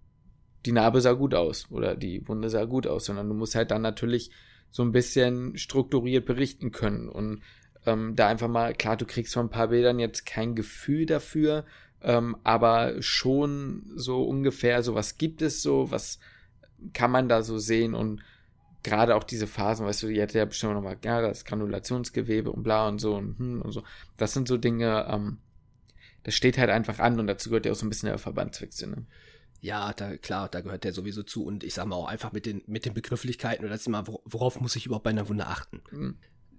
Die 0.66 0.72
Narbe 0.72 1.00
sah 1.00 1.12
gut 1.12 1.34
aus 1.34 1.70
oder 1.70 1.94
die 1.94 2.26
Wunde 2.28 2.50
sah 2.50 2.64
gut 2.64 2.86
aus, 2.86 3.06
sondern 3.06 3.28
du 3.28 3.34
musst 3.34 3.54
halt 3.54 3.70
dann 3.70 3.82
natürlich 3.82 4.30
so 4.70 4.82
ein 4.82 4.92
bisschen 4.92 5.56
strukturiert 5.56 6.26
berichten 6.26 6.72
können 6.72 7.08
und 7.08 7.40
ähm, 7.86 8.16
da 8.16 8.26
einfach 8.26 8.48
mal, 8.48 8.74
klar, 8.74 8.96
du 8.96 9.06
kriegst 9.06 9.32
von 9.34 9.46
ein 9.46 9.50
paar 9.50 9.68
Bildern 9.68 10.00
jetzt 10.00 10.26
kein 10.26 10.56
Gefühl 10.56 11.06
dafür, 11.06 11.64
ähm, 12.02 12.36
aber 12.42 13.00
schon 13.00 13.92
so 13.94 14.24
ungefähr, 14.24 14.82
so 14.82 14.94
was 14.94 15.18
gibt 15.18 15.40
es 15.40 15.62
so, 15.62 15.90
was 15.90 16.18
kann 16.92 17.12
man 17.12 17.28
da 17.28 17.42
so 17.42 17.58
sehen 17.58 17.94
und 17.94 18.22
gerade 18.82 19.14
auch 19.14 19.24
diese 19.24 19.46
Phasen, 19.46 19.86
weißt 19.86 20.02
du, 20.02 20.08
die 20.08 20.20
hätte 20.20 20.38
ja 20.38 20.44
bestimmt 20.44 20.74
nochmal, 20.74 20.96
ja, 21.04 21.20
das 21.20 21.44
Granulationsgewebe 21.44 22.50
und 22.50 22.62
bla 22.62 22.88
und 22.88 23.00
so 23.00 23.14
und, 23.14 23.38
hm 23.38 23.62
und 23.62 23.72
so. 23.72 23.82
Das 24.16 24.32
sind 24.32 24.48
so 24.48 24.56
Dinge, 24.56 25.06
ähm, 25.08 25.38
das 26.24 26.34
steht 26.34 26.58
halt 26.58 26.70
einfach 26.70 26.98
an 26.98 27.20
und 27.20 27.28
dazu 27.28 27.50
gehört 27.50 27.66
ja 27.66 27.72
auch 27.72 27.76
so 27.76 27.86
ein 27.86 27.88
bisschen 27.88 28.08
der 28.08 28.18
Verbandswechsel, 28.18 28.88
ne? 28.88 29.06
Ja, 29.60 29.92
da, 29.92 30.16
klar, 30.16 30.48
da 30.48 30.60
gehört 30.60 30.84
der 30.84 30.92
sowieso 30.92 31.22
zu 31.22 31.44
und 31.44 31.64
ich 31.64 31.74
sag 31.74 31.86
mal 31.86 31.96
auch 31.96 32.06
einfach 32.06 32.32
mit 32.32 32.46
den, 32.46 32.62
mit 32.66 32.84
den 32.84 32.94
Begrifflichkeiten 32.94 33.64
oder 33.64 33.74
das 33.74 33.86
immer, 33.86 34.06
worauf 34.06 34.60
muss 34.60 34.76
ich 34.76 34.86
überhaupt 34.86 35.04
bei 35.04 35.10
einer 35.10 35.28
Wunde 35.28 35.46
achten? 35.46 35.82
Mhm. 35.90 36.18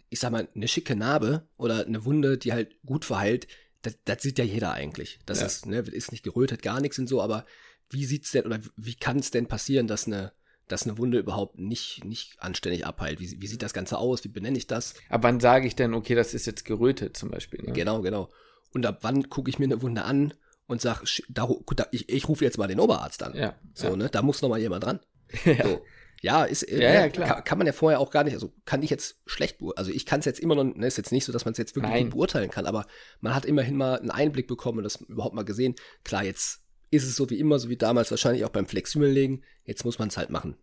Ich 0.10 0.20
sag 0.20 0.32
mal, 0.32 0.48
eine 0.56 0.68
schicke 0.68 0.96
Narbe 0.96 1.48
oder 1.58 1.86
eine 1.86 2.06
Wunde, 2.06 2.38
die 2.38 2.54
halt 2.54 2.82
gut 2.86 3.06
verheilt, 3.06 3.48
das, 3.82 3.98
das 4.06 4.22
sieht 4.22 4.40
ja 4.40 4.46
jeder 4.46 4.72
eigentlich. 4.72 5.20
Das 5.26 5.40
ja. 5.40 5.46
ist, 5.46 5.66
ne, 5.66 5.80
ist 5.80 6.12
nicht 6.12 6.24
gerötet, 6.24 6.62
gar 6.62 6.82
nichts 6.82 6.98
und 7.00 7.08
so, 7.08 7.22
aber 7.22 7.46
wie 7.90 8.06
sieht's 8.06 8.32
denn 8.32 8.46
oder 8.46 8.60
wie 8.76 8.96
kann 8.96 9.20
es 9.20 9.32
denn 9.32 9.48
passieren, 9.48 9.88
dass 9.88 10.08
eine, 10.08 10.34
dass 10.68 10.84
eine 10.84 10.98
Wunde 10.98 11.20
überhaupt 11.20 11.60
nicht, 11.60 12.04
nicht 12.04 12.42
anständig 12.42 12.86
abheilt? 12.86 13.20
Wie, 13.20 13.42
wie 13.42 13.48
sieht 13.48 13.62
das 13.62 13.74
Ganze 13.74 13.98
aus? 13.98 14.24
Wie 14.24 14.30
benenne 14.30 14.58
ich 14.58 14.68
das? 14.68 14.96
Aber 15.10 15.24
wann 15.24 15.40
sage 15.40 15.68
ich 15.68 15.76
denn, 15.76 15.94
okay, 15.94 16.16
das 16.16 16.34
ist 16.34 16.46
jetzt 16.46 16.66
gerötet 16.66 17.16
zum 17.16 17.32
Beispiel? 17.32 17.62
Ne? 17.64 17.74
Genau, 17.74 18.02
genau. 18.02 18.30
Und 18.74 18.86
ab 18.86 19.00
wann 19.02 19.30
gucke 19.30 19.50
ich 19.50 19.60
mir 19.60 19.66
eine 19.66 19.82
Wunde 19.82 20.04
an 20.04 20.34
und 20.68 20.82
sage, 20.82 21.06
da, 21.30 21.48
da, 21.76 21.88
ich, 21.92 22.10
ich 22.10 22.28
rufe 22.28 22.44
jetzt 22.44 22.58
mal 22.58 22.68
den 22.68 22.80
Oberarzt 22.80 23.24
an. 23.24 23.36
Ja. 23.36 23.56
So, 23.74 23.88
ja. 23.88 23.96
ne? 23.96 24.10
Da 24.10 24.22
muss 24.22 24.42
noch 24.42 24.50
mal 24.50 24.60
jemand 24.60 24.84
dran. 24.84 25.00
ja. 25.46 25.66
So. 25.66 25.82
Ja, 26.22 26.46
ist, 26.46 26.68
ja, 26.70 26.78
ja, 26.80 27.02
ne, 27.02 27.12
klar. 27.12 27.28
Kann, 27.28 27.44
kann, 27.44 27.58
man 27.60 27.68
ja 27.68 27.74
vorher 27.74 28.00
auch 28.00 28.10
gar 28.10 28.24
nicht, 28.24 28.34
also 28.34 28.52
kann 28.66 28.82
ich 28.82 28.90
jetzt 28.90 29.22
schlecht 29.28 29.60
beurteilen. 29.60 29.78
Also 29.78 29.92
ich 29.92 30.06
kann 30.06 30.20
es 30.20 30.26
jetzt 30.26 30.40
immer 30.40 30.56
noch, 30.56 30.64
ne, 30.64 30.88
ist 30.88 30.98
jetzt 30.98 31.12
nicht 31.12 31.26
so, 31.26 31.32
dass 31.32 31.46
man 31.46 31.52
es 31.52 31.58
jetzt 31.58 31.76
wirklich 31.76 32.10
beurteilen 32.10 32.50
kann, 32.50 32.66
aber 32.66 32.86
man 33.22 33.36
hat 33.36 33.46
immerhin 33.46 33.78
mal 33.78 34.00
einen 34.00 34.10
Einblick 34.10 34.48
bekommen 34.48 34.80
und 34.80 34.84
das 34.84 35.02
überhaupt 35.02 35.36
mal 35.36 35.46
gesehen. 35.46 35.76
Klar, 36.04 36.24
jetzt 36.24 36.62
ist 36.90 37.06
es 37.06 37.16
so 37.16 37.30
wie 37.30 37.40
immer, 37.40 37.60
so 37.60 37.70
wie 37.70 37.78
damals 37.78 38.10
wahrscheinlich 38.10 38.46
auch 38.46 38.50
beim 38.50 38.66
Flexümeln 38.66 39.44
Jetzt 39.64 39.86
muss 39.86 40.00
man 40.00 40.08
es 40.08 40.18
halt 40.18 40.30
machen. 40.30 40.58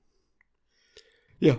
Ja. 1.38 1.58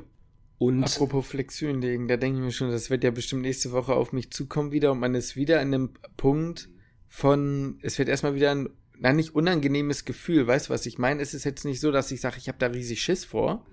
Und 0.58 0.84
Apropos 0.84 1.28
Flexümeln 1.28 2.08
da 2.08 2.18
denke 2.18 2.40
ich 2.40 2.46
mir 2.46 2.52
schon, 2.52 2.72
das 2.72 2.90
wird 2.90 3.04
ja 3.04 3.12
bestimmt 3.12 3.42
nächste 3.42 3.72
Woche 3.72 3.94
auf 3.94 4.14
mich 4.14 4.32
zukommen 4.32 4.72
wieder 4.72 4.92
und 4.92 5.00
man 5.00 5.16
ist 5.16 5.36
wieder 5.36 5.62
in 5.62 5.74
einem 5.74 5.94
Punkt 6.18 6.70
von, 7.16 7.80
es 7.82 7.98
wird 7.98 8.10
erstmal 8.10 8.36
wieder 8.36 8.52
ein, 8.52 8.70
na 9.00 9.14
nicht 9.14 9.34
unangenehmes 9.34 10.04
Gefühl, 10.04 10.48
weißt 10.48 10.68
du, 10.68 10.74
was 10.74 10.86
ich 10.86 10.98
meine? 10.98 11.22
Es 11.22 11.34
ist 11.34 11.46
jetzt 11.46 11.64
nicht 11.64 11.80
so, 11.80 11.90
dass 11.94 12.12
ich 12.12 12.20
sage, 12.20 12.36
ich 12.40 12.50
habe 12.50 12.58
da 12.58 12.68
riesig 12.68 13.02
Schiss 13.02 13.24
vor. 13.24 13.66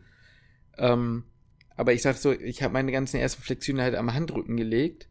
Ähm, 0.79 1.25
aber 1.75 1.93
ich 1.93 2.03
sag 2.03 2.17
so, 2.19 2.31
ich 2.31 2.63
habe 2.63 2.73
meine 2.73 2.93
ganzen 2.93 3.17
ersten 3.17 3.43
Flexionen 3.43 3.83
halt 3.83 3.97
am 3.97 4.15
Handrücken 4.15 4.57
gelegt. 4.57 5.09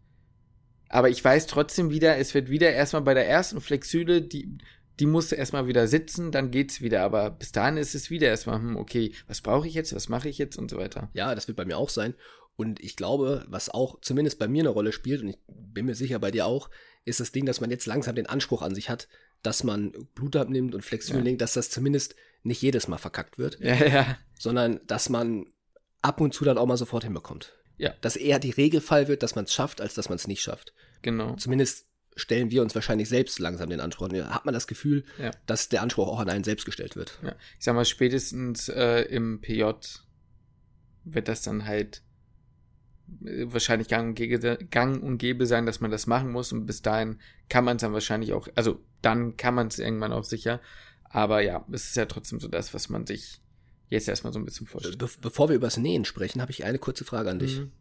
Aber 0.87 1.09
ich 1.09 1.21
weiß 1.21 1.45
trotzdem 1.47 1.89
wieder, 1.89 2.17
es 2.19 2.33
wird 2.33 2.49
wieder 2.49 2.71
erstmal 2.71 3.01
bei 3.01 3.13
der 3.13 3.27
ersten 3.27 3.59
Flexüle, 3.59 4.21
die 4.21 4.57
die 4.99 5.07
muss 5.07 5.31
erstmal 5.31 5.67
wieder 5.67 5.87
sitzen, 5.87 6.31
dann 6.31 6.51
geht's 6.51 6.81
wieder. 6.81 7.01
Aber 7.01 7.31
bis 7.31 7.51
dahin 7.51 7.77
ist 7.77 7.95
es 7.95 8.11
wieder 8.11 8.27
erstmal, 8.27 8.59
hm, 8.59 8.77
okay, 8.77 9.13
was 9.27 9.41
brauche 9.41 9.67
ich 9.67 9.73
jetzt, 9.73 9.93
was 9.93 10.09
mache 10.09 10.29
ich 10.29 10.37
jetzt 10.37 10.57
und 10.57 10.69
so 10.69 10.77
weiter. 10.77 11.09
Ja, 11.13 11.33
das 11.35 11.47
wird 11.47 11.57
bei 11.57 11.65
mir 11.65 11.77
auch 11.77 11.89
sein. 11.89 12.13
Und 12.55 12.79
ich 12.79 12.95
glaube, 12.95 13.45
was 13.49 13.69
auch 13.69 13.99
zumindest 14.01 14.37
bei 14.37 14.47
mir 14.47 14.61
eine 14.61 14.69
Rolle 14.69 14.91
spielt, 14.91 15.21
und 15.21 15.29
ich 15.29 15.39
bin 15.47 15.87
mir 15.87 15.95
sicher 15.95 16.19
bei 16.19 16.31
dir 16.31 16.45
auch, 16.45 16.69
ist 17.05 17.19
das 17.19 17.31
Ding, 17.31 17.45
dass 17.45 17.61
man 17.61 17.71
jetzt 17.71 17.85
langsam 17.85 18.15
den 18.15 18.27
Anspruch 18.27 18.61
an 18.61 18.75
sich 18.75 18.89
hat, 18.89 19.07
dass 19.41 19.63
man 19.63 19.91
Blut 20.13 20.35
abnimmt 20.35 20.75
und 20.75 20.83
Flexion 20.83 21.25
ja. 21.25 21.35
dass 21.35 21.53
das 21.53 21.69
zumindest 21.69 22.15
nicht 22.43 22.61
jedes 22.61 22.87
Mal 22.87 22.97
verkackt 22.97 23.37
wird. 23.37 23.59
Ja, 23.59 23.75
ja. 23.75 24.17
Sondern 24.37 24.79
dass 24.87 25.09
man 25.09 25.45
ab 26.01 26.21
und 26.21 26.33
zu 26.33 26.43
dann 26.45 26.57
auch 26.57 26.65
mal 26.65 26.77
sofort 26.77 27.03
hinbekommt. 27.03 27.53
Ja. 27.77 27.93
Dass 28.01 28.15
eher 28.15 28.39
die 28.39 28.51
Regelfall 28.51 29.07
wird, 29.07 29.23
dass 29.23 29.35
man 29.35 29.45
es 29.45 29.53
schafft, 29.53 29.81
als 29.81 29.93
dass 29.95 30.09
man 30.09 30.15
es 30.15 30.27
nicht 30.27 30.41
schafft. 30.41 30.73
Genau. 31.01 31.35
Zumindest 31.35 31.87
stellen 32.15 32.51
wir 32.51 32.61
uns 32.61 32.75
wahrscheinlich 32.75 33.09
selbst 33.09 33.39
langsam 33.39 33.69
den 33.69 33.79
Anspruch. 33.79 34.09
Und 34.09 34.33
hat 34.33 34.45
man 34.45 34.53
das 34.53 34.67
Gefühl, 34.67 35.03
ja. 35.17 35.31
dass 35.45 35.69
der 35.69 35.81
Anspruch 35.81 36.07
auch 36.07 36.19
an 36.19 36.29
einen 36.29 36.43
selbst 36.43 36.65
gestellt 36.65 36.95
wird. 36.95 37.19
Ja. 37.23 37.35
Ich 37.57 37.65
sag 37.65 37.73
mal, 37.73 37.85
spätestens 37.85 38.69
äh, 38.69 39.01
im 39.03 39.41
PJ 39.41 39.63
wird 41.03 41.27
das 41.27 41.41
dann 41.41 41.65
halt 41.65 42.03
wahrscheinlich 43.19 43.87
gang 43.87 44.09
und, 44.09 44.15
gäbe, 44.15 44.57
gang 44.69 45.01
und 45.03 45.17
gäbe 45.17 45.45
sein, 45.45 45.65
dass 45.65 45.81
man 45.81 45.91
das 45.91 46.07
machen 46.07 46.31
muss. 46.31 46.51
Und 46.51 46.65
bis 46.65 46.81
dahin 46.81 47.19
kann 47.49 47.65
man 47.65 47.77
es 47.77 47.81
dann 47.81 47.93
wahrscheinlich 47.93 48.33
auch, 48.33 48.47
also 48.55 48.79
dann 49.01 49.37
kann 49.37 49.53
man 49.53 49.67
es 49.67 49.79
irgendwann 49.79 50.13
auch 50.13 50.23
sicher. 50.23 50.61
Aber 51.03 51.41
ja, 51.41 51.65
es 51.71 51.87
ist 51.87 51.95
ja 51.97 52.05
trotzdem 52.05 52.39
so 52.39 52.47
das, 52.47 52.73
was 52.73 52.89
man 52.89 53.05
sich 53.05 53.39
jetzt 53.89 54.07
erstmal 54.07 54.31
so 54.31 54.39
ein 54.39 54.45
bisschen 54.45 54.67
vorstellt. 54.67 54.97
Be 54.97 55.09
bevor 55.21 55.49
wir 55.49 55.55
über 55.55 55.67
das 55.67 55.77
Nähen 55.77 56.05
sprechen, 56.05 56.41
habe 56.41 56.51
ich 56.51 56.63
eine 56.63 56.79
kurze 56.79 57.03
Frage 57.03 57.29
an 57.29 57.39
dich. 57.39 57.59
Mhm 57.59 57.71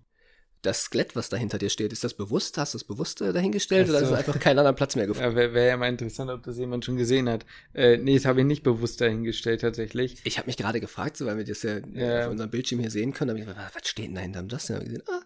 das 0.62 0.83
Skelett, 0.83 1.16
was 1.16 1.29
da 1.29 1.37
hinter 1.37 1.59
dir 1.59 1.70
steht, 1.70 1.92
ist 1.92 2.05
das 2.05 2.14
bewusst? 2.14 2.59
Hast 2.59 2.75
du 2.75 2.79
das 2.79 2.85
bewusst 2.85 3.20
äh, 3.20 3.33
dahingestellt 3.33 3.87
so. 3.87 3.92
oder 3.92 4.03
ist 4.03 4.11
es 4.11 4.14
einfach 4.14 4.38
keinen 4.38 4.59
anderen 4.59 4.77
Platz 4.77 4.96
mehr 4.96 5.07
gefunden? 5.07 5.31
Ja, 5.31 5.37
Wäre 5.37 5.55
wär 5.55 5.64
ja 5.64 5.77
mal 5.77 5.88
interessant, 5.88 6.31
ob 6.31 6.42
das 6.42 6.59
jemand 6.59 6.85
schon 6.85 6.96
gesehen 6.96 7.29
hat. 7.29 7.46
Äh, 7.73 7.96
nee, 7.96 8.14
das 8.14 8.25
habe 8.25 8.40
ich 8.40 8.46
nicht 8.46 8.62
bewusst 8.62 9.01
dahingestellt 9.01 9.62
tatsächlich. 9.62 10.20
Ich 10.25 10.38
habe 10.38 10.46
mich 10.46 10.57
gerade 10.57 10.81
gefragt, 10.81 11.16
so, 11.16 11.27
weil 11.27 11.38
wir 11.38 11.44
das 11.44 11.62
ja, 11.62 11.79
ja. 11.94 12.25
auf 12.25 12.31
unserem 12.31 12.51
Bildschirm 12.51 12.81
hier 12.81 12.90
sehen 12.90 13.12
können, 13.12 13.31
habe 13.31 13.40
ich 13.40 13.46
gedacht, 13.46 13.75
was 13.75 13.88
steht 13.88 14.09
denn 14.09 14.14
da 14.14 14.20
hinter 14.20 14.42
das? 14.42 14.66
Denn? 14.66 14.81
Gesehen, 14.81 15.03
ah, 15.09 15.23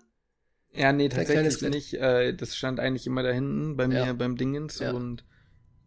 ja, 0.72 0.92
nee, 0.92 1.08
tatsächlich 1.08 1.62
nicht. 1.62 1.94
Äh, 1.94 2.34
das 2.34 2.56
stand 2.56 2.80
eigentlich 2.80 3.06
immer 3.06 3.22
da 3.22 3.30
hinten 3.30 3.76
bei 3.76 3.86
mir 3.86 4.06
ja. 4.06 4.12
beim 4.12 4.36
Dingens 4.36 4.80
ja. 4.80 4.92
und 4.92 5.24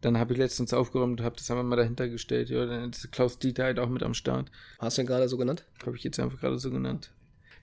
dann 0.02 0.18
habe 0.18 0.34
ich 0.34 0.40
letztens 0.40 0.74
aufgeräumt 0.74 1.20
und 1.20 1.26
habe 1.26 1.36
das 1.36 1.50
einfach 1.52 1.64
mal 1.64 1.76
dahinter 1.76 2.08
gestellt. 2.08 2.50
Ja, 2.50 2.66
dann 2.66 2.92
ist 2.92 3.12
Klaus 3.12 3.40
Dieter 3.40 3.64
halt 3.64 3.80
auch 3.80 3.90
mit 3.90 4.04
am 4.04 4.14
Start. 4.14 4.52
Hast 4.80 4.98
du 4.98 5.02
ihn 5.02 5.08
gerade 5.08 5.28
so 5.28 5.38
genannt? 5.38 5.66
Habe 5.86 5.98
ich 5.98 6.04
jetzt 6.04 6.20
einfach 6.20 6.40
gerade 6.40 6.60
so 6.60 6.70
genannt. 6.70 7.12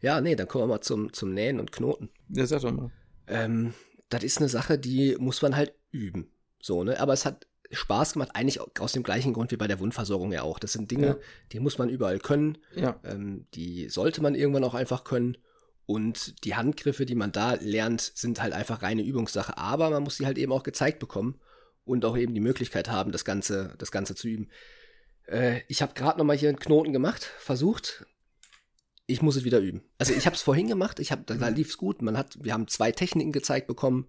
Ja, 0.04 0.20
nee, 0.20 0.36
dann 0.36 0.46
kommen 0.46 0.64
wir 0.64 0.68
mal 0.68 0.82
zum, 0.82 1.14
zum 1.14 1.32
Nähen 1.32 1.58
und 1.58 1.72
Knoten. 1.72 2.10
Ja, 2.28 2.44
sag 2.44 2.60
doch 2.60 2.72
mal. 2.72 2.90
Ähm, 3.26 3.72
das 4.10 4.22
ist 4.22 4.36
eine 4.36 4.50
Sache, 4.50 4.78
die 4.78 5.16
muss 5.18 5.40
man 5.40 5.56
halt 5.56 5.72
üben. 5.92 6.30
So, 6.60 6.84
ne? 6.84 7.00
Aber 7.00 7.14
es 7.14 7.24
hat 7.24 7.46
Spaß 7.70 8.12
gemacht, 8.12 8.32
eigentlich 8.34 8.60
aus 8.80 8.92
dem 8.92 9.02
gleichen 9.02 9.32
Grund 9.32 9.50
wie 9.50 9.56
bei 9.56 9.66
der 9.66 9.80
Wundversorgung 9.80 10.30
ja 10.30 10.42
auch. 10.42 10.58
Das 10.58 10.74
sind 10.74 10.90
Dinge, 10.90 11.06
ja. 11.06 11.16
die 11.52 11.60
muss 11.60 11.78
man 11.78 11.88
überall 11.88 12.18
können. 12.18 12.58
Ja. 12.76 13.00
Ähm, 13.02 13.46
die 13.54 13.88
sollte 13.88 14.20
man 14.20 14.34
irgendwann 14.34 14.64
auch 14.64 14.74
einfach 14.74 15.04
können. 15.04 15.38
Und 15.86 16.44
die 16.44 16.54
Handgriffe, 16.54 17.06
die 17.06 17.14
man 17.14 17.32
da 17.32 17.54
lernt, 17.54 18.02
sind 18.02 18.42
halt 18.42 18.52
einfach 18.52 18.82
reine 18.82 19.02
Übungssache. 19.02 19.56
Aber 19.56 19.88
man 19.88 20.02
muss 20.02 20.18
sie 20.18 20.26
halt 20.26 20.36
eben 20.36 20.52
auch 20.52 20.64
gezeigt 20.64 20.98
bekommen 20.98 21.40
und 21.86 22.04
auch 22.04 22.18
eben 22.18 22.34
die 22.34 22.42
Möglichkeit 22.42 22.90
haben, 22.90 23.10
das 23.10 23.24
Ganze, 23.24 23.74
das 23.78 23.90
Ganze 23.90 24.14
zu 24.14 24.28
üben. 24.28 24.50
Äh, 25.26 25.62
ich 25.68 25.80
habe 25.80 25.94
gerade 25.94 26.18
noch 26.18 26.26
mal 26.26 26.36
hier 26.36 26.50
einen 26.50 26.58
Knoten 26.58 26.92
gemacht, 26.92 27.22
versucht 27.38 28.04
ich 29.06 29.22
muss 29.22 29.36
es 29.36 29.44
wieder 29.44 29.60
üben. 29.60 29.82
Also 29.98 30.12
ich 30.12 30.26
habe 30.26 30.36
es 30.36 30.42
vorhin 30.42 30.68
gemacht, 30.68 30.98
ich 30.98 31.12
habe, 31.12 31.22
da 31.26 31.34
mhm. 31.34 31.54
lief 31.54 31.68
es 31.68 31.76
gut. 31.76 32.02
Man 32.02 32.16
hat, 32.16 32.42
wir 32.42 32.52
haben 32.52 32.68
zwei 32.68 32.92
Techniken 32.92 33.32
gezeigt 33.32 33.66
bekommen, 33.66 34.08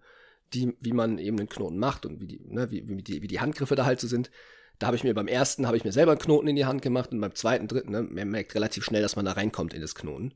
die, 0.54 0.74
wie 0.80 0.94
man 0.94 1.18
eben 1.18 1.38
den 1.38 1.50
Knoten 1.50 1.78
macht 1.78 2.06
und 2.06 2.22
wie 2.22 2.28
die, 2.28 2.42
ne, 2.48 2.72
wie, 2.72 2.88
wie 2.88 3.02
die, 3.02 3.22
wie 3.22 3.28
die 3.28 3.40
Handgriffe 3.40 3.76
da 3.76 3.86
halt 3.86 4.00
so 4.00 4.08
sind. 4.08 4.32
Da 4.80 4.88
habe 4.88 4.96
ich 4.96 5.04
mir 5.04 5.14
beim 5.14 5.28
ersten 5.28 5.68
habe 5.68 5.78
ich 5.78 5.86
mir 5.86 5.92
selber 5.92 6.12
einen 6.12 6.20
Knoten 6.20 6.48
in 6.48 6.56
die 6.56 6.66
Hand 6.66 6.82
gemacht 6.82 7.12
und 7.12 7.22
beim 7.22 7.36
zweiten, 7.36 7.68
dritten, 7.68 7.92
ne, 7.92 8.04
man 8.04 8.30
merkt 8.30 8.56
relativ 8.56 8.84
schnell, 8.84 9.02
dass 9.02 9.16
man 9.16 9.26
da 9.26 9.34
reinkommt 9.34 9.74
in 9.74 9.82
das 9.82 9.96
Knoten. 9.96 10.34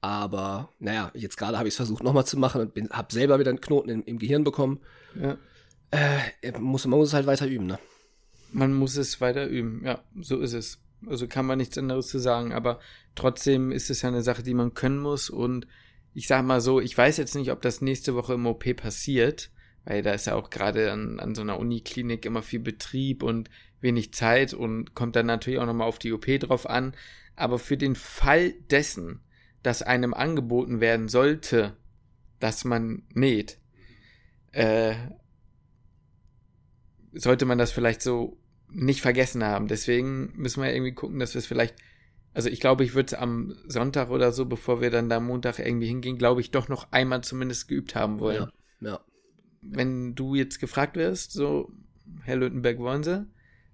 Aber 0.00 0.70
naja, 0.80 1.10
jetzt 1.14 1.36
gerade 1.36 1.56
habe 1.56 1.68
ich 1.68 1.72
es 1.72 1.76
versucht 1.76 2.02
nochmal 2.02 2.26
zu 2.26 2.38
machen 2.38 2.60
und 2.60 2.90
habe 2.90 3.12
selber 3.12 3.38
wieder 3.38 3.50
einen 3.50 3.60
Knoten 3.60 3.88
im, 3.88 4.04
im 4.04 4.18
Gehirn 4.18 4.44
bekommen. 4.44 4.80
Ja. 5.20 5.38
Äh, 5.90 6.58
muss, 6.58 6.86
man 6.86 6.98
muss 6.98 7.08
es 7.08 7.14
halt 7.14 7.26
weiter 7.26 7.46
üben, 7.46 7.66
ne? 7.66 7.78
Man 8.52 8.74
muss 8.74 8.96
es 8.96 9.20
weiter 9.20 9.46
üben, 9.46 9.82
ja, 9.84 10.04
so 10.20 10.40
ist 10.40 10.52
es. 10.52 10.78
Also 11.08 11.26
kann 11.28 11.46
man 11.46 11.58
nichts 11.58 11.78
anderes 11.78 12.08
zu 12.08 12.18
sagen, 12.18 12.52
aber 12.52 12.80
trotzdem 13.14 13.72
ist 13.72 13.90
es 13.90 14.02
ja 14.02 14.08
eine 14.08 14.22
Sache, 14.22 14.42
die 14.42 14.54
man 14.54 14.74
können 14.74 14.98
muss 14.98 15.30
und 15.30 15.66
ich 16.14 16.28
sag 16.28 16.44
mal 16.44 16.60
so, 16.60 16.80
ich 16.80 16.96
weiß 16.96 17.16
jetzt 17.16 17.34
nicht, 17.34 17.50
ob 17.50 17.60
das 17.60 17.80
nächste 17.80 18.14
Woche 18.14 18.34
im 18.34 18.46
OP 18.46 18.76
passiert, 18.76 19.50
weil 19.84 20.02
da 20.02 20.12
ist 20.12 20.26
ja 20.26 20.34
auch 20.36 20.50
gerade 20.50 20.92
an, 20.92 21.18
an 21.20 21.34
so 21.34 21.42
einer 21.42 21.58
Uniklinik 21.58 22.24
immer 22.24 22.42
viel 22.42 22.60
Betrieb 22.60 23.22
und 23.22 23.50
wenig 23.80 24.14
Zeit 24.14 24.54
und 24.54 24.94
kommt 24.94 25.16
dann 25.16 25.26
natürlich 25.26 25.58
auch 25.58 25.66
nochmal 25.66 25.88
auf 25.88 25.98
die 25.98 26.12
OP 26.12 26.26
drauf 26.40 26.68
an. 26.68 26.94
Aber 27.36 27.58
für 27.58 27.76
den 27.76 27.96
Fall 27.96 28.52
dessen, 28.70 29.20
dass 29.62 29.82
einem 29.82 30.14
angeboten 30.14 30.80
werden 30.80 31.08
sollte, 31.08 31.76
dass 32.38 32.64
man 32.64 33.02
näht, 33.12 33.58
äh, 34.52 34.94
sollte 37.12 37.44
man 37.44 37.58
das 37.58 37.72
vielleicht 37.72 38.02
so 38.02 38.38
nicht 38.74 39.00
vergessen 39.00 39.42
haben. 39.44 39.68
Deswegen 39.68 40.32
müssen 40.36 40.62
wir 40.62 40.72
irgendwie 40.72 40.92
gucken, 40.92 41.18
dass 41.18 41.34
wir 41.34 41.38
es 41.38 41.46
vielleicht, 41.46 41.74
also 42.32 42.48
ich 42.48 42.60
glaube, 42.60 42.84
ich 42.84 42.94
würde 42.94 43.06
es 43.06 43.14
am 43.14 43.54
Sonntag 43.66 44.10
oder 44.10 44.32
so, 44.32 44.46
bevor 44.46 44.80
wir 44.80 44.90
dann 44.90 45.08
da 45.08 45.20
Montag 45.20 45.58
irgendwie 45.58 45.86
hingehen, 45.86 46.18
glaube 46.18 46.40
ich, 46.40 46.50
doch 46.50 46.68
noch 46.68 46.90
einmal 46.92 47.22
zumindest 47.22 47.68
geübt 47.68 47.94
haben 47.94 48.20
wollen. 48.20 48.50
Ja, 48.80 48.90
ja. 48.90 49.00
Wenn 49.62 50.14
du 50.14 50.34
jetzt 50.34 50.58
gefragt 50.60 50.96
wirst, 50.96 51.32
so, 51.32 51.72
Herr 52.22 52.36
Lüttenberg, 52.36 52.78
wollen 52.78 53.02
Sie? 53.02 53.26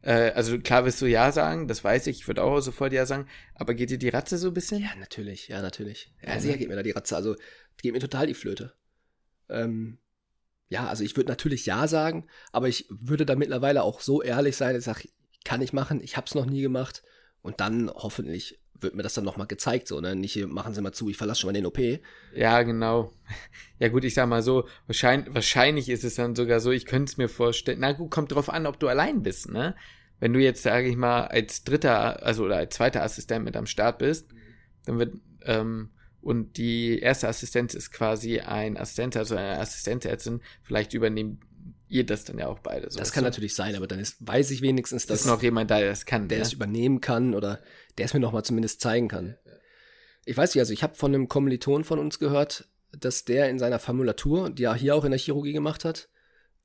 Äh, 0.02 0.30
also 0.32 0.58
klar 0.58 0.84
wirst 0.84 1.02
du 1.02 1.06
Ja 1.06 1.32
sagen, 1.32 1.66
das 1.66 1.82
weiß 1.82 2.06
ich, 2.06 2.20
ich 2.20 2.28
würde 2.28 2.42
auch 2.42 2.60
sofort 2.60 2.92
Ja 2.92 3.06
sagen, 3.06 3.26
aber 3.54 3.74
geht 3.74 3.90
dir 3.90 3.98
die 3.98 4.08
Ratze 4.08 4.38
so 4.38 4.48
ein 4.48 4.54
bisschen? 4.54 4.82
Ja, 4.82 4.94
natürlich, 4.98 5.48
ja, 5.48 5.60
natürlich. 5.62 6.12
Ja, 6.22 6.34
Ja, 6.34 6.40
sicher 6.40 6.52
ne? 6.52 6.58
geht 6.58 6.68
mir 6.68 6.76
da 6.76 6.82
die 6.82 6.92
Ratze. 6.92 7.16
Also, 7.16 7.36
geht 7.82 7.92
mir 7.92 8.00
total 8.00 8.26
die 8.26 8.34
Flöte. 8.34 8.74
Ähm, 9.48 9.98
ja, 10.70 10.86
also 10.86 11.02
ich 11.02 11.16
würde 11.16 11.28
natürlich 11.28 11.66
Ja 11.66 11.88
sagen, 11.88 12.26
aber 12.52 12.68
ich 12.68 12.86
würde 12.88 13.26
da 13.26 13.34
mittlerweile 13.34 13.82
auch 13.82 14.00
so 14.00 14.22
ehrlich 14.22 14.56
sein, 14.56 14.76
ich 14.76 14.84
sage, 14.84 15.08
kann 15.44 15.60
ich 15.62 15.72
machen, 15.72 16.00
ich 16.00 16.16
habe 16.16 16.26
es 16.26 16.34
noch 16.34 16.46
nie 16.46 16.62
gemacht. 16.62 17.02
Und 17.42 17.60
dann 17.60 17.90
hoffentlich 17.92 18.60
wird 18.78 18.94
mir 18.94 19.02
das 19.02 19.14
dann 19.14 19.24
nochmal 19.24 19.48
gezeigt, 19.48 19.88
so, 19.88 20.00
ne? 20.00 20.14
Nicht 20.14 20.36
machen 20.46 20.72
Sie 20.72 20.80
mal 20.80 20.92
zu, 20.92 21.10
ich 21.10 21.16
verlasse 21.16 21.40
schon 21.40 21.48
mal 21.48 21.54
den 21.54 21.66
OP. 21.66 21.78
Ja, 22.34 22.62
genau. 22.62 23.12
Ja 23.78 23.88
gut, 23.88 24.04
ich 24.04 24.14
sag 24.14 24.28
mal 24.28 24.42
so, 24.42 24.68
wahrscheinlich, 24.86 25.34
wahrscheinlich 25.34 25.88
ist 25.88 26.04
es 26.04 26.14
dann 26.14 26.36
sogar 26.36 26.60
so, 26.60 26.70
ich 26.70 26.86
könnte 26.86 27.10
es 27.10 27.16
mir 27.16 27.28
vorstellen, 27.28 27.78
na 27.80 27.92
gut, 27.92 28.10
kommt 28.10 28.32
drauf 28.32 28.48
an, 28.48 28.66
ob 28.66 28.78
du 28.78 28.88
allein 28.88 29.22
bist, 29.22 29.50
ne? 29.50 29.74
Wenn 30.20 30.32
du 30.32 30.38
jetzt, 30.38 30.62
sage 30.62 30.86
ich 30.86 30.96
mal, 30.96 31.24
als 31.24 31.64
dritter, 31.64 32.22
also 32.22 32.44
oder 32.44 32.58
als 32.58 32.76
zweiter 32.76 33.02
Assistent 33.02 33.44
mit 33.44 33.56
am 33.56 33.66
Start 33.66 33.98
bist, 33.98 34.28
dann 34.84 34.98
wird, 34.98 35.14
ähm, 35.46 35.90
und 36.20 36.56
die 36.56 36.98
erste 36.98 37.28
Assistenz 37.28 37.74
ist 37.74 37.90
quasi 37.92 38.40
ein 38.40 38.76
Assistent, 38.76 39.16
also 39.16 39.36
eine 39.36 39.58
Assistenzärztin, 39.58 40.42
vielleicht 40.62 40.92
übernehmen 40.94 41.40
ihr 41.88 42.06
das 42.06 42.24
dann 42.24 42.38
ja 42.38 42.46
auch 42.46 42.60
beide. 42.60 42.90
So 42.90 42.98
Das 42.98 43.12
kann 43.12 43.24
natürlich 43.24 43.54
sein, 43.54 43.74
aber 43.74 43.86
dann 43.88 43.98
ist, 43.98 44.16
weiß 44.20 44.52
ich 44.52 44.62
wenigstens, 44.62 45.06
dass 45.06 45.18
dass 45.18 45.26
ist 45.26 45.32
noch 45.32 45.42
jemand 45.42 45.70
da, 45.70 45.80
der 45.80 45.90
das 45.90 46.06
kann. 46.06 46.28
der 46.28 46.38
ne? 46.38 46.44
es 46.44 46.52
übernehmen 46.52 47.00
kann 47.00 47.34
oder 47.34 47.60
der 47.98 48.06
es 48.06 48.14
mir 48.14 48.20
nochmal 48.20 48.44
zumindest 48.44 48.80
zeigen 48.80 49.08
kann. 49.08 49.36
Ich 50.24 50.36
weiß 50.36 50.54
nicht, 50.54 50.60
also 50.60 50.72
ich 50.72 50.82
habe 50.82 50.94
von 50.94 51.12
einem 51.12 51.28
Kommiliton 51.28 51.82
von 51.82 51.98
uns 51.98 52.18
gehört, 52.18 52.68
dass 52.92 53.24
der 53.24 53.50
in 53.50 53.58
seiner 53.58 53.78
Formulatur, 53.78 54.50
die 54.50 54.64
er 54.64 54.74
hier 54.74 54.94
auch 54.94 55.04
in 55.04 55.10
der 55.10 55.18
Chirurgie 55.18 55.52
gemacht 55.52 55.84
hat, 55.84 56.08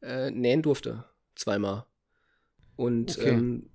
äh, 0.02 0.30
nähen 0.30 0.62
durfte. 0.62 1.06
Zweimal. 1.36 1.86
Und 2.76 3.18
Okay. 3.18 3.30
ähm, 3.30 3.70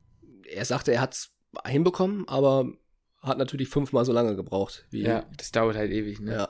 er 0.44 0.64
sagte, 0.64 0.92
er 0.92 1.00
hat 1.00 1.14
es 1.14 1.30
hinbekommen, 1.66 2.28
aber 2.28 2.72
hat 3.20 3.38
natürlich 3.38 3.68
fünfmal 3.68 4.04
so 4.04 4.12
lange 4.12 4.36
gebraucht. 4.36 4.86
Wie, 4.90 5.02
ja, 5.02 5.26
das 5.36 5.52
dauert 5.52 5.76
halt 5.76 5.90
ewig, 5.92 6.20
ne? 6.20 6.32
ja. 6.32 6.48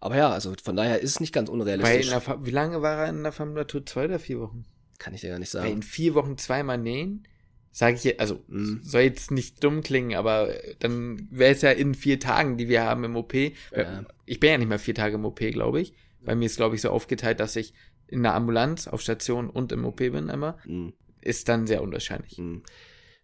Aber 0.00 0.16
ja, 0.16 0.30
also 0.30 0.52
von 0.62 0.74
daher 0.76 0.98
ist 1.00 1.10
es 1.10 1.20
nicht 1.20 1.32
ganz 1.32 1.48
Weil 1.48 1.54
unrealistisch. 1.60 2.12
wie 2.40 2.50
lange 2.50 2.82
war 2.82 3.04
er 3.04 3.08
in 3.08 3.22
der 3.22 3.30
Formulatur? 3.32 3.86
Zwei 3.86 4.06
oder 4.06 4.18
vier 4.18 4.40
Wochen? 4.40 4.64
Kann 4.98 5.14
ich 5.14 5.20
dir 5.20 5.30
gar 5.30 5.38
nicht 5.38 5.54
Weil 5.54 5.62
sagen. 5.62 5.72
in 5.74 5.82
vier 5.82 6.14
Wochen 6.14 6.36
zweimal 6.38 6.76
nähen, 6.78 7.26
sage 7.70 7.96
ich, 7.96 8.04
je- 8.04 8.18
also 8.18 8.42
Mhm. 8.48 8.80
soll 8.82 9.02
jetzt 9.02 9.30
nicht 9.30 9.62
dumm 9.62 9.82
klingen, 9.82 10.16
aber 10.18 10.52
dann 10.80 11.28
wäre 11.30 11.52
es 11.52 11.62
ja 11.62 11.70
in 11.70 11.94
vier 11.94 12.18
Tagen, 12.18 12.56
die 12.58 12.68
wir 12.68 12.82
haben 12.82 13.04
im 13.04 13.14
OP. 13.16 13.32
Ja. 13.74 14.04
Ich 14.26 14.40
bin 14.40 14.50
ja 14.50 14.58
nicht 14.58 14.68
mehr 14.68 14.80
vier 14.80 14.94
Tage 14.94 15.14
im 15.14 15.24
OP, 15.24 15.38
glaube 15.52 15.80
ich. 15.80 15.94
Bei 16.20 16.34
mir 16.34 16.46
ist, 16.46 16.56
glaube 16.56 16.74
ich, 16.74 16.82
so 16.82 16.90
aufgeteilt, 16.90 17.38
dass 17.40 17.54
ich 17.56 17.72
in 18.08 18.22
der 18.24 18.34
Ambulanz, 18.34 18.88
auf 18.88 19.00
Station 19.00 19.48
und 19.50 19.70
im 19.72 19.84
OP 19.84 19.96
bin 20.10 20.28
immer. 20.28 20.58
Mhm. 20.64 20.92
Ist 21.20 21.48
dann 21.48 21.66
sehr 21.68 21.80
unwahrscheinlich. 21.82 22.38
Mhm. 22.38 22.62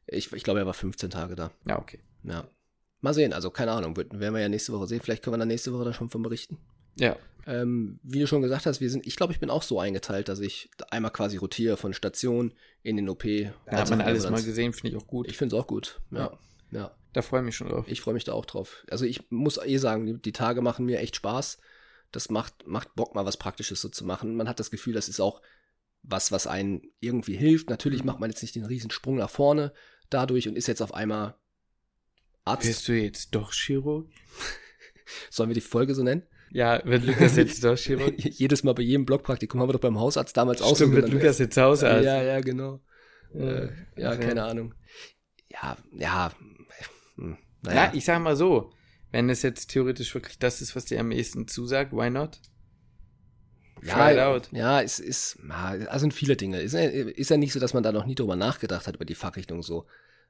Ich, 0.07 0.33
ich 0.33 0.45
glaube, 0.45 0.61
er 0.61 0.67
war 0.67 0.75
15 0.75 1.11
Tage 1.11 1.35
da. 1.35 1.51
Ja, 1.67 1.79
okay. 1.79 1.99
Ja. 2.25 2.49
Mal 3.01 3.15
sehen, 3.15 3.33
also 3.33 3.51
keine 3.51 3.73
Ahnung, 3.73 3.97
werden 3.97 4.19
wir 4.35 4.41
ja 4.41 4.49
nächste 4.49 4.73
Woche 4.73 4.87
sehen. 4.89 5.01
Vielleicht 5.01 5.23
können 5.23 5.35
wir 5.35 5.39
dann 5.39 5.49
nächste 5.49 5.73
Woche 5.73 5.85
da 5.85 5.93
schon 5.93 6.11
von 6.11 6.23
berichten. 6.23 6.59
Ja, 6.97 7.17
Ähm, 7.47 8.01
wie 8.03 8.19
du 8.19 8.27
schon 8.27 8.43
gesagt 8.43 8.67
hast, 8.67 8.81
wir 8.81 8.91
sind, 8.91 9.07
ich 9.07 9.15
glaube, 9.17 9.33
ich 9.33 9.39
bin 9.41 9.51
auch 9.51 9.63
so 9.63 9.79
eingeteilt, 9.79 10.29
dass 10.29 10.41
ich 10.41 10.69
einmal 10.91 11.13
quasi 11.13 11.37
rotiere 11.37 11.77
von 11.77 11.95
Station 11.95 12.53
in 12.83 12.97
den 12.97 13.09
OP. 13.09 13.23
da 13.67 13.79
hat 13.79 13.91
man 13.91 14.01
alles 14.01 14.29
mal 14.29 14.43
gesehen, 14.43 14.73
finde 14.73 14.97
ich 14.97 15.03
auch 15.03 15.07
gut. 15.07 15.29
Ich 15.29 15.37
finde 15.39 15.55
es 15.57 15.63
auch 15.63 15.67
gut. 15.69 16.01
Ja. 16.11 16.37
ja. 16.73 16.91
da 17.13 17.23
freue 17.23 17.41
ich 17.41 17.47
mich 17.47 17.57
schon 17.57 17.69
drauf. 17.69 17.87
Ich 17.89 18.01
freue 18.01 18.15
mich 18.15 18.25
da 18.25 18.33
auch 18.33 18.45
drauf. 18.47 18.85
Also 18.91 19.05
ich 19.05 19.31
muss 19.31 19.59
eh 19.65 19.77
sagen, 19.79 20.07
die, 20.07 20.21
die 20.21 20.33
Tage 20.33 20.61
machen 20.61 20.85
mir 20.87 20.99
echt 20.99 21.15
Spaß. 21.17 21.59
Das 22.11 22.31
macht, 22.31 22.67
macht 22.67 22.95
Bock, 22.97 23.15
mal 23.15 23.25
was 23.25 23.37
Praktisches 23.37 23.81
so 23.81 23.89
zu 23.89 24.05
machen. 24.05 24.35
Man 24.35 24.49
hat 24.49 24.59
das 24.59 24.71
Gefühl, 24.73 24.95
das 24.95 25.09
ist 25.09 25.21
auch 25.21 25.41
was, 26.03 26.33
was 26.33 26.47
einen 26.49 26.83
irgendwie 27.01 27.37
hilft. 27.37 27.71
Natürlich 27.71 28.01
Mhm. 28.01 28.07
macht 28.07 28.21
man 28.21 28.31
jetzt 28.31 28.43
nicht 28.43 28.57
den 28.57 28.65
riesen 28.65 28.91
Sprung 28.91 29.17
nach 29.17 29.31
vorne 29.31 29.73
dadurch 30.11 30.49
und 30.49 30.57
ist 30.57 30.67
jetzt 30.67 30.83
auf 30.83 30.93
einmal 30.95 31.37
Arzt. 32.49 32.67
Bist 32.67 32.89
du 32.89 32.93
jetzt 32.93 33.35
doch 33.35 33.53
Chirurg? 33.53 34.07
Sollen 35.31 35.51
wir 35.51 35.55
die 35.55 35.61
Folge 35.61 35.95
so 35.95 36.03
nennen? 36.03 36.23
Ja, 36.51 36.81
wird 36.85 37.05
Lukas 37.05 37.37
jetzt 37.37 37.63
doch 37.65 37.77
Chirurg? 37.77 38.15
Jedes 38.19 38.63
Mal 38.65 38.73
bei 38.75 38.83
jedem 38.83 39.05
Blockpraktikum 39.07 39.61
haben 39.61 39.69
wir 39.69 39.75
doch 39.75 39.81
beim 39.81 39.99
Hausarzt 39.99 40.37
damals 40.37 40.63
auch 40.63 40.71
so 40.71 40.87
Stimmt, 40.87 40.95
wird. 40.95 41.09
Lukas 41.11 41.39
jetzt 41.39 41.57
Hausarzt? 41.57 42.05
Ja, 42.05 42.23
ja, 42.23 42.41
genau. 42.41 42.81
Äh, 43.35 43.69
ja, 43.97 44.13
Okay. 44.13 44.27
keine 44.29 44.45
Ahnung. 44.45 44.75
Ja, 45.51 45.77
ja. 45.93 46.33
Hm, 47.17 47.37
Ja, 47.65 47.75
naja. 47.75 47.93
ich 47.95 48.05
sag 48.05 48.21
mal 48.23 48.37
so, 48.37 48.71
wenn 49.11 49.29
es 49.31 49.43
jetzt 49.43 49.69
theoretisch 49.71 50.15
wirklich 50.15 50.39
das 50.39 50.61
ist, 50.63 50.75
was 50.77 50.85
dir 50.87 51.01
am 51.01 51.11
ehesten 51.13 51.49
zusagt, 51.49 51.93
why 51.93 52.09
not? 52.11 52.41
Try 53.83 54.13
it 54.15 54.19
out. 54.19 54.49
Ja, 54.53 54.83
es 54.83 54.99
ist, 54.99 55.39
ja, 55.49 55.67
also 55.89 56.01
sind 56.01 56.15
viele 56.15 56.37
Dinge. 56.37 56.61
Ist 56.61 56.73
ja, 56.73 56.81
ist 56.81 57.31
ja 57.31 57.37
nicht 57.37 57.53
so, 57.53 57.61
dass 57.61 57.75
man 57.75 57.83
da 57.85 57.93
noch 57.93 58.07
nie 58.07 58.15
drüber 58.17 58.35
nachgedacht 58.37 58.87
hat, 58.87 58.97
über 58.97 59.05
die 59.05 59.15
Fachrichtung 59.15 59.63
so. 59.63 59.87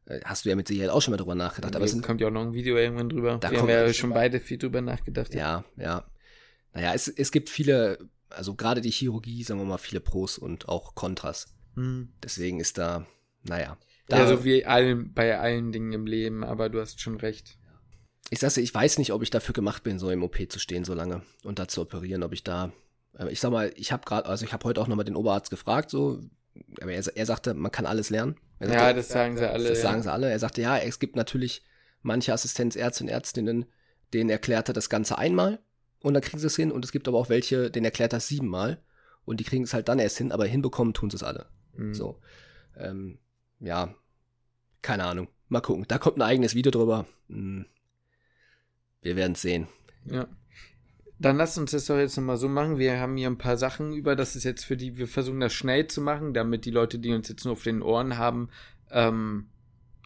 Äh, 0.07 0.21
Hast 0.25 0.45
du 0.45 0.49
ja 0.49 0.57
mit 0.57 0.69
Sicherheit 0.69 0.91
auch 0.91 1.03
schon 1.03 1.13
mal 1.13 1.19
drüber 1.19 1.35
nachgedacht. 1.35 1.75
Aber 1.77 1.85
da 1.87 1.91
es 1.93 2.03
kommt 2.03 2.21
ja 2.21 2.29
auch 2.29 2.33
noch 2.33 2.43
ein 2.43 2.55
Video 2.55 2.77
irgendwann 2.77 3.09
drüber. 3.09 3.39
Da 3.39 3.51
wir 3.51 3.59
haben 3.59 3.67
kommt 3.67 3.71
ja 3.73 3.93
schon 3.93 4.11
beide 4.11 4.41
viel 4.41 4.59
drüber 4.59 4.81
nachgedacht. 4.81 5.35
ja, 5.35 5.65
ja. 5.77 6.05
Naja, 6.75 6.93
es, 6.95 7.09
es 7.09 7.33
gibt 7.33 7.49
viele, 7.51 7.99
also 8.29 8.55
gerade 8.55 8.81
die 8.81 8.91
Chirurgie, 8.91 9.43
sagen 9.43 9.59
wir 9.61 9.65
mal, 9.67 9.79
viele 9.79 10.01
Pros 10.01 10.39
und 10.39 10.69
auch 10.69 10.95
Kontras. 10.95 11.47
Hm. 11.75 12.13
Deswegen 12.23 12.61
ist 12.61 12.79
da, 12.79 13.07
naja. 13.43 13.79
Ja, 14.11 14.19
Da, 14.19 14.27
so 14.27 14.45
wie 14.45 14.65
allen, 14.65 15.13
bei 15.15 15.39
allen 15.39 15.73
Dingen 15.73 15.93
im 15.93 16.07
Leben, 16.07 16.45
aber 16.45 16.69
du 16.69 16.81
hast 16.81 17.01
schon 17.01 17.17
recht. 17.17 17.59
ich 18.31 18.39
sag's 18.39 18.55
dir, 18.55 18.61
ich 18.61 18.75
weiß 18.75 18.99
nicht, 18.99 19.13
ob 19.13 19.23
ich 19.23 19.31
dafür 19.31 19.55
gemacht 19.55 19.83
bin, 19.83 19.99
so 19.99 20.11
im 20.11 20.23
OP 20.23 20.37
zu 20.51 20.59
stehen 20.59 20.85
so 20.85 20.95
lange 20.95 21.23
und 21.43 21.59
da 21.59 21.69
zu 21.69 21.81
operieren, 21.81 22.23
ob 22.23 22.33
ich 22.33 22.45
da, 22.45 22.73
äh, 23.19 23.31
ich 23.31 23.41
sag 23.41 23.51
mal, 23.51 23.73
ich 23.77 23.91
habe 23.93 24.05
gerade, 24.05 24.29
also 24.29 24.45
ich 24.45 24.53
habe 24.53 24.65
heute 24.65 24.81
auch 24.81 24.89
nochmal 24.89 25.05
den 25.07 25.17
Oberarzt 25.17 25.51
gefragt, 25.51 25.91
so, 25.91 26.21
aber 26.81 26.93
er, 26.93 27.05
er 27.17 27.27
sagte, 27.27 27.55
man 27.55 27.73
kann 27.73 27.87
alles 27.87 28.11
lernen. 28.11 28.37
Er 28.59 28.69
sagte, 28.69 28.83
Ja, 28.83 28.93
das 28.93 29.09
sagen 29.09 29.37
sie 29.37 29.49
alle. 29.49 29.69
das 29.69 29.81
sagen 29.81 30.03
sie 30.03 30.13
alle. 30.13 30.31
Er 30.31 30.39
sagte, 30.39 30.63
ja, 30.63 30.79
es 30.79 30.99
gibt 30.99 31.17
natürlich 31.17 31.63
manche 32.03 32.33
Assistenzärzte 32.33 33.05
und 33.05 33.11
Ärztinnen, 33.11 33.67
denen 34.13 34.31
erklärt 34.31 34.69
er 34.69 34.75
das 34.75 34.89
Ganze 34.89 35.19
einmal 35.19 35.59
und 36.01 36.15
dann 36.15 36.23
kriegen 36.23 36.39
sie 36.39 36.47
es 36.47 36.57
hin 36.57 36.71
und 36.73 36.85
es 36.85 36.93
gibt 36.93 37.09
aber 37.09 37.19
auch 37.19 37.29
welche, 37.29 37.71
denen 37.71 37.85
erklärt 37.85 38.13
er 38.13 38.19
das 38.19 38.29
siebenmal 38.29 38.81
und 39.25 39.41
die 39.41 39.45
kriegen 39.45 39.65
es 39.65 39.75
halt 39.75 39.89
dann 39.89 39.99
erst 39.99 40.19
hin, 40.19 40.33
aber 40.33 40.47
hinbekommen 40.47 40.95
tun 40.95 41.11
sie 41.11 41.17
es 41.17 41.23
alle. 41.23 41.47
Hm. 41.75 41.95
So, 41.95 42.21
ähm, 42.77 43.19
ja, 43.61 43.95
keine 44.83 45.05
Ahnung. 45.05 45.29
Mal 45.49 45.61
gucken. 45.61 45.85
Da 45.89 45.99
kommt 45.99 46.19
ein 46.19 46.23
eigenes 46.23 46.55
Video 46.55 46.71
drüber. 46.71 47.07
Hm. 47.29 47.67
Wir 49.01 49.17
werden 49.17 49.33
es 49.33 49.43
sehen. 49.43 49.69
Ja. 50.05 50.27
Dann 51.19 51.37
lass 51.37 51.59
uns 51.59 51.73
das 51.73 51.87
doch 51.87 51.97
jetzt 51.99 52.17
nochmal 52.17 52.37
so 52.37 52.49
machen. 52.49 52.79
Wir 52.79 53.01
haben 53.01 53.17
hier 53.17 53.29
ein 53.29 53.39
paar 53.39 53.57
Sachen 53.57 53.93
über, 53.93 54.15
das 54.15 54.37
ist 54.37 54.45
jetzt 54.45 54.65
für 54.65 54.77
die, 54.77 54.97
wir 54.97 55.09
versuchen 55.09 55.41
das 55.41 55.53
schnell 55.53 55.87
zu 55.89 56.01
machen, 56.01 56.33
damit 56.33 56.65
die 56.65 56.71
Leute, 56.71 56.99
die 56.99 57.13
uns 57.13 57.29
jetzt 57.29 57.45
nur 57.45 57.53
auf 57.53 57.65
den 57.65 57.83
Ohren 57.83 58.19
haben, 58.19 58.51
ähm, 58.91 59.49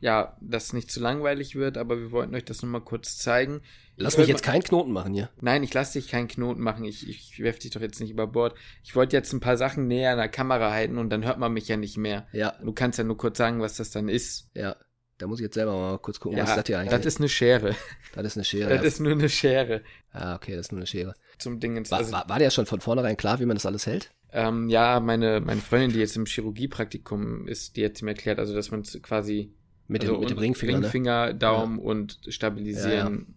ja, 0.00 0.36
das 0.40 0.72
nicht 0.72 0.90
zu 0.90 1.00
langweilig 1.00 1.54
wird, 1.54 1.78
aber 1.78 1.98
wir 1.98 2.10
wollten 2.10 2.34
euch 2.34 2.44
das 2.44 2.62
nochmal 2.62 2.80
kurz 2.80 3.18
zeigen. 3.18 3.60
Lass 3.96 4.14
Ich 4.14 4.20
mich 4.20 4.28
jetzt 4.28 4.42
keinen 4.42 4.62
Knoten 4.62 4.90
machen 4.90 5.14
hier. 5.14 5.28
Nein, 5.40 5.62
ich 5.62 5.72
lasse 5.74 6.00
dich 6.00 6.10
keinen 6.10 6.26
Knoten 6.26 6.60
machen. 6.60 6.84
Ich, 6.84 7.08
ich 7.08 7.38
werf 7.40 7.58
dich 7.58 7.70
doch 7.70 7.80
jetzt 7.80 8.00
nicht 8.00 8.10
über 8.10 8.26
Bord. 8.26 8.56
Ich 8.82 8.96
wollte 8.96 9.14
jetzt 9.16 9.32
ein 9.32 9.38
paar 9.40 9.56
Sachen 9.56 9.86
näher 9.86 10.12
an 10.12 10.18
der 10.18 10.28
Kamera 10.28 10.72
halten 10.72 10.98
und 10.98 11.10
dann 11.10 11.24
hört 11.24 11.38
man 11.38 11.52
mich 11.52 11.68
ja 11.68 11.76
nicht 11.76 11.98
mehr. 11.98 12.26
Ja, 12.32 12.54
Du 12.64 12.72
kannst 12.72 12.98
ja 12.98 13.04
nur 13.04 13.16
kurz 13.16 13.38
sagen, 13.38 13.60
was 13.60 13.76
das 13.76 13.90
dann 13.90 14.08
ist. 14.08 14.50
ja. 14.54 14.76
Da 15.22 15.28
muss 15.28 15.38
ich 15.38 15.44
jetzt 15.44 15.54
selber 15.54 15.72
mal 15.72 15.98
kurz 15.98 16.18
gucken, 16.18 16.36
ja, 16.38 16.42
was 16.42 16.50
ist 16.50 16.56
das 16.56 16.66
hier 16.66 16.78
eigentlich 16.80 16.90
das 16.90 17.06
ist 17.06 17.20
eine 17.20 17.28
Schere. 17.28 17.76
Das 18.14 18.26
ist 18.26 18.36
eine 18.36 18.44
Schere. 18.44 18.68
Das 18.70 18.80
ja. 18.80 18.88
ist 18.88 19.00
nur 19.00 19.12
eine 19.12 19.28
Schere 19.28 19.82
ah, 20.12 20.34
okay, 20.34 20.56
das 20.56 20.66
ist 20.66 20.72
nur 20.72 20.80
eine 20.80 20.86
Schere. 20.86 21.14
zum 21.38 21.60
Dingens. 21.60 21.90
War, 21.92 21.98
Also, 21.98 22.12
war, 22.12 22.28
war 22.28 22.38
dir 22.40 22.50
schon 22.50 22.66
von 22.66 22.80
vornherein 22.80 23.16
klar, 23.16 23.38
wie 23.40 23.46
man 23.46 23.56
das 23.56 23.64
alles 23.64 23.86
hält? 23.86 24.10
ähm, 24.32 24.68
ja, 24.68 24.98
meine, 24.98 25.40
meine 25.40 25.60
Freundin, 25.60 25.92
die 25.92 25.98
jetzt 26.00 26.16
im 26.16 26.26
Chirurgiepraktikum 26.26 27.46
ist, 27.46 27.76
die 27.76 27.84
hat 27.84 28.00
mir 28.02 28.10
erklärt, 28.12 28.38
also 28.40 28.52
dass 28.54 28.70
man 28.72 28.80
es 28.80 29.00
quasi 29.02 29.54
Mit, 29.86 30.02
also 30.02 30.14
dem, 30.14 30.20
mit 30.20 30.30
dem 30.30 30.36
und- 30.38 30.42
Ringfinger, 30.42 30.72
ne? 30.72 30.78
Ringfinger, 30.84 31.34
Daumen 31.34 31.78
und 31.78 32.18
stabilisieren. 32.28 33.36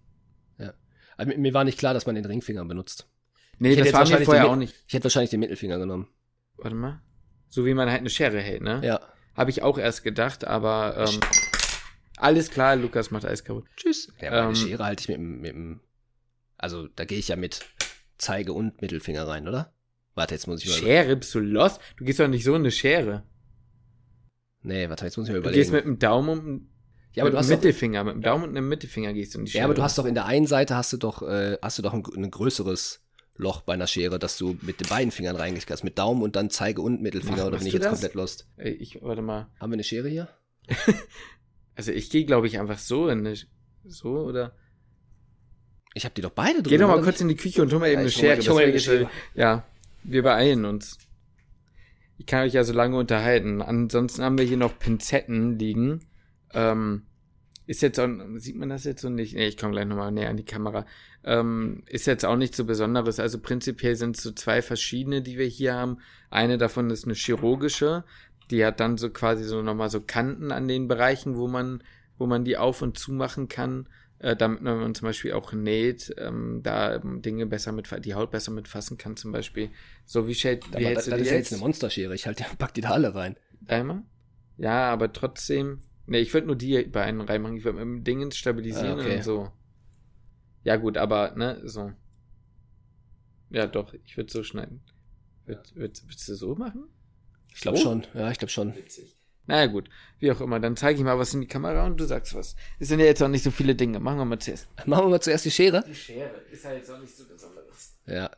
Also, 1.17 1.37
mir- 1.37 1.53
war 1.53 1.63
nicht 1.63 1.77
klar, 1.77 1.93
dass 1.93 2.05
man 2.07 2.15
den 2.15 2.25
Ringfinger 2.25 2.65
benutzt. 2.65 3.07
Nee, 3.59 3.71
Ich 3.73 3.77
das 3.77 3.87
war 3.87 3.91
mir 3.93 3.99
wahrscheinlich 3.99 4.25
vorher 4.25 4.49
auch 4.49 4.55
nicht. 4.57 4.75
Ich 4.87 4.93
hätte 4.95 5.05
wahrscheinlich 5.05 5.29
den 5.29 5.39
Mittelfinger 5.39 5.77
genommen. 5.77 6.09
Warte 6.57 6.75
mal. 6.75 7.01
So 7.47 7.65
wie 7.65 7.73
man 7.73 7.89
halt 7.89 7.99
eine 7.99 8.09
Schere 8.09 8.39
hält, 8.39 8.61
ne? 8.63 8.81
Ja. 8.83 8.99
Habe 9.33 9.49
ich 9.49 9.61
auch 9.61 9.77
erst 9.77 10.03
gedacht, 10.03 10.45
aber 10.45 11.07
ähm, 11.09 11.19
alles 12.17 12.49
klar, 12.49 12.75
Lukas 12.75 13.11
macht 13.11 13.25
alles 13.25 13.43
kaputt. 13.43 13.65
Tschüss. 13.75 14.11
Ja, 14.21 14.31
meine 14.31 14.47
Ähm, 14.49 14.55
Schere 14.55 14.83
halte 14.85 15.01
ich 15.01 15.07
mit, 15.09 15.17
dem- 15.17 15.41
mit 15.41 15.51
dem. 15.51 15.79
Also, 16.57 16.87
da 16.87 17.05
gehe 17.05 17.17
ich 17.19 17.27
ja 17.27 17.35
mit 17.35 17.65
Zeige 18.17 18.53
und 18.53 18.81
Mittelfinger 18.81 19.27
rein, 19.27 19.47
oder? 19.47 19.73
Warte, 20.13 20.33
jetzt 20.35 20.47
muss 20.47 20.63
ich 20.63 20.69
mal. 20.69 20.75
Schere, 20.77 21.15
bist 21.17 21.33
du 21.35 21.39
los? 21.39 21.79
Du 21.97 22.05
gehst 22.05 22.19
doch 22.19 22.27
nicht 22.27 22.43
so 22.45 22.51
in 22.55 22.61
eine 22.61 22.71
Schere. 22.71 23.23
Nee, 24.61 24.89
warte, 24.89 25.05
jetzt 25.05 25.17
muss 25.17 25.27
ich 25.27 25.33
mal 25.33 25.41
Du 25.41 25.49
gehst 25.51 25.69
überlegen. 25.69 25.89
mit 25.89 25.97
dem 25.97 25.99
Daumen 25.99 26.39
und 26.39 26.69
ja, 27.13 27.23
aber 27.23 27.29
mit 27.29 27.33
du 27.35 27.37
hast 27.39 27.47
dem 27.49 27.51
doch, 27.51 27.57
Mittelfinger, 27.63 28.03
mit 28.03 28.13
dem 28.15 28.21
Daumen 28.21 28.43
und 28.45 28.49
einem 28.57 28.67
Mittelfinger 28.69 29.13
gehst 29.13 29.35
du 29.35 29.39
in 29.39 29.45
die 29.45 29.51
Schere. 29.51 29.59
ja, 29.59 29.65
aber 29.65 29.73
du 29.73 29.83
hast 29.83 29.97
doch 29.97 30.05
in 30.05 30.15
der 30.15 30.25
einen 30.25 30.47
Seite 30.47 30.75
hast 30.75 30.91
du 30.93 30.97
doch, 30.97 31.21
äh, 31.21 31.57
hast 31.61 31.77
du 31.77 31.81
doch 31.81 31.93
ein, 31.93 32.03
ein 32.15 32.31
größeres 32.31 33.01
Loch 33.37 33.61
bei 33.61 33.73
einer 33.73 33.87
Schere, 33.87 34.17
dass 34.17 34.37
du 34.37 34.57
mit 34.61 34.79
den 34.79 34.87
beiden 34.87 35.11
Fingern 35.11 35.35
reingehen 35.35 35.63
kannst. 35.67 35.83
Mit 35.83 35.97
Daumen 35.99 36.21
und 36.23 36.35
dann 36.37 36.49
Zeige 36.49 36.81
und 36.81 37.01
Mittelfinger, 37.01 37.37
Mach- 37.37 37.45
oder 37.47 37.57
bin 37.57 37.67
ich 37.67 37.73
jetzt 37.73 37.83
das? 37.83 37.91
komplett 37.91 38.13
lost? 38.15 38.47
Ich, 38.57 39.01
warte 39.01 39.21
mal. 39.21 39.47
Haben 39.59 39.71
wir 39.71 39.75
eine 39.75 39.83
Schere 39.83 40.07
hier? 40.09 40.29
Also 41.75 41.91
ich 41.91 42.09
gehe, 42.09 42.25
glaube 42.25 42.47
ich, 42.47 42.59
einfach 42.59 42.77
so 42.79 43.07
in 43.09 43.19
eine, 43.25 43.35
so, 43.85 44.09
oder? 44.19 44.53
Ich 45.93 46.03
habe 46.05 46.13
die 46.15 46.21
doch 46.21 46.31
beide 46.31 46.61
drin. 46.61 46.69
Geh 46.69 46.77
doch 46.77 46.87
mal 46.87 47.01
kurz 47.01 47.21
in 47.21 47.27
die 47.27 47.35
Küche 47.35 47.61
und 47.61 47.71
hol 47.71 47.79
mal 47.79 47.87
eben 47.87 47.95
Ja, 48.07 48.31
eine 48.31 48.39
ich 48.39 48.49
hol 48.49 48.55
mal- 48.55 48.79
Schere. 48.79 48.97
ich 48.97 49.03
hol 49.03 49.09
Ja, 49.33 49.63
wir 50.03 50.23
beeilen 50.23 50.65
uns. 50.65 50.97
Ich 52.17 52.25
kann 52.25 52.43
euch 52.45 52.53
ja 52.53 52.63
so 52.63 52.73
lange 52.73 52.97
unterhalten. 52.97 53.61
Ansonsten 53.61 54.23
haben 54.23 54.37
wir 54.37 54.45
hier 54.45 54.57
noch 54.57 54.77
Pinzetten 54.79 55.59
liegen. 55.59 56.05
Ähm, 56.53 57.03
ist 57.67 57.81
jetzt 57.81 57.99
auch, 57.99 58.07
sieht 58.37 58.55
man 58.55 58.69
das 58.69 58.83
jetzt 58.83 59.01
so 59.01 59.09
nicht? 59.09 59.35
Nee, 59.35 59.47
ich 59.47 59.57
komme 59.57 59.71
gleich 59.73 59.85
nochmal 59.85 60.11
näher 60.11 60.29
an 60.29 60.37
die 60.37 60.45
Kamera. 60.45 60.85
Ähm, 61.23 61.83
ist 61.87 62.05
jetzt 62.07 62.23
auch 62.25 62.35
nichts 62.37 62.57
so 62.57 62.65
Besonderes. 62.65 63.19
Also 63.19 63.39
prinzipiell 63.39 63.95
sind 63.95 64.15
es 64.17 64.23
so 64.23 64.31
zwei 64.31 64.61
verschiedene, 64.61 65.21
die 65.21 65.37
wir 65.37 65.47
hier 65.47 65.73
haben. 65.73 65.97
Eine 66.29 66.57
davon 66.57 66.89
ist 66.89 67.05
eine 67.05 67.15
chirurgische. 67.15 68.03
Die 68.51 68.65
hat 68.65 68.79
dann 68.79 68.97
so 68.97 69.09
quasi 69.09 69.43
so 69.43 69.61
nochmal 69.61 69.89
so 69.89 70.01
Kanten 70.01 70.51
an 70.51 70.67
den 70.67 70.87
Bereichen, 70.87 71.35
wo 71.35 71.47
man, 71.47 71.83
wo 72.17 72.27
man 72.27 72.45
die 72.45 72.57
auf 72.57 72.81
und 72.81 72.97
zu 72.97 73.11
machen 73.11 73.47
kann, 73.47 73.87
äh, 74.19 74.35
damit 74.35 74.61
man 74.61 74.93
zum 74.95 75.07
Beispiel 75.07 75.33
auch 75.33 75.51
näht, 75.51 76.13
ähm, 76.17 76.61
da 76.63 76.95
ähm, 76.95 77.21
Dinge 77.21 77.45
besser 77.47 77.71
mit, 77.71 77.89
die 78.05 78.13
Haut 78.13 78.31
besser 78.31 78.51
mitfassen 78.51 78.97
kann, 78.97 79.17
zum 79.17 79.31
Beispiel. 79.31 79.69
So 80.05 80.27
wie 80.27 80.35
Shade, 80.35 80.61
wie 80.67 80.71
das, 80.71 80.81
hältst 80.83 81.07
du 81.07 81.11
das 81.11 81.19
ist 81.21 81.25
jetzt? 81.27 81.35
jetzt 81.35 81.53
eine 81.53 81.61
Monsterschere. 81.61 82.15
Ich 82.15 82.27
halt, 82.27 82.43
pack 82.57 82.73
die 82.73 82.81
da 82.81 82.91
alle 82.91 83.13
rein. 83.15 83.35
Einmal? 83.67 84.03
Ja, 84.57 84.89
aber 84.91 85.11
trotzdem. 85.11 85.81
Ne, 86.07 86.19
ich 86.19 86.33
würde 86.33 86.47
nur 86.47 86.55
die 86.55 86.83
bei 86.83 87.03
einem 87.03 87.21
reinmachen. 87.21 87.57
Ich 87.57 87.63
würde 87.63 87.79
mit 87.79 87.85
dem 87.85 88.03
Dingens 88.03 88.37
stabilisieren 88.37 88.99
Ah, 88.99 89.01
okay. 89.01 89.17
und 89.17 89.23
so. 89.23 89.51
Ja, 90.63 90.77
gut, 90.77 90.97
aber, 90.97 91.33
ne, 91.35 91.61
so. 91.63 91.91
Ja, 93.49 93.67
doch, 93.67 93.93
ich 94.05 94.17
würde 94.17 94.31
so 94.31 94.43
schneiden. 94.43 94.81
Würd, 95.45 95.75
würd, 95.75 96.03
würdest 96.03 96.29
du 96.29 96.35
so 96.35 96.55
machen? 96.55 96.85
Ich 97.55 97.61
glaube 97.61 97.77
So? 97.77 97.83
schon. 97.85 98.05
Ja, 98.13 98.29
ich 98.29 98.37
glaube 98.37 98.51
schon. 98.51 98.75
Witzig. 98.75 99.15
Naja, 99.47 99.67
gut. 99.67 99.89
Wie 100.19 100.31
auch 100.31 100.41
immer. 100.41 100.59
Dann 100.59 100.75
zeige 100.75 100.99
ich 100.99 101.05
mal 101.05 101.17
was 101.17 101.33
in 101.33 101.41
die 101.41 101.47
Kamera 101.47 101.85
und 101.85 101.97
du 101.97 102.05
sagst 102.05 102.33
was. 102.35 102.55
Es 102.79 102.87
sind 102.89 102.99
ja 102.99 103.05
jetzt 103.05 103.21
auch 103.23 103.27
nicht 103.27 103.43
so 103.43 103.51
viele 103.51 103.75
Dinge. 103.75 103.99
Machen 103.99 104.17
wir 104.17 104.25
mal 104.25 104.39
zuerst. 104.39 104.67
Machen 104.85 105.05
wir 105.05 105.09
mal 105.09 105.21
zuerst 105.21 105.45
die 105.45 105.51
Schere. 105.51 105.83
Die 105.87 105.95
Schere 105.95 106.41
ist 106.51 106.65
halt 106.65 106.77
jetzt 106.77 106.89
auch 106.91 106.99
nicht 106.99 107.15
so 107.15 107.25
besonderes. 107.25 107.95
Ja. 108.07 108.29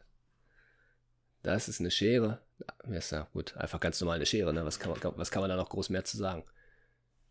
Das 1.43 1.67
ist 1.69 1.79
eine 1.79 1.91
Schere. 1.91 2.41
Ja, 2.59 2.93
ist 2.95 3.11
ja 3.11 3.27
gut. 3.33 3.55
Einfach 3.57 3.79
ganz 3.79 3.99
normal 4.01 4.17
eine 4.17 4.25
Schere, 4.25 4.53
ne? 4.53 4.65
Was 4.65 4.79
kann 4.79 4.91
man, 4.91 4.99
was 5.17 5.31
kann 5.31 5.41
man 5.41 5.49
da 5.49 5.55
noch 5.55 5.69
groß 5.69 5.89
mehr 5.89 6.03
zu 6.03 6.17
sagen? 6.17 6.43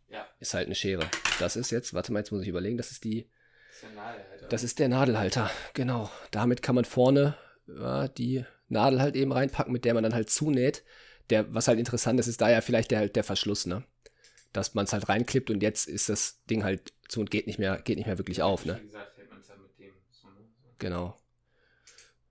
Ja. 0.09 0.27
Ist 0.41 0.55
halt 0.55 0.67
eine 0.67 0.75
Schere. 0.75 1.05
Das 1.39 1.57
ist 1.57 1.71
jetzt, 1.71 1.93
warte 1.93 2.13
mal, 2.13 2.21
jetzt 2.21 2.31
muss 2.33 2.43
ich 2.43 2.49
überlegen, 2.49 2.77
das 2.77 2.93
ist 2.93 3.05
die, 3.05 3.29
Das 3.69 3.77
ist 3.77 3.83
ja 3.83 3.89
nahe, 3.91 4.15
Alter. 4.33 4.49
das 4.49 4.63
ist 4.63 4.79
der 4.79 4.89
Nadelhalter. 4.89 5.51
Genau. 5.75 6.11
Damit 6.31 6.63
kann 6.63 6.77
man 6.77 6.85
vorne 6.85 7.37
ja, 7.67 8.09
die 8.09 8.45
Nadel 8.69 9.01
halt 9.01 9.17
eben 9.17 9.33
reinpacken, 9.33 9.73
mit 9.73 9.85
der 9.85 9.95
man 9.95 10.03
dann 10.05 10.15
halt 10.15 10.31
zunäht. 10.31 10.83
Der, 11.31 11.53
was 11.55 11.69
halt 11.69 11.79
interessant 11.79 12.21
ist, 12.21 12.27
ist 12.27 12.41
da 12.41 12.51
ja 12.51 12.61
vielleicht 12.61 12.91
der, 12.91 13.09
der 13.09 13.25
Verschluss, 13.25 13.67
ne? 13.67 13.83
Dass 14.53 14.75
man 14.75 14.85
es 14.85 14.93
halt 14.93 15.09
reinklippt 15.09 15.51
und 15.51 15.63
jetzt 15.63 15.89
ist 15.89 16.09
das 16.09 16.43
Ding 16.49 16.65
halt 16.65 16.93
zu 17.09 17.21
und 17.21 17.31
geht 17.31 17.47
nicht 17.47 17.59
mehr, 17.59 17.81
geht 17.83 17.97
nicht 17.97 18.07
mehr 18.07 18.19
wirklich 18.19 18.43
auf, 18.43 18.65
ne? 18.65 18.79
Wie 18.81 18.87
gesagt, 18.87 19.17
hält 19.17 19.31
man 19.31 19.41
es 19.41 19.49
ja 19.49 19.57
mit 19.57 19.79
dem 19.79 19.95
so, 20.11 20.29
ne? 20.29 20.49
Genau. 20.79 21.17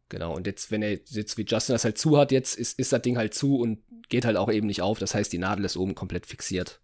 Genau. 0.09 0.35
Und 0.35 0.47
jetzt, 0.47 0.71
wenn 0.71 0.81
er 0.81 0.91
jetzt 0.91 1.37
wie 1.37 1.45
Justin 1.45 1.73
das 1.73 1.83
halt 1.83 1.97
zu 1.97 2.17
hat, 2.17 2.31
jetzt 2.31 2.55
ist, 2.55 2.79
ist 2.79 2.93
das 2.93 3.01
Ding 3.01 3.17
halt 3.17 3.33
zu 3.33 3.57
und 3.57 3.83
geht 4.09 4.25
halt 4.25 4.37
auch 4.37 4.51
eben 4.51 4.67
nicht 4.67 4.81
auf. 4.81 4.99
Das 4.99 5.15
heißt, 5.15 5.33
die 5.33 5.37
Nadel 5.37 5.65
ist 5.65 5.77
oben 5.77 5.95
komplett 5.95 6.25
fixiert. 6.25 6.79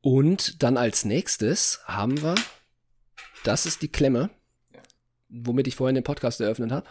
Und 0.00 0.62
dann 0.62 0.76
als 0.76 1.04
nächstes 1.04 1.80
haben 1.86 2.20
wir, 2.22 2.34
das 3.44 3.66
ist 3.66 3.80
die 3.82 3.88
Klemme, 3.88 4.30
womit 5.28 5.66
ich 5.66 5.76
vorhin 5.76 5.94
den 5.94 6.04
Podcast 6.04 6.40
eröffnet 6.40 6.72
habe. 6.72 6.86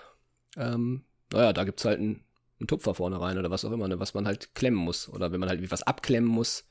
Ähm, 0.57 1.03
naja, 1.31 1.53
da 1.53 1.63
gibt's 1.63 1.85
halt 1.85 1.99
einen, 1.99 2.23
einen 2.59 2.67
Tupfer 2.67 2.95
vorne 2.95 3.19
rein 3.19 3.37
oder 3.37 3.51
was 3.51 3.65
auch 3.65 3.71
immer, 3.71 3.87
ne, 3.87 3.99
was 3.99 4.13
man 4.13 4.27
halt 4.27 4.55
klemmen 4.55 4.79
muss. 4.79 5.09
Oder 5.09 5.31
wenn 5.31 5.39
man 5.39 5.49
halt 5.49 5.71
was 5.71 5.83
abklemmen 5.83 6.29
muss 6.29 6.67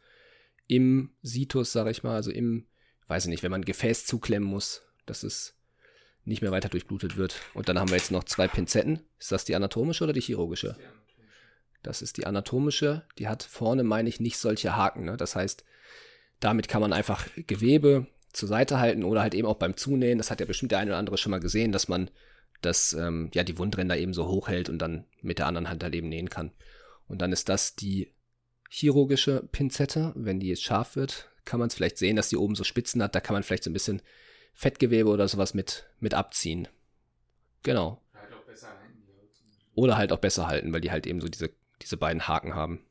im 0.67 1.15
Situs, 1.23 1.73
sag 1.73 1.89
ich 1.89 2.03
mal, 2.03 2.15
also 2.15 2.31
im, 2.31 2.67
weiß 3.09 3.25
ich 3.25 3.31
nicht, 3.31 3.43
wenn 3.43 3.51
man 3.51 3.63
ein 3.63 3.67
Gefäß 3.67 4.07
zuklemmen 4.07 4.49
muss, 4.49 4.83
dass 5.07 5.23
es 5.23 5.57
nicht 6.25 6.43
mehr 6.43 6.53
weiter 6.53 6.69
durchblutet 6.69 7.17
wird. 7.17 7.41
Und 7.53 7.69
dann 7.69 7.79
haben 7.79 7.91
wir 7.91 7.97
jetzt 7.97 8.13
noch 8.13 8.25
zwei 8.25 8.49
Pinzetten. 8.49 9.01
Ist 9.19 9.33
das 9.33 9.45
die 9.45 9.57
anatomische 9.57 10.05
oder 10.05 10.13
die 10.13 10.21
chirurgische? 10.21 10.77
Das 11.83 12.01
ist 12.01 12.17
die 12.17 12.27
anatomische. 12.27 13.05
Die 13.19 13.29
hat 13.29 13.43
vorne, 13.43 13.83
meine 13.83 14.09
ich, 14.09 14.21
nicht 14.21 14.39
solche 14.39 14.77
Haken. 14.77 15.05
Ne? 15.05 15.17
Das 15.17 15.35
heißt, 15.35 15.65
damit 16.39 16.69
kann 16.69 16.81
man 16.81 16.93
einfach 16.93 17.27
Gewebe 17.37 18.07
zur 18.33 18.49
Seite 18.49 18.79
halten 18.79 19.05
oder 19.05 19.21
halt 19.21 19.35
eben 19.35 19.49
auch 19.49 19.57
beim 19.57 19.77
Zunähen. 19.77 20.19
Das 20.19 20.31
hat 20.31 20.41
ja 20.41 20.47
bestimmt 20.47 20.73
der 20.73 20.79
eine 20.79 20.93
oder 20.93 20.99
andere 20.99 21.19
schon 21.19 21.31
mal 21.31 21.41
gesehen, 21.41 21.73
dass 21.73 21.89
man 21.89 22.11
das, 22.63 22.93
ähm, 22.95 23.31
ja, 23.35 23.45
die 23.45 23.59
Wundränder 23.59 23.97
eben 23.97 24.15
so 24.15 24.27
hochhält 24.27 24.69
und 24.69 24.79
dann 24.79 25.05
mit 25.21 25.39
der 25.39 25.47
anderen 25.47 25.69
Hand 25.69 25.83
halt 25.83 25.95
eben 25.95 26.09
nähen 26.09 26.31
kann. 26.31 26.53
Und 27.07 27.21
dann 27.21 27.33
ist 27.33 27.49
das 27.49 27.77
die 27.77 28.13
chirurgische 28.71 29.47
Pinzette. 29.53 30.13
Wenn 30.15 30.41
die 30.41 30.49
jetzt 30.49 30.63
scharf 30.63 30.97
wird, 30.97 31.29
kann 31.45 31.61
man 31.61 31.69
es 31.69 31.75
vielleicht 31.75 31.99
sehen, 31.99 32.17
dass 32.17 32.29
die 32.29 32.37
oben 32.37 32.55
so 32.55 32.65
Spitzen 32.65 33.03
hat. 33.03 33.15
Da 33.15 33.21
kann 33.21 33.35
man 33.35 33.43
vielleicht 33.43 33.65
so 33.65 33.71
ein 33.71 33.75
bisschen 33.75 34.01
Fettgewebe 34.55 35.11
oder 35.11 35.29
sowas 35.29 35.55
mit, 35.55 35.87
mit 36.01 36.15
abziehen. 36.15 36.69
Genau. 37.63 38.03
Oder 39.75 39.97
halt 39.97 40.13
auch 40.13 40.19
besser 40.19 40.47
halten, 40.47 40.73
weil 40.73 40.81
die 40.81 40.91
halt 40.91 41.07
eben 41.07 41.21
so 41.21 41.29
diese, 41.29 41.51
diese 41.81 41.97
beiden 41.97 42.29
Haken 42.29 42.55
haben. 42.55 42.85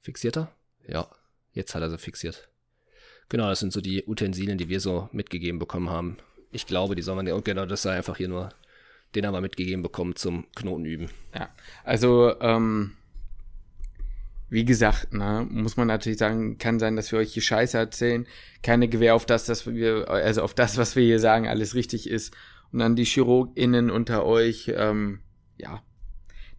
Fixiert 0.00 0.36
er? 0.36 0.54
Ja, 0.86 1.10
jetzt 1.52 1.74
hat 1.74 1.82
er 1.82 1.90
sie 1.90 1.98
fixiert. 1.98 2.48
Genau, 3.28 3.48
das 3.48 3.60
sind 3.60 3.72
so 3.72 3.80
die 3.80 4.04
Utensilien, 4.06 4.58
die 4.58 4.68
wir 4.68 4.80
so 4.80 5.08
mitgegeben 5.12 5.58
bekommen 5.58 5.90
haben. 5.90 6.16
Ich 6.50 6.66
glaube, 6.66 6.96
die 6.96 7.02
soll 7.02 7.16
man, 7.16 7.30
und 7.30 7.44
genau, 7.44 7.66
das 7.66 7.82
sei 7.82 7.96
einfach 7.96 8.16
hier 8.16 8.28
nur, 8.28 8.50
den 9.14 9.26
haben 9.26 9.34
wir 9.34 9.40
mitgegeben 9.40 9.82
bekommen 9.82 10.16
zum 10.16 10.46
Knoten 10.54 10.84
üben. 10.84 11.10
Ja, 11.34 11.50
also, 11.84 12.38
ähm, 12.40 12.92
wie 14.48 14.64
gesagt, 14.64 15.12
ne, 15.12 15.46
muss 15.48 15.76
man 15.76 15.86
natürlich 15.86 16.18
sagen, 16.18 16.58
kann 16.58 16.80
sein, 16.80 16.96
dass 16.96 17.12
wir 17.12 17.20
euch 17.20 17.32
hier 17.32 17.42
Scheiße 17.42 17.78
erzählen. 17.78 18.26
Keine 18.62 18.88
Gewähr 18.88 19.14
auf 19.14 19.24
das, 19.24 19.46
dass 19.46 19.66
wir, 19.66 20.10
also 20.10 20.42
auf 20.42 20.54
das, 20.54 20.76
was 20.76 20.96
wir 20.96 21.04
hier 21.04 21.20
sagen, 21.20 21.46
alles 21.46 21.76
richtig 21.76 22.10
ist. 22.10 22.34
Und 22.72 22.80
dann 22.80 22.96
die 22.96 23.04
ChirurgInnen 23.04 23.90
unter 23.90 24.24
euch, 24.24 24.72
ähm, 24.74 25.20
ja, 25.56 25.82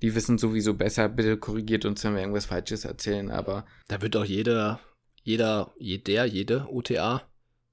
die 0.02 0.16
wissen 0.16 0.38
sowieso 0.38 0.74
besser. 0.74 1.10
Bitte 1.10 1.38
korrigiert 1.38 1.86
uns, 1.86 2.04
wenn 2.04 2.14
wir 2.14 2.22
irgendwas 2.22 2.46
Falsches 2.46 2.86
erzählen, 2.86 3.30
aber 3.30 3.66
Da 3.90 4.02
wird 4.02 4.16
auch 4.16 4.26
jeder, 4.26 4.80
jeder, 5.24 5.74
jeder, 5.78 6.26
jede 6.26 6.68
OTA 6.70 7.24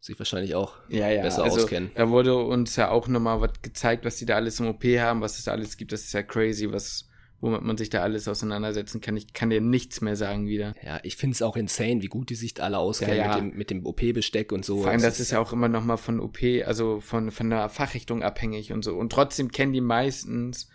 sich 0.00 0.18
wahrscheinlich 0.18 0.54
auch 0.54 0.76
ja, 0.88 1.08
ja, 1.08 1.22
besser 1.22 1.44
also, 1.44 1.62
auskennen. 1.62 1.90
Da 1.94 2.08
wurde 2.08 2.36
uns 2.36 2.76
ja 2.76 2.90
auch 2.90 3.08
nochmal 3.08 3.40
was 3.40 3.60
gezeigt, 3.62 4.04
was 4.04 4.16
die 4.16 4.26
da 4.26 4.36
alles 4.36 4.60
im 4.60 4.68
OP 4.68 4.84
haben, 4.84 5.20
was 5.20 5.38
es 5.38 5.44
da 5.44 5.52
alles 5.52 5.76
gibt. 5.76 5.92
Das 5.92 6.02
ist 6.02 6.12
ja 6.12 6.22
crazy, 6.22 6.70
was, 6.70 7.08
womit 7.40 7.62
man 7.62 7.76
sich 7.76 7.90
da 7.90 8.02
alles 8.02 8.28
auseinandersetzen 8.28 9.00
kann. 9.00 9.16
Ich 9.16 9.32
kann 9.32 9.50
dir 9.50 9.60
nichts 9.60 10.00
mehr 10.00 10.14
sagen 10.14 10.46
wieder. 10.46 10.74
Ja, 10.84 11.00
ich 11.02 11.16
finde 11.16 11.34
es 11.34 11.42
auch 11.42 11.56
insane, 11.56 12.00
wie 12.00 12.06
gut 12.06 12.30
die 12.30 12.36
sich 12.36 12.54
da 12.54 12.64
alle 12.64 12.78
auskennen 12.78 13.16
Ja, 13.16 13.24
ja. 13.24 13.40
mit 13.40 13.52
dem, 13.52 13.58
mit 13.58 13.70
dem 13.70 13.86
OP-Besteck 13.86 14.52
und 14.52 14.64
so. 14.64 14.82
Vor 14.82 14.90
allem, 14.90 15.02
Das 15.02 15.14
das 15.14 15.20
ist 15.20 15.32
ja 15.32 15.40
auch 15.40 15.52
immer 15.52 15.68
noch 15.68 15.84
mal 15.84 15.96
von 15.96 16.20
OP, 16.20 16.38
also 16.64 17.00
von, 17.00 17.32
von 17.32 17.50
der 17.50 17.68
Fachrichtung 17.68 18.22
abhängig 18.22 18.72
und 18.72 18.84
so. 18.84 18.96
Und 18.96 19.10
trotzdem 19.10 19.50
kennen 19.50 19.72
die 19.72 19.80
meistens 19.80 20.68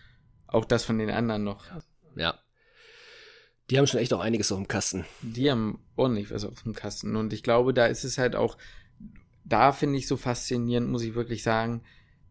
auch 0.48 0.66
das 0.66 0.84
von 0.84 0.98
den 1.00 1.10
anderen 1.10 1.44
noch. 1.44 1.66
Ja. 2.16 2.40
Die 3.70 3.78
haben 3.78 3.88
schon 3.88 4.02
echt 4.02 4.14
auch 4.14 4.20
einiges 4.20 4.52
auf 4.52 4.60
dem 4.60 4.68
Kasten. 4.68 5.06
Die 5.22 5.50
haben 5.50 5.80
ordentlich 5.96 6.30
was 6.32 6.44
auf 6.44 6.62
dem 6.64 6.74
Kasten. 6.74 7.16
Und 7.16 7.32
ich 7.32 7.44
glaube, 7.44 7.74
da 7.74 7.86
ist 7.86 8.04
es 8.04 8.18
halt 8.18 8.36
auch, 8.36 8.58
da 9.46 9.72
finde 9.72 9.98
ich 9.98 10.08
so 10.08 10.18
faszinierend, 10.18 10.90
muss 10.90 11.04
ich 11.04 11.16
wirklich 11.16 11.44
sagen, 11.44 11.82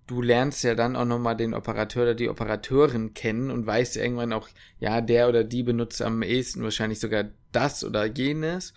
du 0.06 0.20
lernst 0.20 0.64
ja 0.64 0.74
dann 0.74 0.96
auch 0.96 1.04
nochmal 1.04 1.36
den 1.36 1.54
Operateur 1.54 2.02
oder 2.02 2.14
die 2.14 2.28
Operateurin 2.28 3.14
kennen 3.14 3.50
und 3.50 3.66
weißt 3.66 3.96
irgendwann 3.96 4.32
auch, 4.32 4.48
ja, 4.78 5.00
der 5.00 5.28
oder 5.28 5.44
die 5.44 5.62
benutzt 5.62 6.02
am 6.02 6.22
ehesten 6.22 6.62
wahrscheinlich 6.62 7.00
sogar 7.00 7.24
das 7.52 7.84
oder 7.84 8.06
jenes. 8.06 8.74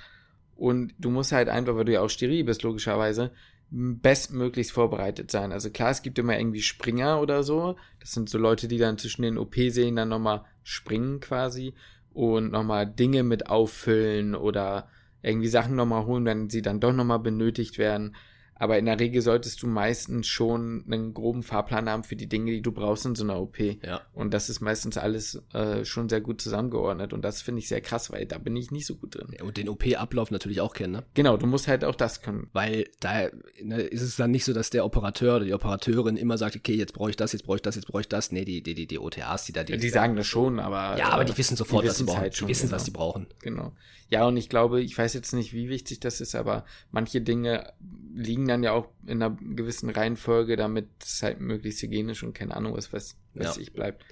Und 0.55 0.93
du 0.99 1.09
musst 1.09 1.31
halt 1.31 1.49
einfach, 1.49 1.75
weil 1.75 1.85
du 1.85 1.93
ja 1.93 2.01
auch 2.01 2.09
steril 2.09 2.43
bist, 2.43 2.63
logischerweise, 2.63 3.31
bestmöglichst 3.69 4.71
vorbereitet 4.71 5.31
sein. 5.31 5.51
Also 5.51 5.69
klar, 5.69 5.89
es 5.89 6.01
gibt 6.01 6.19
immer 6.19 6.37
irgendwie 6.37 6.61
Springer 6.61 7.19
oder 7.19 7.43
so. 7.43 7.75
Das 7.99 8.11
sind 8.11 8.29
so 8.29 8.37
Leute, 8.37 8.67
die 8.67 8.77
dann 8.77 8.97
zwischen 8.97 9.23
den 9.23 9.37
OP-Sälen 9.37 9.95
dann 9.95 10.09
nochmal 10.09 10.45
springen 10.63 11.19
quasi 11.19 11.73
und 12.13 12.51
nochmal 12.51 12.87
Dinge 12.87 13.23
mit 13.23 13.47
auffüllen 13.47 14.35
oder 14.35 14.87
irgendwie 15.25 15.47
Sachen 15.47 15.75
nochmal 15.75 16.05
holen, 16.05 16.25
wenn 16.25 16.49
sie 16.49 16.61
dann 16.61 16.79
doch 16.79 16.93
nochmal 16.93 17.19
benötigt 17.19 17.77
werden. 17.77 18.15
Aber 18.57 18.77
in 18.77 18.85
der 18.85 18.99
Regel 18.99 19.21
solltest 19.21 19.61
du 19.61 19.67
meistens 19.67 20.27
schon 20.27 20.85
einen 20.87 21.13
groben 21.13 21.43
Fahrplan 21.43 21.89
haben 21.89 22.05
für 22.05 22.15
die 22.15 22.27
Dinge, 22.27 22.51
die 22.51 22.61
du 22.61 22.71
brauchst 22.71 23.05
in 23.05 23.13
so 23.13 23.25
einer 23.25 23.39
OP. 23.39 23.59
Ja. 23.59 24.01
Und 24.13 24.33
das 24.33 24.49
ist 24.49 24.61
meistens 24.61 24.97
alles 24.97 25.43
äh, 25.53 25.83
schon 25.83 26.07
sehr 26.07 26.21
gut 26.21 26.41
zusammengeordnet. 26.41 27.11
Und 27.11 27.23
das 27.23 27.41
finde 27.41 27.59
ich 27.59 27.67
sehr 27.67 27.81
krass, 27.81 28.13
weil 28.13 28.25
da 28.25 28.37
bin 28.37 28.55
ich 28.55 28.71
nicht 28.71 28.85
so 28.85 28.95
gut 28.95 29.15
drin. 29.15 29.35
Und 29.41 29.57
den 29.57 29.67
OP-Ablauf 29.67 30.31
natürlich 30.31 30.61
auch 30.61 30.73
kennen, 30.73 30.93
ne? 30.93 31.03
Genau, 31.15 31.35
du 31.35 31.47
musst 31.47 31.67
halt 31.67 31.83
auch 31.83 31.95
das 31.95 32.21
können. 32.21 32.49
Weil 32.53 32.87
da 33.01 33.29
ne, 33.61 33.81
ist 33.81 34.01
es 34.01 34.15
dann 34.15 34.31
nicht 34.31 34.45
so, 34.45 34.53
dass 34.53 34.69
der 34.69 34.85
Operateur 34.85 35.35
oder 35.35 35.45
die 35.45 35.53
Operateurin 35.53 36.15
immer 36.15 36.37
sagt, 36.37 36.55
okay, 36.55 36.75
jetzt 36.75 36.93
brauche 36.93 37.09
ich 37.09 37.17
das, 37.17 37.33
jetzt 37.33 37.43
brauche 37.43 37.57
ich 37.57 37.61
das, 37.61 37.75
jetzt 37.75 37.87
brauche 37.87 38.01
ich 38.01 38.07
das. 38.07 38.31
Nee, 38.31 38.45
die, 38.45 38.63
die, 38.63 38.73
die, 38.73 38.87
die 38.87 38.99
OTAs, 38.99 39.45
die 39.45 39.51
da 39.51 39.65
die, 39.65 39.77
Die 39.77 39.89
sagen 39.89 40.15
das 40.15 40.27
schon, 40.27 40.59
aber. 40.59 40.97
Ja, 40.97 41.09
aber 41.09 41.23
äh, 41.23 41.25
die 41.25 41.37
wissen 41.37 41.57
sofort, 41.57 41.85
was 41.85 41.97
sie 41.97 42.05
brauchen. 42.05 42.19
halt 42.19 42.35
schon, 42.35 42.47
die 42.47 42.51
wissen, 42.51 42.67
genau. 42.67 42.75
was 42.75 42.83
die 42.85 42.91
brauchen. 42.91 43.27
Genau. 43.41 43.73
Ja, 44.09 44.25
und 44.27 44.37
ich 44.37 44.49
glaube, 44.49 44.81
ich 44.81 44.97
weiß 44.97 45.13
jetzt 45.13 45.33
nicht, 45.33 45.53
wie 45.53 45.67
wichtig 45.67 45.99
das 45.99 46.21
ist, 46.21 46.35
aber 46.35 46.63
manche 46.91 47.21
Dinge 47.21 47.73
liegen 48.13 48.44
kriegen 48.45 48.47
dann 48.47 48.63
ja 48.63 48.73
auch 48.73 48.89
in 49.05 49.21
einer 49.23 49.35
gewissen 49.35 49.89
Reihenfolge, 49.89 50.55
damit 50.55 50.87
es 51.01 51.23
halt 51.23 51.39
möglichst 51.39 51.81
hygienisch 51.81 52.23
und 52.23 52.33
keine 52.33 52.55
Ahnung 52.55 52.75
was, 52.75 52.93
was, 52.93 53.17
was 53.33 53.55
Ja. 53.55 53.61
ich 53.61 53.73
bleibt. 53.73 54.05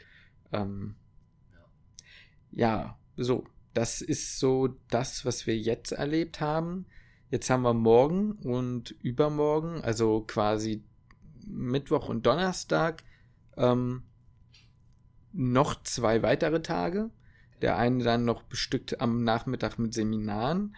Ähm, 0.51 0.95
ja, 2.51 2.97
so. 3.15 3.45
Das 3.75 4.01
ist 4.01 4.39
so 4.39 4.77
das, 4.89 5.25
was 5.25 5.47
wir 5.47 5.57
jetzt 5.57 5.93
erlebt 5.93 6.39
haben. 6.39 6.85
Jetzt 7.31 7.49
haben 7.49 7.63
wir 7.63 7.73
morgen 7.73 8.33
und 8.33 8.91
übermorgen, 9.01 9.81
also 9.81 10.21
quasi 10.21 10.83
Mittwoch 11.47 12.07
und 12.07 12.25
Donnerstag, 12.27 13.03
ähm, 13.57 14.03
noch 15.31 15.81
zwei 15.83 16.21
weitere 16.21 16.61
Tage. 16.61 17.09
Der 17.63 17.77
eine 17.77 18.03
dann 18.03 18.25
noch 18.25 18.43
bestückt 18.43 19.01
am 19.01 19.23
Nachmittag 19.23 19.79
mit 19.79 19.93
Seminaren. 19.95 20.75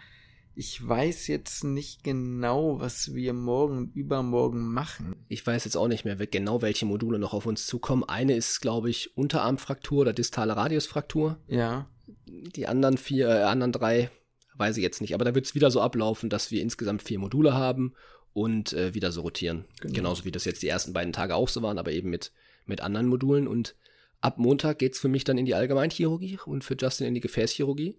Ich 0.58 0.88
weiß 0.88 1.26
jetzt 1.26 1.64
nicht 1.64 2.02
genau, 2.02 2.80
was 2.80 3.14
wir 3.14 3.34
morgen 3.34 3.76
und 3.76 3.94
übermorgen 3.94 4.72
machen. 4.72 5.14
Ich 5.28 5.46
weiß 5.46 5.66
jetzt 5.66 5.76
auch 5.76 5.86
nicht 5.86 6.06
mehr 6.06 6.16
genau, 6.16 6.62
welche 6.62 6.86
Module 6.86 7.18
noch 7.18 7.34
auf 7.34 7.44
uns 7.44 7.66
zukommen. 7.66 8.04
Eine 8.04 8.34
ist, 8.34 8.62
glaube 8.62 8.88
ich, 8.88 9.18
Unterarmfraktur 9.18 10.00
oder 10.00 10.14
distale 10.14 10.56
Radiusfraktur. 10.56 11.38
Ja, 11.46 11.90
Die 12.26 12.66
anderen 12.66 12.96
vier, 12.96 13.28
äh, 13.28 13.42
anderen 13.42 13.72
drei 13.72 14.10
weiß 14.56 14.78
ich 14.78 14.82
jetzt 14.82 15.02
nicht. 15.02 15.12
Aber 15.12 15.26
da 15.26 15.34
wird 15.34 15.44
es 15.44 15.54
wieder 15.54 15.70
so 15.70 15.82
ablaufen, 15.82 16.30
dass 16.30 16.50
wir 16.50 16.62
insgesamt 16.62 17.02
vier 17.02 17.18
Module 17.18 17.52
haben 17.52 17.92
und 18.32 18.72
äh, 18.72 18.94
wieder 18.94 19.12
so 19.12 19.20
rotieren. 19.20 19.66
Genau. 19.82 19.92
Genauso 19.92 20.24
wie 20.24 20.32
das 20.32 20.46
jetzt 20.46 20.62
die 20.62 20.68
ersten 20.68 20.94
beiden 20.94 21.12
Tage 21.12 21.34
auch 21.34 21.50
so 21.50 21.60
waren, 21.60 21.78
aber 21.78 21.92
eben 21.92 22.08
mit, 22.08 22.32
mit 22.64 22.80
anderen 22.80 23.08
Modulen. 23.08 23.46
Und 23.46 23.76
ab 24.22 24.38
Montag 24.38 24.78
geht's 24.78 25.00
für 25.00 25.08
mich 25.08 25.24
dann 25.24 25.36
in 25.36 25.44
die 25.44 25.54
Allgemeinchirurgie 25.54 26.38
und 26.46 26.64
für 26.64 26.76
Justin 26.80 27.08
in 27.08 27.14
die 27.14 27.20
Gefäßchirurgie. 27.20 27.98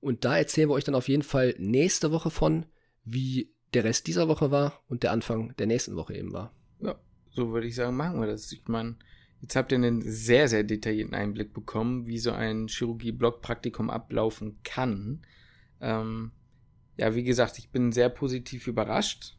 Und 0.00 0.24
da 0.24 0.36
erzählen 0.36 0.68
wir 0.68 0.74
euch 0.74 0.84
dann 0.84 0.94
auf 0.94 1.08
jeden 1.08 1.22
Fall 1.22 1.54
nächste 1.58 2.12
Woche 2.12 2.30
von, 2.30 2.66
wie 3.04 3.52
der 3.74 3.84
Rest 3.84 4.06
dieser 4.06 4.28
Woche 4.28 4.50
war 4.50 4.82
und 4.88 5.02
der 5.02 5.12
Anfang 5.12 5.54
der 5.56 5.66
nächsten 5.66 5.96
Woche 5.96 6.14
eben 6.14 6.32
war. 6.32 6.54
Ja, 6.80 6.98
so 7.30 7.52
würde 7.52 7.66
ich 7.66 7.74
sagen, 7.74 7.96
machen 7.96 8.20
wir 8.20 8.26
das. 8.26 8.50
Ich 8.52 8.66
meine, 8.68 8.96
jetzt 9.40 9.56
habt 9.56 9.72
ihr 9.72 9.76
einen 9.76 10.02
sehr, 10.02 10.48
sehr 10.48 10.64
detaillierten 10.64 11.14
Einblick 11.14 11.52
bekommen, 11.52 12.06
wie 12.06 12.18
so 12.18 12.32
ein 12.32 12.68
Chirurgie-Block-Praktikum 12.68 13.90
ablaufen 13.90 14.58
kann. 14.62 15.22
Ähm, 15.80 16.32
ja, 16.96 17.14
wie 17.14 17.24
gesagt, 17.24 17.58
ich 17.58 17.70
bin 17.70 17.92
sehr 17.92 18.08
positiv 18.08 18.66
überrascht. 18.66 19.36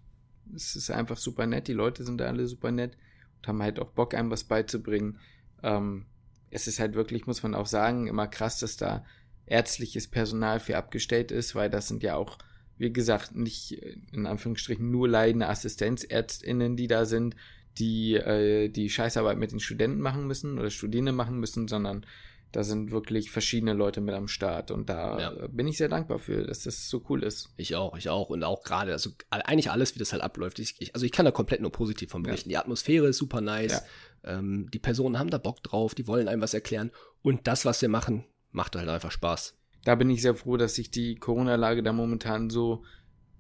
Es 0.56 0.76
ist 0.76 0.92
einfach 0.92 1.18
super 1.18 1.46
nett. 1.46 1.68
Die 1.68 1.74
Leute 1.74 2.04
sind 2.04 2.20
da 2.20 2.26
alle 2.26 2.48
super 2.48 2.72
nett 2.72 2.98
und 3.38 3.48
haben 3.48 3.62
halt 3.62 3.80
auch 3.80 3.92
Bock, 3.92 4.14
einem 4.14 4.32
was 4.32 4.44
beizubringen. 4.44 5.20
Ähm, 5.64 6.06
es 6.52 6.68
ist 6.68 6.80
halt 6.80 6.96
wirklich, 6.96 7.28
muss 7.28 7.44
man 7.44 7.56
auch 7.56 7.68
sagen, 7.68 8.08
immer 8.08 8.28
krass, 8.28 8.60
dass 8.60 8.78
da 8.78 9.06
ärztliches 9.50 10.08
Personal 10.08 10.60
für 10.60 10.78
abgestellt 10.78 11.32
ist, 11.32 11.56
weil 11.56 11.70
das 11.70 11.88
sind 11.88 12.04
ja 12.04 12.16
auch, 12.16 12.38
wie 12.78 12.94
gesagt, 12.94 13.36
nicht 13.36 13.82
äh, 13.84 13.98
in 14.14 14.26
Anführungsstrichen 14.26 14.90
nur 14.90 15.08
leidende 15.08 15.48
AssistenzärztInnen, 15.48 16.76
die 16.76 16.88
da 16.88 17.06
sind, 17.06 17.36
die 17.78 18.16
äh, 18.16 18.70
die 18.70 18.90
Scheißarbeit 18.90 19.38
mit 19.38 19.52
den 19.52 19.60
Studenten 19.60 20.00
machen 20.02 20.28
müssen 20.28 20.58
oder 20.60 20.70
Studierende 20.70 21.12
machen 21.12 21.40
müssen, 21.40 21.68
sondern 21.68 22.06
da 22.52 22.64
sind 22.64 22.90
wirklich 22.90 23.30
verschiedene 23.30 23.74
Leute 23.74 24.02
mit 24.02 24.16
am 24.16 24.28
Start 24.28 24.72
und 24.72 24.90
da 24.90 25.20
Ja. 25.20 25.34
äh, 25.46 25.48
bin 25.50 25.68
ich 25.68 25.78
sehr 25.78 25.88
dankbar 25.88 26.18
für, 26.18 26.44
dass 26.48 26.64
das 26.64 26.90
so 26.90 27.04
cool 27.10 27.24
ist. 27.24 27.50
Ich 27.58 27.76
auch, 27.76 27.96
ich 27.96 28.10
auch. 28.10 28.30
Und 28.32 28.44
auch 28.44 28.64
gerade, 28.64 28.92
also 28.92 29.12
eigentlich 29.30 29.70
alles, 29.70 29.94
wie 29.94 30.00
das 30.00 30.14
halt 30.14 30.24
abläuft. 30.24 30.58
Ich, 30.60 30.76
ich, 30.80 30.96
also 30.96 31.06
ich 31.06 31.12
kann 31.12 31.26
da 31.26 31.32
komplett 31.32 31.62
nur 31.62 31.72
positiv 31.72 32.10
von 32.10 32.24
berichten. 32.24 32.50
Die 32.50 32.58
Atmosphäre 32.58 33.08
ist 33.08 33.18
super 33.18 33.42
nice. 33.42 33.84
Ähm, 34.24 34.68
die 34.74 34.80
Personen 34.80 35.20
haben 35.20 35.30
da 35.30 35.38
Bock 35.38 35.62
drauf, 35.62 35.94
die 35.94 36.08
wollen 36.08 36.28
einem 36.28 36.42
was 36.42 36.56
erklären. 36.56 36.90
Und 37.22 37.46
das, 37.48 37.66
was 37.66 37.82
wir 37.84 37.90
machen, 37.90 38.26
macht 38.52 38.76
halt 38.76 38.90
einfach 38.90 39.12
Spaß. 39.12 39.56
Da 39.84 39.96
bin 39.96 40.10
ich 40.10 40.22
sehr 40.22 40.36
froh, 40.36 40.58
dass 40.58 40.76
sich 40.76 40.92
die 40.92 41.16
Corona-Lage 41.16 41.84
da 41.84 41.94
momentan 41.94 42.50
so 42.50 42.84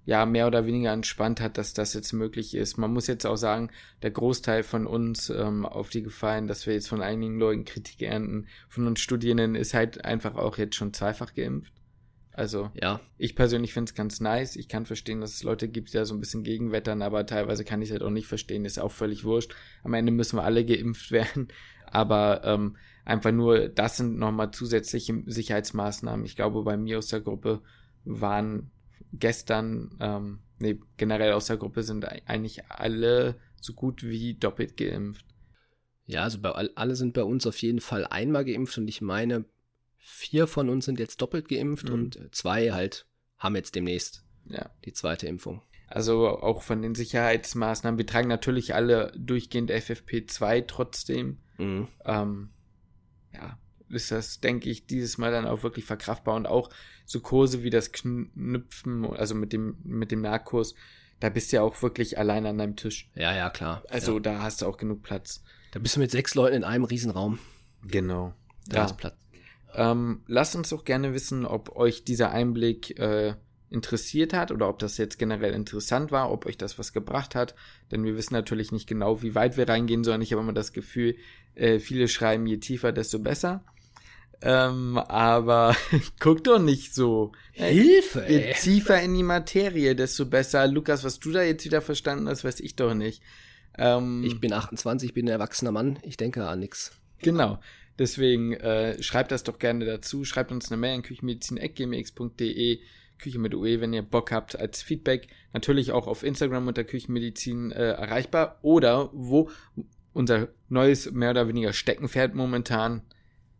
ja 0.05 0.25
mehr 0.25 0.47
oder 0.47 0.65
weniger 0.65 0.91
entspannt 0.91 1.39
hat, 1.39 1.57
dass 1.57 1.73
das 1.73 1.93
jetzt 1.93 2.13
möglich 2.13 2.55
ist. 2.55 2.77
Man 2.77 2.91
muss 2.91 3.07
jetzt 3.07 3.25
auch 3.25 3.35
sagen, 3.35 3.69
der 4.01 4.11
Großteil 4.11 4.63
von 4.63 4.87
uns 4.87 5.29
ähm, 5.29 5.65
auf 5.65 5.89
die 5.89 6.01
Gefallen, 6.01 6.47
dass 6.47 6.65
wir 6.65 6.73
jetzt 6.73 6.89
von 6.89 7.01
einigen 7.01 7.37
Leuten 7.37 7.65
Kritik 7.65 8.01
ernten, 8.01 8.47
von 8.69 8.87
uns 8.87 9.01
Studierenden 9.01 9.55
ist 9.55 9.73
halt 9.73 10.03
einfach 10.05 10.35
auch 10.35 10.57
jetzt 10.57 10.75
schon 10.75 10.93
zweifach 10.93 11.35
geimpft. 11.35 11.73
Also 12.31 12.71
Ja, 12.73 13.01
ich 13.17 13.35
persönlich 13.35 13.73
finde 13.73 13.89
es 13.89 13.95
ganz 13.95 14.19
nice. 14.21 14.55
Ich 14.55 14.69
kann 14.69 14.85
verstehen, 14.85 15.21
dass 15.21 15.33
es 15.33 15.43
Leute 15.43 15.67
gibt, 15.67 15.89
die 15.89 15.97
da 15.97 16.05
so 16.05 16.15
ein 16.15 16.21
bisschen 16.21 16.43
gegenwettern, 16.43 17.01
aber 17.01 17.25
teilweise 17.25 17.65
kann 17.65 17.81
ich 17.81 17.89
es 17.89 17.93
halt 17.93 18.01
auch 18.01 18.09
nicht 18.09 18.27
verstehen. 18.27 18.65
Ist 18.65 18.79
auch 18.79 18.91
völlig 18.91 19.25
wurscht. 19.25 19.53
Am 19.83 19.93
Ende 19.93 20.11
müssen 20.11 20.37
wir 20.37 20.43
alle 20.43 20.65
geimpft 20.65 21.11
werden. 21.11 21.49
Aber 21.85 22.41
ähm, 22.45 22.77
einfach 23.09 23.31
nur, 23.31 23.67
das 23.69 23.97
sind 23.97 24.17
nochmal 24.17 24.51
zusätzliche 24.51 25.23
Sicherheitsmaßnahmen. 25.25 26.25
Ich 26.25 26.35
glaube, 26.35 26.63
bei 26.63 26.77
mir 26.77 26.97
aus 26.99 27.07
der 27.07 27.21
Gruppe 27.21 27.61
waren 28.05 28.71
gestern, 29.13 29.95
ähm, 29.99 30.39
nee, 30.59 30.79
generell 30.97 31.33
aus 31.33 31.47
der 31.47 31.57
Gruppe 31.57 31.83
sind 31.83 32.05
eigentlich 32.05 32.65
alle 32.69 33.35
so 33.61 33.73
gut 33.73 34.03
wie 34.03 34.35
doppelt 34.35 34.77
geimpft. 34.77 35.25
ja, 36.05 36.23
also 36.23 36.39
bei, 36.41 36.51
all- 36.51 36.71
alle 36.75 36.95
sind 36.95 37.13
bei 37.13 37.23
uns 37.23 37.45
auf 37.45 37.57
jeden 37.61 37.81
Fall 37.81 38.05
einmal 38.07 38.43
geimpft 38.45 38.77
und 38.79 38.87
ich 38.87 38.99
meine, 39.01 39.45
vier 39.97 40.47
von 40.47 40.67
uns 40.69 40.85
sind 40.85 40.97
jetzt 40.99 41.21
doppelt 41.21 41.47
geimpft 41.49 41.87
Mhm. 41.89 41.93
und 41.93 42.29
zwei 42.31 42.71
halt 42.71 43.05
haben 43.37 43.55
jetzt 43.55 43.75
demnächst 43.75 44.23
Ja. 44.45 44.69
die 44.85 44.93
zweite 44.93 45.27
Impfung. 45.27 45.61
Also 45.87 46.27
auch 46.27 46.61
von 46.63 46.81
den 46.81 46.95
Sicherheitsmaßnahmen. 46.95 47.97
Wir 47.97 48.05
tragen 48.07 48.27
natürlich 48.27 48.73
alle 48.75 49.11
durchgehend 49.17 49.71
FFP2 49.71 50.65
trotzdem. 50.67 51.37
Mhm. 51.57 51.87
ähm, 52.05 52.49
ja, 53.39 53.57
ist 53.89 54.11
das, 54.11 54.39
denke 54.39 54.69
ich, 54.69 54.85
dieses 54.85 55.17
Mal 55.17 55.31
dann 55.31 55.47
auch 55.47 55.63
wirklich 55.63 55.85
verkraftbar 55.85 56.35
und 56.35 56.45
auch 56.45 56.69
so 57.05 57.19
Kurse 57.19 57.63
wie 57.63 57.69
das 57.69 57.91
Knüpfen, 57.91 59.05
also 59.05 59.33
mit 59.35 59.53
dem, 59.53 59.77
mit 59.83 60.11
dem 60.11 60.21
Narkos, 60.21 60.75
da 61.19 61.29
bist 61.29 61.51
du 61.51 61.57
ja 61.57 61.63
auch 61.63 61.81
wirklich 61.81 62.17
allein 62.17 62.45
an 62.45 62.57
deinem 62.57 62.75
Tisch. 62.75 63.09
Ja, 63.15 63.35
ja, 63.35 63.49
klar. 63.49 63.83
Also 63.89 64.15
ja. 64.15 64.19
da 64.19 64.41
hast 64.41 64.61
du 64.61 64.67
auch 64.67 64.77
genug 64.77 65.01
Platz. 65.03 65.43
da 65.71 65.79
bist 65.79 65.95
du 65.95 65.99
mit 65.99 66.11
sechs 66.11 66.35
Leuten 66.35 66.57
in 66.57 66.63
einem 66.63 66.83
Riesenraum. 66.83 67.39
Genau. 67.83 68.33
Da 68.67 68.77
Ja. 68.77 68.85
ist 68.85 68.97
Platz. 68.97 69.15
Ähm, 69.73 70.23
lasst 70.27 70.55
uns 70.55 70.69
doch 70.69 70.83
gerne 70.83 71.13
wissen, 71.13 71.45
ob 71.45 71.75
euch 71.75 72.03
dieser 72.03 72.31
Einblick 72.31 72.97
äh, 72.99 73.35
interessiert 73.69 74.33
hat 74.33 74.51
oder 74.51 74.67
ob 74.67 74.79
das 74.79 74.97
jetzt 74.97 75.19
generell 75.19 75.53
interessant 75.53 76.11
war, 76.11 76.31
ob 76.31 76.45
euch 76.45 76.57
das 76.57 76.79
was 76.79 76.91
gebracht 76.93 77.35
hat. 77.35 77.53
Denn 77.91 78.03
wir 78.03 78.17
wissen 78.17 78.33
natürlich 78.33 78.71
nicht 78.71 78.87
genau, 78.87 79.21
wie 79.21 79.35
weit 79.35 79.57
wir 79.57 79.69
reingehen 79.69 80.03
sollen. 80.03 80.21
Ich 80.21 80.31
habe 80.31 80.41
immer 80.41 80.53
das 80.53 80.73
Gefühl, 80.73 81.15
äh, 81.59 81.79
viele 81.79 82.07
schreiben, 82.07 82.45
je 82.47 82.57
tiefer, 82.57 82.91
desto 82.91 83.19
besser. 83.19 83.63
Ähm, 84.41 84.97
aber 84.97 85.75
guck 86.19 86.43
doch 86.43 86.59
nicht 86.59 86.95
so. 86.95 87.33
Hilfe, 87.51 88.25
Je 88.27 88.53
tiefer 88.53 89.01
in 89.01 89.13
die 89.13 89.23
Materie, 89.23 89.95
desto 89.95 90.25
besser. 90.25 90.65
Lukas, 90.67 91.03
was 91.03 91.19
du 91.19 91.31
da 91.31 91.43
jetzt 91.43 91.65
wieder 91.65 91.81
verstanden 91.81 92.29
hast, 92.29 92.43
weiß 92.43 92.61
ich 92.61 92.75
doch 92.75 92.93
nicht. 92.93 93.21
Ähm, 93.77 94.23
Ich 94.23 94.39
bin 94.39 94.53
28, 94.53 95.13
bin 95.13 95.25
ein 95.25 95.33
erwachsener 95.33 95.71
Mann. 95.71 95.99
Ich 96.03 96.15
denke 96.17 96.47
an 96.47 96.59
nix. 96.59 96.91
Genau. 97.21 97.59
Deswegen 97.97 98.53
äh, 98.53 99.01
schreibt 99.03 99.31
das 99.33 99.43
doch 99.43 99.59
gerne 99.59 99.83
dazu. 99.85 100.23
Schreibt 100.23 100.53
uns 100.53 100.71
eine 100.71 100.79
Mail 100.79 100.95
an 100.95 101.01
küchenmedizin.gmx.de, 101.01 102.79
Küche 103.17 103.39
mit 103.39 103.53
UE, 103.53 103.81
wenn 103.81 103.91
ihr 103.91 104.03
Bock 104.03 104.31
habt, 104.31 104.57
als 104.57 104.81
Feedback. 104.81 105.27
Natürlich 105.51 105.91
auch 105.91 106.07
auf 106.07 106.23
Instagram 106.23 106.67
unter 106.67 106.85
Küchenmedizin 106.85 107.73
äh, 107.73 107.91
erreichbar. 107.91 108.59
Oder 108.61 109.09
wo 109.11 109.49
unser 110.13 110.49
neues, 110.67 111.11
mehr 111.11 111.31
oder 111.31 111.47
weniger 111.47 111.73
Steckenpferd 111.73 112.35
momentan, 112.35 113.01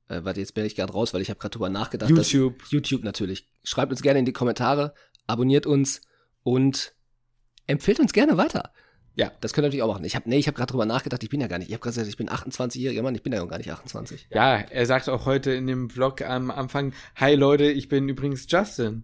Äh, 0.07 0.23
warte, 0.23 0.39
jetzt 0.39 0.55
bin 0.55 0.65
ich 0.65 0.75
gerade 0.75 0.91
raus, 0.91 1.13
weil 1.13 1.21
ich 1.21 1.29
habe 1.29 1.39
gerade 1.39 1.51
drüber 1.51 1.69
nachgedacht. 1.69 2.09
YouTube. 2.09 2.57
Dass, 2.59 2.71
YouTube 2.71 3.03
natürlich. 3.03 3.47
Schreibt 3.63 3.91
uns 3.91 4.01
gerne 4.01 4.17
in 4.17 4.25
die 4.25 4.33
Kommentare, 4.33 4.95
abonniert 5.27 5.67
uns 5.67 6.01
und 6.41 6.93
empfiehlt 7.67 7.99
uns 7.99 8.11
gerne 8.11 8.35
weiter. 8.35 8.73
Ja. 9.13 9.31
Das 9.41 9.53
könnt 9.53 9.65
ihr 9.65 9.67
natürlich 9.67 9.83
auch 9.83 9.93
machen. 9.93 10.05
Ich 10.05 10.15
habe 10.15 10.27
nee, 10.27 10.37
ich 10.37 10.47
habe 10.47 10.55
gerade 10.55 10.71
drüber 10.71 10.87
nachgedacht, 10.87 11.21
ich 11.21 11.29
bin 11.29 11.41
ja 11.41 11.45
gar 11.47 11.59
nicht. 11.59 11.67
Ich 11.67 11.73
habe 11.73 11.81
gerade 11.81 11.93
gesagt, 11.93 12.07
ich 12.07 12.17
bin 12.17 12.27
28-jähriger 12.27 13.03
Mann, 13.03 13.13
ich 13.13 13.21
bin 13.21 13.33
ja 13.33 13.45
gar 13.45 13.59
nicht 13.59 13.71
28. 13.71 14.29
Ja, 14.33 14.55
er 14.55 14.85
sagt 14.87 15.09
auch 15.09 15.25
heute 15.27 15.51
in 15.51 15.67
dem 15.67 15.91
Vlog 15.91 16.21
am 16.23 16.49
Anfang, 16.49 16.93
hi 17.15 17.35
Leute, 17.35 17.65
ich 17.65 17.87
bin 17.87 18.09
übrigens 18.09 18.47
Justin. 18.49 19.03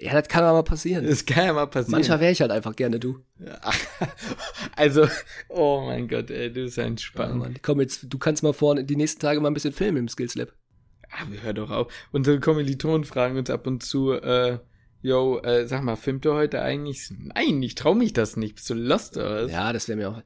Ja, 0.00 0.12
das 0.12 0.28
kann 0.28 0.42
aber 0.42 0.54
mal 0.58 0.62
passieren. 0.64 1.06
Das 1.06 1.24
kann 1.24 1.46
ja 1.46 1.52
mal 1.52 1.66
passieren. 1.66 1.92
Manchmal 1.92 2.20
wäre 2.20 2.32
ich 2.32 2.40
halt 2.40 2.50
einfach 2.50 2.74
gerne 2.76 2.98
du. 2.98 3.20
Also, 4.76 5.06
oh 5.48 5.82
mein 5.86 6.08
Gott, 6.08 6.30
ey, 6.30 6.52
du 6.52 6.64
bist 6.64 6.78
ein 6.78 6.92
Ja, 6.96 6.98
Spannend. 6.98 7.38
Mann. 7.38 7.56
Komm 7.62 7.80
jetzt, 7.80 8.06
du 8.12 8.18
kannst 8.18 8.42
mal 8.42 8.52
vorne 8.52 8.84
die 8.84 8.96
nächsten 8.96 9.20
Tage 9.20 9.40
mal 9.40 9.48
ein 9.48 9.54
bisschen 9.54 9.72
filmen 9.72 9.98
im 9.98 10.08
Skills 10.08 10.34
Lab. 10.34 10.52
Ah, 11.10 11.24
wir 11.30 11.42
hör 11.42 11.52
doch 11.54 11.70
auf. 11.70 11.92
Unsere 12.12 12.40
Kommilitonen 12.40 13.04
fragen 13.04 13.38
uns 13.38 13.50
ab 13.50 13.66
und 13.68 13.82
zu, 13.84 14.12
äh, 14.12 14.58
yo, 15.02 15.38
äh, 15.40 15.66
sag 15.68 15.82
mal, 15.84 15.96
filmt 15.96 16.24
ihr 16.26 16.34
heute 16.34 16.60
eigentlich? 16.62 17.08
Nein, 17.16 17.62
ich 17.62 17.76
trau 17.76 17.94
mich 17.94 18.12
das 18.12 18.36
nicht. 18.36 18.56
Bist 18.56 18.68
du 18.70 18.74
lost 18.74 19.16
oder 19.16 19.44
was? 19.44 19.52
Ja, 19.52 19.72
das 19.72 19.86
wäre 19.88 19.96
mir 19.96 20.10
auch. 20.10 20.22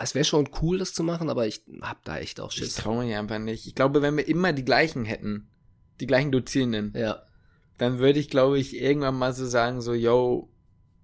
Es 0.00 0.14
wäre 0.14 0.24
schon 0.24 0.48
cool, 0.62 0.78
das 0.78 0.94
zu 0.94 1.02
machen, 1.02 1.28
aber 1.28 1.46
ich 1.46 1.62
hab 1.82 2.02
da 2.04 2.16
echt 2.18 2.40
auch 2.40 2.50
ich 2.50 2.56
Schiss. 2.58 2.76
trau 2.76 3.02
mich 3.02 3.14
einfach 3.14 3.38
nicht. 3.38 3.66
Ich 3.66 3.74
glaube, 3.74 4.00
wenn 4.00 4.16
wir 4.16 4.26
immer 4.26 4.54
die 4.54 4.64
gleichen 4.64 5.04
hätten, 5.04 5.50
die 6.00 6.06
gleichen 6.06 6.32
Dozierenden, 6.32 6.94
Ja. 6.96 7.22
Dann 7.78 7.98
würde 7.98 8.18
ich, 8.18 8.28
glaube 8.28 8.58
ich, 8.58 8.80
irgendwann 8.80 9.16
mal 9.18 9.32
so 9.32 9.46
sagen, 9.46 9.80
so, 9.80 9.94
yo, 9.94 10.48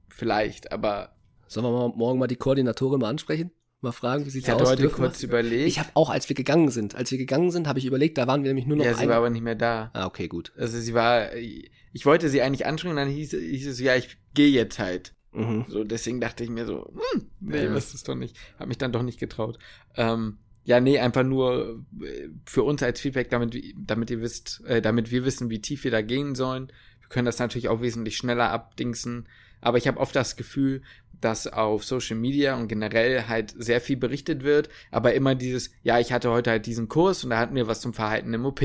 vielleicht, 0.09 0.73
aber 0.73 1.15
Sollen 1.47 1.65
wir 1.67 1.73
mal, 1.73 1.97
morgen 1.97 2.19
mal 2.19 2.27
die 2.27 2.37
Koordinatorin 2.37 3.01
mal 3.01 3.09
ansprechen? 3.09 3.51
Mal 3.81 3.93
fragen, 3.93 4.27
wie 4.27 4.39
ich 4.39 4.49
hatte 4.49 4.63
aus? 4.65 4.71
heute 4.71 4.83
wir? 4.83 4.91
kurz 4.91 5.23
überlegt. 5.23 5.69
Ich 5.69 5.79
habe 5.79 5.89
auch, 5.95 6.11
als 6.11 6.29
wir 6.29 6.35
gegangen 6.35 6.69
sind, 6.71 6.95
als 6.97 7.11
wir 7.11 7.19
gegangen 7.19 7.51
sind, 7.53 7.69
habe 7.69 7.79
ich 7.79 7.87
überlegt, 7.87 8.19
da 8.19 8.27
waren 8.27 8.43
wir 8.43 8.51
nämlich 8.51 8.67
nur 8.67 8.77
noch 8.77 8.85
ja, 8.85 8.93
sie 8.95 9.03
ein- 9.05 9.09
war 9.09 9.17
aber 9.17 9.31
nicht 9.31 9.43
mehr 9.43 9.55
da. 9.55 9.91
Ah, 9.95 10.07
okay, 10.07 10.27
gut. 10.29 10.53
Also 10.57 10.79
sie 10.81 10.95
war, 10.95 11.35
ich 11.37 12.05
wollte 12.05 12.29
sie 12.29 12.43
eigentlich 12.43 12.67
ansprechen, 12.67 12.97
dann 12.97 13.09
hieß, 13.09 13.31
hieß 13.31 13.69
es, 13.69 13.81
ja, 13.81 13.95
ich 13.95 14.19
gehe 14.35 14.51
jetzt 14.51 14.79
halt. 14.79 15.15
Mhm. 15.33 15.67
So, 15.69 15.85
deswegen 15.85 16.21
dachte 16.21 16.43
ich 16.43 16.51
mir 16.51 16.67
so, 16.67 16.93
hm, 17.13 17.31
nee, 17.41 17.65
ja. 17.65 17.73
das 17.73 17.95
ist 17.95 18.09
doch 18.09 18.17
nicht. 18.17 18.37
Hab 18.59 18.67
mich 18.67 18.79
dann 18.79 18.93
doch 18.93 19.03
nicht 19.03 19.21
getraut. 19.21 19.59
Ähm, 19.97 20.39
ja, 20.69 20.81
nee, 20.81 20.99
einfach 20.99 21.25
nur 21.25 21.83
äh, 22.03 22.29
für 22.45 22.63
uns 22.63 22.83
als 22.83 23.01
Feedback, 23.01 23.31
damit, 23.31 23.57
damit 23.75 24.11
ihr 24.11 24.21
wisst, 24.21 24.63
äh, 24.67 24.83
damit 24.83 25.11
wir 25.11 25.25
wissen, 25.25 25.49
wie 25.49 25.63
tief 25.63 25.83
wir 25.83 25.91
da 25.91 26.03
gehen 26.03 26.35
sollen. 26.35 26.69
Wir 27.01 27.09
können 27.09 27.25
das 27.25 27.39
natürlich 27.39 27.71
auch 27.71 27.81
wesentlich 27.81 28.19
schneller 28.19 28.51
abdingsen. 28.51 29.27
Aber 29.63 29.79
ich 29.79 29.89
habe 29.89 29.99
oft 29.99 30.15
das 30.15 30.37
Gefühl, 30.37 30.83
dass 31.23 31.47
auf 31.47 31.85
Social 31.87 32.19
Media 32.19 32.55
und 32.55 32.69
generell 32.69 33.29
halt 33.29 33.55
sehr 33.57 33.81
viel 33.81 33.97
berichtet 33.97 34.45
wird, 34.45 34.69
aber 34.91 35.15
immer 35.15 35.35
dieses, 35.35 35.71
ja, 35.85 36.01
ich 36.01 36.13
hatte 36.13 36.31
heute 36.31 36.51
halt 36.51 36.67
diesen 36.67 36.87
Kurs 36.87 37.25
und 37.25 37.31
da 37.31 37.39
hatten 37.39 37.55
wir 37.55 37.67
was 37.67 37.81
zum 37.81 37.95
Verhalten 37.95 38.35
im 38.35 38.45
OP. 38.45 38.61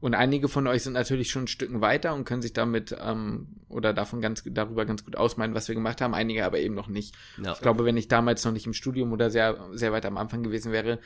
Und 0.00 0.14
einige 0.14 0.48
von 0.48 0.66
euch 0.66 0.82
sind 0.82 0.92
natürlich 0.92 1.30
schon 1.30 1.44
ein 1.44 1.48
Stück 1.48 1.80
weiter 1.80 2.14
und 2.14 2.26
können 2.26 2.42
sich 2.42 2.52
damit 2.52 2.94
ähm, 3.00 3.48
oder 3.70 3.94
davon 3.94 4.20
ganz 4.20 4.44
darüber 4.44 4.84
ganz 4.84 5.02
gut 5.02 5.16
ausmalen, 5.16 5.54
was 5.54 5.66
wir 5.66 5.74
gemacht 5.74 6.02
haben, 6.02 6.12
einige 6.12 6.44
aber 6.44 6.58
eben 6.58 6.74
noch 6.74 6.88
nicht. 6.88 7.14
Ja. 7.42 7.54
Ich 7.54 7.60
glaube, 7.62 7.86
wenn 7.86 7.96
ich 7.96 8.06
damals 8.06 8.44
noch 8.44 8.52
nicht 8.52 8.66
im 8.66 8.74
Studium 8.74 9.12
oder 9.12 9.30
sehr, 9.30 9.56
sehr 9.72 9.92
weit 9.92 10.04
am 10.04 10.18
Anfang 10.18 10.42
gewesen 10.42 10.72
wäre, 10.72 10.98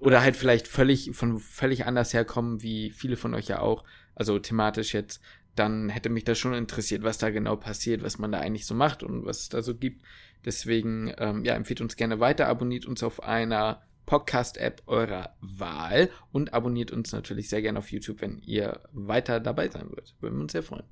oder 0.00 0.22
halt 0.22 0.36
vielleicht 0.36 0.66
völlig 0.66 1.10
von 1.12 1.38
völlig 1.38 1.86
anders 1.86 2.12
herkommen, 2.12 2.62
wie 2.62 2.90
viele 2.90 3.16
von 3.16 3.34
euch 3.34 3.48
ja 3.48 3.60
auch, 3.60 3.84
also 4.14 4.38
thematisch 4.38 4.94
jetzt, 4.94 5.20
dann 5.54 5.90
hätte 5.90 6.08
mich 6.08 6.24
das 6.24 6.38
schon 6.38 6.54
interessiert, 6.54 7.02
was 7.02 7.18
da 7.18 7.30
genau 7.30 7.56
passiert, 7.56 8.02
was 8.02 8.18
man 8.18 8.32
da 8.32 8.40
eigentlich 8.40 8.66
so 8.66 8.74
macht 8.74 9.02
und 9.02 9.26
was 9.26 9.40
es 9.40 9.48
da 9.50 9.62
so 9.62 9.74
gibt. 9.74 10.04
Deswegen, 10.44 11.12
ähm, 11.18 11.44
ja, 11.44 11.54
empfiehlt 11.54 11.82
uns 11.82 11.96
gerne 11.96 12.18
weiter, 12.18 12.48
abonniert 12.48 12.86
uns 12.86 13.02
auf 13.02 13.22
einer 13.22 13.82
Podcast-App 14.06 14.82
eurer 14.86 15.36
Wahl 15.40 16.08
und 16.32 16.54
abonniert 16.54 16.90
uns 16.92 17.12
natürlich 17.12 17.50
sehr 17.50 17.60
gerne 17.60 17.78
auf 17.78 17.92
YouTube, 17.92 18.22
wenn 18.22 18.38
ihr 18.38 18.80
weiter 18.92 19.38
dabei 19.38 19.68
sein 19.68 19.88
würdet. 19.90 20.16
Würden 20.20 20.36
wir 20.36 20.42
uns 20.42 20.52
sehr 20.52 20.62
freuen. 20.62 20.86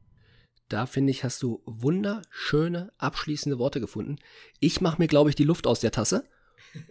Da 0.69 0.85
finde 0.85 1.13
ich, 1.13 1.25
hast 1.25 1.43
du 1.43 1.63
wunderschöne 1.65 2.93
abschließende 2.99 3.59
Worte 3.59 3.81
gefunden. 3.81 4.19
Ich 4.61 4.83
mache 4.83 5.01
mir, 5.01 5.09
glaube 5.09 5.31
ich, 5.31 5.37
die 5.37 5.45
Luft 5.45 5.67
aus 5.67 5.81
der 5.81 5.93
Tasse 5.93 6.29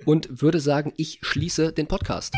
und 0.05 0.41
würde 0.41 0.59
sagen, 0.59 0.93
ich 0.97 1.19
schließe 1.21 1.73
den 1.73 1.87
Podcast. 1.87 2.33